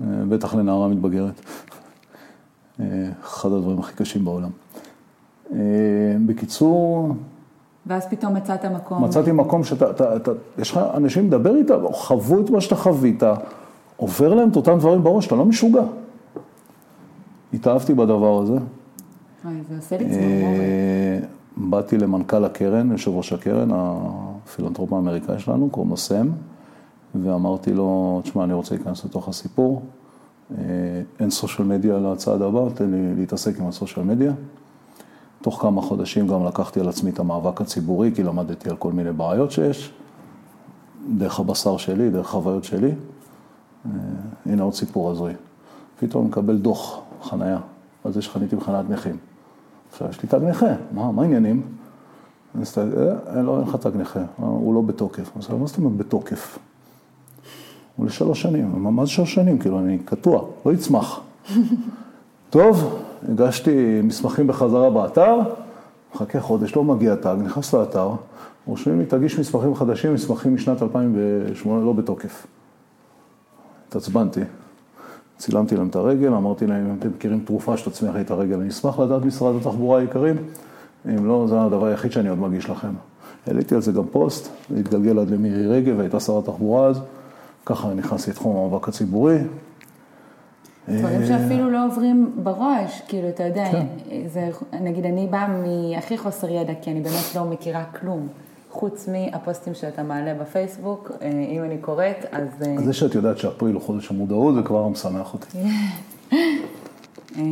אה, 0.00 0.06
בטח 0.28 0.54
לנערה 0.54 0.88
מתבגרת. 0.88 1.40
אה, 2.80 2.84
אחד 3.22 3.52
הדברים 3.52 3.78
הכי 3.78 3.96
קשים 3.96 4.24
בעולם. 4.24 4.50
בקיצור... 6.26 7.08
ואז 7.86 8.06
פתאום 8.06 8.34
מצאת 8.34 8.64
מקום. 8.64 9.04
מצאתי 9.04 9.32
מקום 9.32 9.64
שאתה, 9.64 9.90
אתה, 9.90 10.16
אתה, 10.16 10.30
יש 10.58 10.70
לך 10.70 10.80
אנשים 10.94 11.26
לדבר 11.26 11.56
איתם, 11.56 11.74
חוו 11.92 12.40
את 12.40 12.50
מה 12.50 12.60
שאתה 12.60 12.76
חווית, 12.76 13.22
עובר 13.96 14.34
להם 14.34 14.48
את 14.48 14.56
אותם 14.56 14.78
דברים 14.78 15.04
בראש, 15.04 15.26
אתה 15.26 15.34
לא 15.34 15.44
משוגע. 15.44 15.82
התאהבתי 17.54 17.94
בדבר 17.94 18.42
הזה. 18.42 18.56
זה 19.44 19.76
עושה 19.76 19.98
לי 19.98 20.04
צמרמורת. 20.04 21.30
באתי 21.56 21.98
למנכ"ל 21.98 22.44
הקרן, 22.44 22.92
יושב 22.92 23.10
ראש 23.10 23.32
הקרן, 23.32 23.68
הפילנטרופ 23.72 24.92
האמריקאי 24.92 25.38
שלנו, 25.38 25.70
קוראים 25.70 25.90
לו 25.90 25.96
סם, 25.96 26.28
ואמרתי 27.14 27.74
לו, 27.74 28.20
תשמע, 28.24 28.44
אני 28.44 28.52
רוצה 28.52 28.74
להיכנס 28.74 29.04
לתוך 29.04 29.28
הסיפור, 29.28 29.82
אה, 30.58 30.64
אין 31.20 31.30
social 31.30 31.68
media 31.68 31.98
לצעד 31.98 32.42
הבא, 32.42 32.60
תן 32.74 32.90
לי 32.90 33.14
להתעסק 33.14 33.60
עם 33.60 33.66
ה 33.66 33.72
social 33.72 34.06
media. 34.06 34.32
תוך 35.42 35.62
כמה 35.62 35.82
חודשים 35.82 36.26
גם 36.26 36.44
לקחתי 36.44 36.80
על 36.80 36.88
עצמי 36.88 37.10
את 37.10 37.18
המאבק 37.18 37.60
הציבורי, 37.60 38.12
כי 38.14 38.22
למדתי 38.22 38.70
על 38.70 38.76
כל 38.76 38.92
מיני 38.92 39.12
בעיות 39.12 39.50
שיש, 39.50 39.92
דרך 41.16 41.40
הבשר 41.40 41.76
שלי, 41.76 42.10
דרך 42.10 42.26
חוויות 42.26 42.64
שלי. 42.64 42.90
אה, 43.86 43.90
הנה 44.46 44.62
עוד 44.62 44.74
סיפור 44.74 45.10
הזוי. 45.10 45.32
פתאום 45.98 46.26
מקבל 46.26 46.56
דוח 46.56 47.00
חנייה, 47.22 47.58
על 48.04 48.12
זה 48.12 48.22
שחניתי 48.22 48.56
בחניית 48.56 48.90
נכים. 48.90 49.16
עכשיו, 49.92 50.08
יש 50.08 50.22
לי 50.22 50.28
תג 50.28 50.40
נכה, 50.42 50.66
מה, 50.92 51.12
מה 51.12 51.22
העניינים? 51.22 51.62
לא, 52.54 53.58
אין 53.58 53.68
לך 53.68 53.76
תג 53.76 53.96
נכה, 53.96 54.20
הוא 54.36 54.74
לא 54.74 54.80
בתוקף. 54.80 55.30
מה 55.36 55.42
זאת 55.66 55.78
אומרת 55.78 55.96
בתוקף? 55.96 56.58
הוא 58.00 58.06
לשלוש 58.06 58.42
שנים, 58.42 58.72
מה 58.82 59.04
זה 59.04 59.10
שלוש 59.10 59.34
שנים? 59.34 59.58
כאילו, 59.58 59.78
אני 59.78 59.98
קטוע, 59.98 60.44
לא 60.66 60.72
יצמח. 60.72 61.20
טוב, 62.50 62.98
הגשתי 63.28 64.00
מסמכים 64.02 64.46
בחזרה 64.46 64.90
באתר, 64.90 65.38
מחכה 66.14 66.40
חודש, 66.40 66.76
לא 66.76 66.84
מגיע 66.84 67.14
תג, 67.14 67.36
נכנס 67.44 67.74
לאתר, 67.74 68.10
רושמים 68.66 68.98
לי, 68.98 69.06
תגיש 69.06 69.38
מסמכים 69.38 69.74
חדשים, 69.74 70.14
מסמכים 70.14 70.54
משנת 70.54 70.82
2008 70.82 71.84
לא 71.84 71.92
בתוקף. 71.92 72.46
התעצבנתי. 73.88 74.40
צילמתי 75.38 75.76
להם 75.76 75.88
את 75.88 75.96
הרגל, 75.96 76.34
אמרתי 76.34 76.66
להם, 76.66 76.86
אם 76.86 76.96
אתם 76.98 77.08
מכירים 77.08 77.40
תרופה 77.40 77.76
שתצמיח 77.76 78.14
לי 78.14 78.20
את 78.20 78.30
הרגל, 78.30 78.54
אני 78.54 78.68
אשמח 78.68 78.98
לדעת 78.98 79.24
משרד 79.24 79.54
התחבורה 79.56 80.00
היקרים, 80.00 80.36
אם 81.08 81.26
לא, 81.26 81.46
זה 81.48 81.62
הדבר 81.62 81.86
היחיד 81.86 82.12
שאני 82.12 82.28
עוד 82.28 82.38
מגיש 82.38 82.70
לכם. 82.70 82.92
העליתי 83.46 83.74
על 83.74 83.80
זה 83.80 83.92
גם 83.92 84.04
פוסט, 84.10 84.48
התגלגל 84.78 85.18
עד 85.18 85.30
למירי 85.30 85.66
רגב, 85.66 86.00
הייתה 86.00 86.20
שר 86.20 86.38
התחבורה 86.38 86.86
אז, 86.86 87.00
ככה 87.66 87.94
נכנסתי 87.94 88.30
לתחום 88.30 88.56
המאבק 88.56 88.88
הציבורי. 88.88 89.38
דברים 90.88 91.26
שאפילו 91.26 91.70
לא 91.70 91.86
עוברים 91.86 92.32
בראש, 92.42 93.02
כאילו, 93.08 93.28
אתה 93.28 93.42
יודע, 93.42 93.72
כן. 93.72 93.86
זה, 94.26 94.50
נגיד, 94.80 95.06
אני 95.06 95.26
באה 95.26 95.48
מהכי 95.48 96.18
חוסר 96.18 96.48
ידע, 96.48 96.72
כי 96.82 96.90
אני 96.90 97.00
באמת 97.00 97.34
לא 97.36 97.44
מכירה 97.44 97.84
כלום. 97.84 98.28
חוץ 98.70 99.08
מהפוסטים 99.08 99.74
שאתה 99.74 100.02
מעלה 100.02 100.34
בפייסבוק, 100.34 101.10
אה, 101.22 101.28
אם 101.28 101.64
אני 101.64 101.78
קוראת, 101.78 102.24
אז... 102.32 102.48
אז 102.78 102.84
זה 102.84 102.92
שאת 102.92 103.14
יודעת 103.14 103.38
שאפריל 103.38 103.74
הוא 103.74 103.82
חודש 103.82 104.10
המודעות, 104.10 104.54
זה 104.54 104.62
כבר 104.62 104.88
משמח 104.88 105.34
אותי. 105.34 105.58
אה, 107.36 107.42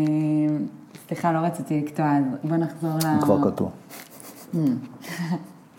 סליחה, 1.06 1.32
לא 1.32 1.38
רציתי 1.38 1.80
לקטוע, 1.80 2.06
אז 2.06 2.24
בוא 2.44 2.56
נחזור 2.56 2.90
ל... 3.04 3.06
הוא 3.06 3.22
כבר 3.22 3.50
קטוע. 3.50 3.70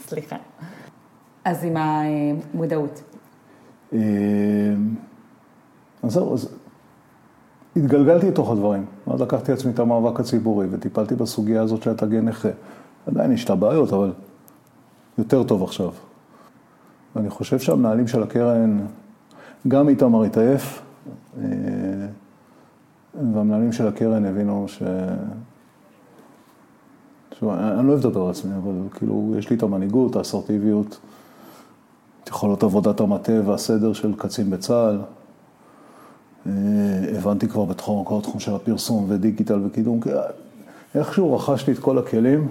סליחה. 0.08 0.36
אז 1.46 1.64
עם 1.64 1.78
המודעות. 1.78 3.02
אה, 3.94 4.00
אז 6.04 6.12
זהו, 6.14 6.34
אז 6.34 6.50
התגלגלתי 7.76 8.28
לתוך 8.28 8.52
הדברים. 8.52 8.86
ואז 9.08 9.22
לקחתי 9.22 9.52
לעצמי 9.52 9.72
את 9.72 9.80
המאבק 9.80 10.20
הציבורי 10.20 10.68
וטיפלתי 10.72 11.16
בסוגיה 11.16 11.62
הזאת 11.62 11.84
שאתה 11.84 12.06
גן 12.06 12.28
נכה. 12.28 12.50
עדיין 13.08 13.32
יש 13.32 13.46
את 13.46 13.50
הבעיות, 13.50 13.94
אבל 13.94 14.12
יותר 15.18 15.44
טוב 15.44 15.64
עכשיו. 15.64 15.90
ואני 17.16 17.30
חושב 17.30 17.60
שהמנהלים 17.60 18.08
של 18.08 18.24
הקרן, 18.24 18.80
גם 19.68 19.90
איתמר 19.90 20.24
התעייף, 20.24 20.82
אה, 21.38 21.46
והמנהלים 23.34 23.72
של 23.72 23.88
הקרן 23.88 24.26
הבינו 24.26 24.66
ש... 24.68 24.84
שוב, 27.40 27.50
אני 27.50 27.88
לא 27.88 27.92
אוהב 27.92 28.06
לדבר 28.06 28.24
על 28.24 28.30
עצמי, 28.30 28.56
אבל 28.56 28.74
כאילו, 28.94 29.34
יש 29.38 29.50
לי 29.50 29.56
את 29.56 29.64
המנהיגות, 29.64 30.16
האסרטיביות, 30.16 31.00
יכולות 32.30 32.64
עבודת 32.64 33.00
המטה 33.00 33.32
והסדר 33.46 33.94
של 33.94 34.14
קצין 34.18 34.50
בצה"ל. 34.50 35.00
אה, 36.48 36.52
הבנתי 37.18 37.48
כבר 37.48 37.66
בתחום, 37.66 38.06
כל 38.06 38.18
התחום 38.18 38.40
של 38.40 38.56
הפרסום 38.56 39.06
ודיגיטל 39.08 39.60
וקידום, 39.66 40.00
איכשהו 40.96 41.36
רכשתי 41.36 41.72
את 41.72 41.80
כל 41.80 41.98
הכלים 41.98 42.48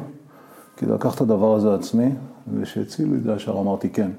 כדי 0.77 0.93
לקחת 0.93 1.17
את 1.17 1.21
הדבר 1.21 1.55
הזה 1.55 1.75
עצמי, 1.75 2.11
ושהצילו 2.55 3.15
את 3.15 3.23
זה 3.23 3.33
ישר 3.33 3.53
אמרתי 3.61 3.91
כן, 3.91 4.11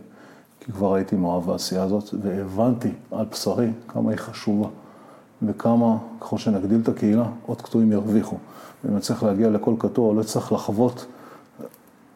כי 0.60 0.72
כבר 0.72 0.94
הייתי 0.94 1.16
מאוהב 1.16 1.46
בעשייה 1.46 1.84
הזאת, 1.84 2.10
והבנתי 2.22 2.92
על 3.12 3.26
בשרי 3.32 3.68
כמה 3.88 4.10
היא 4.12 4.18
חשובה, 4.18 4.68
וכמה, 5.44 5.98
ככל 6.22 6.38
שנגדיל 6.38 6.80
את 6.84 6.90
הקהילה, 6.90 7.26
עוד 7.46 7.62
קטועים 7.62 7.92
ירוויחו. 7.92 8.38
ואם 8.84 8.94
אני 8.94 9.02
צריך 9.02 9.24
להגיע 9.24 9.50
לכל 9.50 9.74
קטוע, 9.78 10.14
לא 10.14 10.24
צריך 10.24 10.52
לחוות 10.52 11.06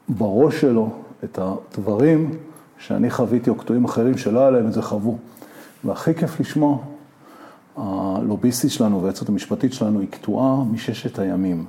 בראש 0.09 0.61
שלו 0.61 0.89
את 1.23 1.39
הדברים 1.41 2.37
שאני 2.77 3.09
חוויתי, 3.09 3.49
או 3.49 3.55
קטועים 3.55 3.85
אחרים 3.85 4.17
שלא 4.17 4.39
היה 4.39 4.49
להם 4.49 4.67
את 4.67 4.73
זה 4.73 4.81
חוו. 4.81 5.17
והכי 5.83 6.13
כיף 6.13 6.39
לשמוע, 6.39 6.77
הלוביסטית 7.77 8.71
שלנו 8.71 8.97
והיועצת 8.97 9.29
המשפטית 9.29 9.73
שלנו 9.73 9.99
היא 9.99 10.07
קטועה 10.09 10.63
מששת 10.71 11.19
הימים. 11.19 11.65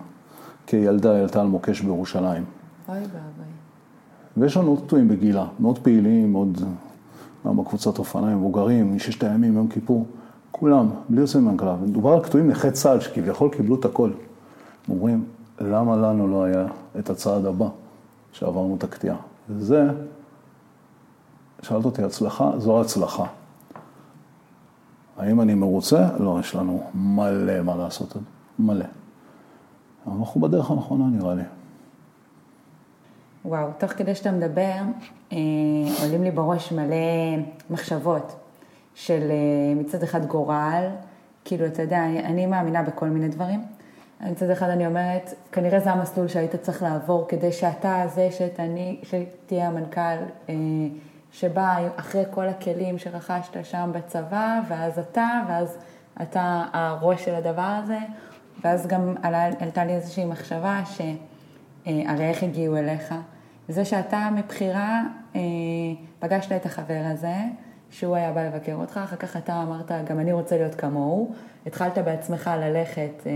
כילדה 0.66 1.12
היא 1.14 1.22
עלתה 1.22 1.40
על 1.40 1.46
מוקש 1.46 1.80
בירושלים. 1.80 2.44
אוי 2.88 2.96
ואבוי. 2.96 3.44
ויש 4.36 4.56
לנו 4.56 4.70
עוד 4.70 4.80
קטועים 4.86 5.08
בגילה, 5.08 5.46
מאוד 5.60 5.78
פעילים, 5.78 6.32
מאוד, 6.32 6.62
גם 7.46 7.56
בקבוצת 7.56 7.98
אופניים, 7.98 8.38
מבוגרים, 8.38 8.96
מששת 8.96 9.24
הימים, 9.24 9.54
יום 9.54 9.68
כיפור, 9.68 10.06
כולם, 10.50 10.88
בלי 11.08 11.20
יוצא 11.20 11.38
הכלל. 11.54 11.74
מדובר 11.82 12.12
על 12.12 12.20
קטועים 12.20 12.48
נכי 12.48 12.70
צה"ל 12.70 13.00
שכביכול 13.00 13.50
קיבלו 13.50 13.74
את 13.74 13.84
הכל. 13.84 14.10
אומרים, 14.88 15.24
למה 15.60 15.96
לנו 15.96 16.28
לא 16.28 16.44
היה 16.44 16.66
את 16.98 17.10
הצעד 17.10 17.46
הבא 17.46 17.68
שעברנו 18.32 18.76
את 18.78 18.84
הקטיעה? 18.84 19.16
וזה, 19.50 19.90
שאלת 21.64 21.84
אותי, 21.84 22.02
הצלחה? 22.02 22.50
זו 22.58 22.80
הצלחה. 22.80 23.24
האם 25.18 25.40
אני 25.40 25.54
מרוצה? 25.54 26.08
לא, 26.18 26.36
יש 26.40 26.54
לנו 26.54 26.82
מלא 26.94 27.62
מה 27.62 27.76
לעשות, 27.76 28.16
מלא. 28.58 28.84
אבל 30.06 30.16
אנחנו 30.18 30.40
בדרך 30.40 30.70
הנכונה 30.70 31.04
נראה 31.04 31.34
לי. 31.34 31.42
וואו, 33.44 33.68
תוך 33.78 33.90
כדי 33.90 34.14
שאתה 34.14 34.32
מדבר, 34.32 34.80
אה, 35.32 35.38
עולים 36.02 36.22
לי 36.22 36.30
בראש 36.30 36.72
מלא 36.72 37.42
מחשבות 37.70 38.36
של 38.94 39.30
אה, 39.30 39.74
מצד 39.80 40.02
אחד 40.02 40.26
גורל, 40.26 40.84
כאילו, 41.44 41.66
אתה 41.66 41.82
יודע, 41.82 42.04
אני, 42.04 42.24
אני 42.24 42.46
מאמינה 42.46 42.82
בכל 42.82 43.08
מיני 43.08 43.28
דברים. 43.28 43.64
מצד 44.20 44.50
אחד 44.50 44.68
אני 44.68 44.86
אומרת, 44.86 45.34
כנראה 45.52 45.80
זה 45.80 45.92
המסלול 45.92 46.28
שהיית 46.28 46.56
צריך 46.56 46.82
לעבור 46.82 47.26
כדי 47.28 47.52
שאתה 47.52 48.04
זה 48.14 48.28
שתני, 48.30 49.00
שתהיה 49.02 49.68
המנכ"ל 49.68 50.00
אה, 50.48 50.54
שבא 51.34 51.76
אחרי 51.96 52.24
כל 52.30 52.48
הכלים 52.48 52.98
שרכשת 52.98 53.64
שם 53.64 53.90
בצבא, 53.94 54.60
ואז 54.68 54.98
אתה, 54.98 55.42
ואז 55.48 55.78
אתה 56.22 56.64
הראש 56.72 57.24
של 57.24 57.34
הדבר 57.34 57.78
הזה, 57.82 57.98
ואז 58.64 58.86
גם 58.86 59.14
עלה, 59.22 59.44
עלתה 59.44 59.84
לי 59.84 59.92
איזושהי 59.92 60.24
מחשבה 60.24 60.80
שהרי 60.84 62.28
איך 62.28 62.42
הגיעו 62.42 62.76
אליך. 62.76 63.14
זה 63.68 63.84
שאתה 63.84 64.28
מבחירה 64.36 65.02
אה, 65.36 65.40
פגשת 66.18 66.52
את 66.52 66.66
החבר 66.66 67.02
הזה, 67.12 67.36
שהוא 67.90 68.16
היה 68.16 68.32
בא 68.32 68.46
לבקר 68.46 68.74
אותך, 68.74 69.00
אחר 69.04 69.16
כך 69.16 69.36
אתה 69.36 69.62
אמרת, 69.62 69.90
גם 70.06 70.18
אני 70.20 70.32
רוצה 70.32 70.56
להיות 70.56 70.74
כמוהו, 70.74 71.34
התחלת 71.66 71.98
בעצמך 71.98 72.50
ללכת 72.58 73.26
אה, 73.26 73.32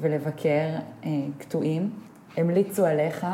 ולבקר 0.00 0.68
אה, 1.04 1.10
קטועים, 1.38 1.90
המליצו 2.36 2.86
עליך, 2.86 3.26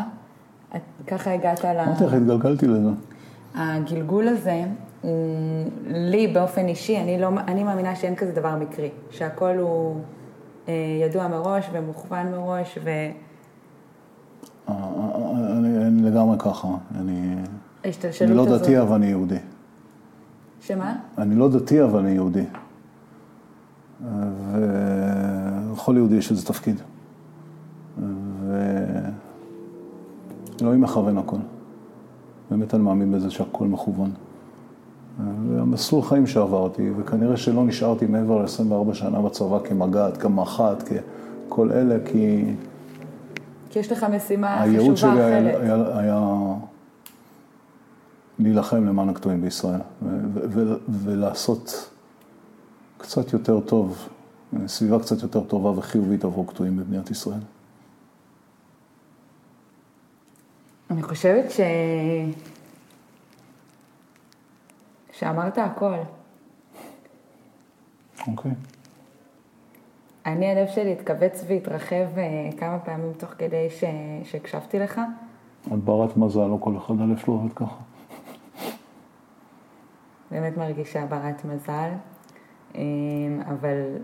ככה 1.07 1.33
הגעת 1.33 1.65
ל... 1.65 1.67
אמרתי 1.67 2.05
לך, 2.05 2.13
התגלגלתי 2.13 2.67
לזה. 2.67 3.14
הגלגול 3.55 4.29
הזה, 4.29 4.65
הוא, 5.03 5.11
לי 5.87 6.27
באופן 6.27 6.69
אישי, 6.69 7.01
אני, 7.01 7.21
לא, 7.21 7.29
אני 7.29 7.65
מאמינה 7.65 7.97
שאין 7.97 8.17
כזה 8.17 8.33
דבר 8.33 8.57
מקרי, 8.57 8.91
שהכל 9.11 9.57
הוא 9.59 10.01
אה, 10.69 10.75
ידוע 11.03 11.29
מראש 11.29 11.71
ומוכוון 11.73 12.31
מראש 12.31 12.79
ו... 12.85 12.91
אה, 14.69 14.75
אני, 15.59 15.87
אני 15.87 16.03
לגמרי 16.03 16.39
ככה, 16.39 16.69
אני, 17.01 17.35
אני 18.21 18.35
לא. 18.35 18.59
דתי 18.59 18.81
אבל 18.81 18.95
אני 18.95 19.07
יהודי. 19.07 19.39
שמה? 20.61 20.97
אני 21.19 21.35
לא 21.35 21.49
דתי 21.49 21.83
אבל 21.83 21.99
אני 21.99 22.11
יהודי. 22.11 22.45
ולכל 24.53 25.95
יהודי 25.97 26.15
יש 26.15 26.31
איזה 26.31 26.47
תפקיד. 26.47 26.81
ואלוהים 30.61 30.81
מכוון 30.81 31.19
הכל. 31.19 31.37
באמת 32.57 32.75
אני 32.75 32.83
מאמין 32.83 33.13
בזה 33.13 33.31
שהכל 33.31 33.67
מכוון. 33.67 34.11
והמסלול 35.49 36.03
חיים 36.03 36.27
שעברתי, 36.27 36.91
וכנראה 36.97 37.37
שלא 37.37 37.65
נשארתי 37.65 38.07
מעבר 38.07 38.39
ל-24 38.43 38.95
שנה 38.95 39.21
בצבא 39.23 39.59
כמג"ד, 39.65 40.11
כמח"ט, 40.19 40.83
ככל 41.49 41.73
אלה, 41.73 41.97
כי 42.05 42.45
כי 43.71 43.79
יש 43.79 43.93
לך 43.93 44.05
משימה 44.05 44.63
הייעוד 44.63 44.97
חשובה 44.97 45.13
שלי 45.15 45.23
היה, 45.23 45.51
אחרת. 45.51 45.63
היה, 45.63 45.99
היה 45.99 46.55
להילחם 48.39 48.85
למען 48.87 49.09
הקטועים 49.09 49.41
בישראל, 49.41 49.81
ולעשות 50.89 51.91
קצת 52.99 53.33
יותר 53.33 53.61
טוב, 53.61 54.09
סביבה 54.67 54.99
קצת 54.99 55.23
יותר 55.23 55.41
טובה 55.41 55.79
וחיובית 55.79 56.25
עבור 56.25 56.47
קטועים 56.47 56.77
במדינת 56.77 57.11
ישראל. 57.11 57.41
אני 60.95 61.03
חושבת 61.03 61.51
ש... 61.51 61.61
שאמרת 65.13 65.59
הכל. 65.59 65.95
אוקיי. 68.27 68.51
אני, 70.27 70.51
הלב 70.51 70.69
שלי 70.69 70.93
התכווץ 70.93 71.45
והתרחב 71.47 72.19
אה, 72.19 72.51
כמה 72.59 72.79
פעמים 72.79 73.13
תוך 73.13 73.31
כדי 73.39 73.71
ש... 73.71 73.85
שהקשבתי 74.25 74.79
לך. 74.79 75.01
את 75.67 75.73
ברת 75.73 76.17
מזל, 76.17 76.47
לא 76.47 76.59
כל 76.61 76.77
אחד 76.77 76.95
הלב 77.01 77.19
שלו 77.19 77.35
עובד 77.35 77.53
ככה. 77.53 77.77
באמת 80.31 80.57
מרגישה 80.57 81.07
ברת 81.07 81.45
מזל, 81.45 81.91
אה, 82.75 82.83
אבל 83.47 83.97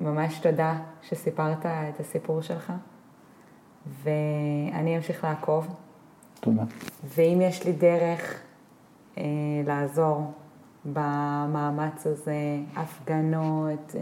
ממש 0.00 0.38
תודה 0.38 0.78
שסיפרת 1.02 1.66
את 1.66 2.00
הסיפור 2.00 2.40
שלך, 2.40 2.72
ואני 4.02 4.96
אמשיך 4.96 5.24
לעקוב, 5.24 5.66
תודה. 6.40 6.62
ואם 7.04 7.38
יש 7.42 7.64
לי 7.64 7.72
דרך 7.72 8.40
אה, 9.18 9.24
לעזור 9.66 10.32
במאמץ 10.84 12.06
הזה, 12.06 12.58
הפגנות, 12.76 13.94
אה, 13.94 14.00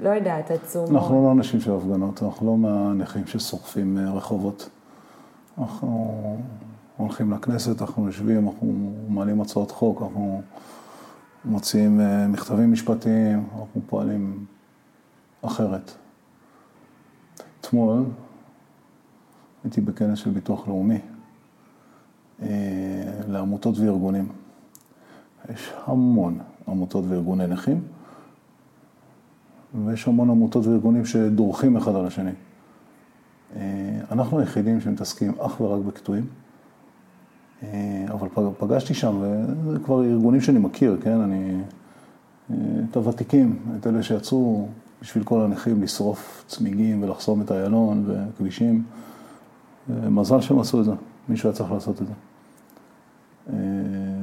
לא 0.00 0.08
יודעת, 0.08 0.50
עצומות. 0.50 0.90
אנחנו 0.90 1.24
לא 1.24 1.32
אנשים 1.32 1.60
של 1.60 1.72
הפגנות, 1.74 2.22
אנחנו 2.22 2.46
לא 2.46 2.56
מהנכים 2.56 3.26
ששורפים 3.26 3.98
אה, 3.98 4.12
רחובות. 4.12 4.68
אנחנו 5.58 6.16
הולכים 6.96 7.32
לכנסת, 7.32 7.82
אנחנו 7.82 8.06
יושבים, 8.06 8.48
אנחנו 8.48 8.92
מעלים 9.08 9.40
הצעות 9.40 9.70
חוק, 9.70 10.02
אנחנו 10.02 10.42
מוציאים 11.44 12.00
אה, 12.00 12.26
מכתבים 12.26 12.72
משפטיים, 12.72 13.44
אנחנו 13.58 13.80
פועלים 13.86 14.44
אחרת. 15.42 15.92
אתמול 17.60 18.04
הייתי 19.68 19.80
בכנס 19.80 20.18
של 20.18 20.30
ביטוח 20.30 20.68
לאומי 20.68 20.98
אה, 22.42 22.48
לעמותות 23.28 23.78
וארגונים. 23.78 24.28
יש 25.54 25.72
המון 25.86 26.38
עמותות 26.68 27.04
וארגוני 27.08 27.46
נכים, 27.46 27.80
ויש 29.84 30.08
המון 30.08 30.30
עמותות 30.30 30.66
וארגונים 30.66 31.04
שדורכים 31.04 31.76
אחד 31.76 31.94
על 31.94 32.06
השני. 32.06 32.30
אה, 33.56 33.60
אנחנו 34.12 34.38
היחידים 34.38 34.80
שמתעסקים 34.80 35.32
אך 35.40 35.60
ורק 35.60 35.84
בקטועים, 35.84 36.26
אה, 37.62 38.04
אבל 38.10 38.28
פג- 38.34 38.58
פגשתי 38.58 38.94
שם, 38.94 39.16
וזה 39.20 39.78
כבר 39.78 40.04
ארגונים 40.04 40.40
שאני 40.40 40.58
מכיר, 40.58 40.98
כן? 41.02 41.20
אני 41.20 41.60
את 42.90 42.96
הוותיקים, 42.96 43.58
את 43.80 43.86
אלה 43.86 44.02
שיצאו 44.02 44.68
בשביל 45.02 45.24
כל 45.24 45.40
הנכים 45.40 45.82
לשרוף 45.82 46.44
צמיגים 46.46 47.02
ולחסום 47.02 47.42
את 47.42 47.52
איילון 47.52 48.04
וכבישים. 48.06 48.84
מזל 49.88 50.40
שהם 50.40 50.58
עשו 50.58 50.80
את 50.80 50.84
זה, 50.84 50.92
מישהו 51.28 51.48
היה 51.48 51.56
צריך 51.56 51.72
לעשות 51.72 52.02
את 52.02 52.06
זה. 52.06 52.12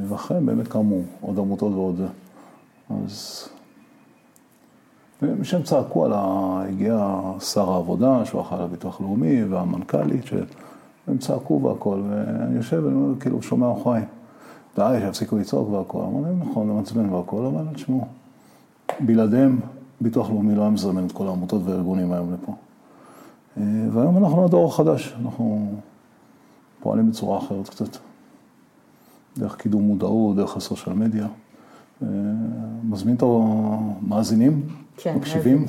ואחרי 0.08 0.40
באמת 0.42 0.68
קמו 0.68 0.96
עוד 1.22 1.40
עמותות 1.40 1.74
ועוד 1.74 1.96
זה. 1.96 2.08
אז 2.90 3.48
שהם 5.44 5.64
צעקו 5.64 6.06
על 6.06 6.14
ה... 6.14 6.64
הגיע 6.70 7.22
שר 7.40 7.72
העבודה, 7.72 8.26
שהוא 8.26 8.42
אחראי 8.42 8.64
לביטוח 8.64 9.02
לאומי, 9.02 9.44
והמנכ"לית, 9.44 10.26
שהם 10.26 11.18
צעקו 11.18 11.62
והכל, 11.64 12.02
ואני 12.10 12.56
יושב 12.56 12.82
ואני 12.86 13.20
כאילו 13.20 13.42
שומע 13.42 13.74
אחריי, 13.82 14.04
די, 14.76 14.98
שיפסיקו 15.00 15.38
לצעוק 15.38 15.70
והכל. 15.70 16.00
אמרתי, 16.00 16.36
נכון, 16.50 16.68
זה 16.68 16.74
מעצבן 16.74 17.10
והכל, 17.10 17.46
אבל 17.46 17.66
תשמעו, 17.74 18.08
בלעדיהם 19.00 19.60
ביטוח 20.02 20.30
לאומי 20.30 20.56
לא 20.56 20.62
היה 20.62 20.70
מזמן 20.70 21.06
את 21.06 21.12
כל 21.12 21.28
העמותות 21.28 21.62
והארגונים 21.66 22.12
היום 22.14 22.34
לפה. 22.34 22.54
והיום 23.58 24.18
אנחנו 24.18 24.46
הדור 24.46 24.68
החדש, 24.68 25.16
אנחנו 25.26 25.76
פועלים 26.80 27.10
בצורה 27.10 27.38
אחרת 27.38 27.70
קצת. 27.70 27.98
דרך 29.38 29.56
קידום 29.56 29.84
מודעות, 29.84 30.36
דרך 30.36 30.58
הסושיאל 30.58 30.96
מדיה. 30.96 31.28
מזמין 32.84 33.16
את 33.16 33.24
המאזינים, 33.24 34.68
כן, 34.98 35.16
מקשיבים, 35.16 35.66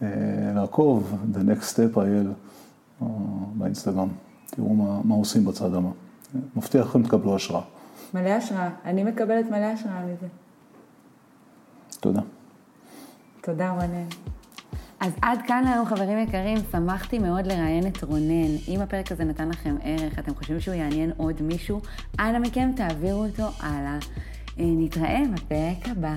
לעקוב, 0.54 1.14
The 1.34 1.38
Next 1.38 1.74
Step 1.74 1.96
IL 1.96 3.04
באינסטגרם. 3.54 4.08
תראו 4.50 4.74
מה, 4.74 5.00
מה 5.04 5.14
עושים 5.14 5.44
בצד 5.44 5.74
הבא. 5.74 5.88
מבטיח 6.56 6.86
לכם 6.86 7.02
תקבלו 7.02 7.36
השראה. 7.36 7.62
מלא 8.14 8.28
השראה. 8.28 8.68
אני 8.84 9.04
מקבלת 9.04 9.46
מלא 9.50 9.64
השראה 9.64 10.02
מזה. 10.04 10.26
תודה. 12.00 12.20
תודה, 13.40 13.70
רונן. 13.70 14.06
אז 15.00 15.12
עד 15.22 15.38
כאן 15.46 15.64
היום, 15.66 15.86
חברים 15.86 16.18
יקרים, 16.18 16.58
שמחתי 16.72 17.18
מאוד 17.18 17.46
לראיין 17.46 17.86
את 17.86 18.04
רונן. 18.04 18.56
אם 18.68 18.80
הפרק 18.80 19.12
הזה 19.12 19.24
נתן 19.24 19.48
לכם 19.48 19.76
ערך, 19.82 20.18
אתם 20.18 20.34
חושבים 20.34 20.60
שהוא 20.60 20.74
יעניין 20.74 21.12
עוד 21.16 21.42
מישהו, 21.42 21.80
אנא 22.18 22.38
מכם 22.38 22.70
תעבירו 22.76 23.24
אותו 23.24 23.48
הלאה. 23.60 23.98
נתראה 24.56 25.22
בפרק 25.34 25.88
הבא. 25.88 26.14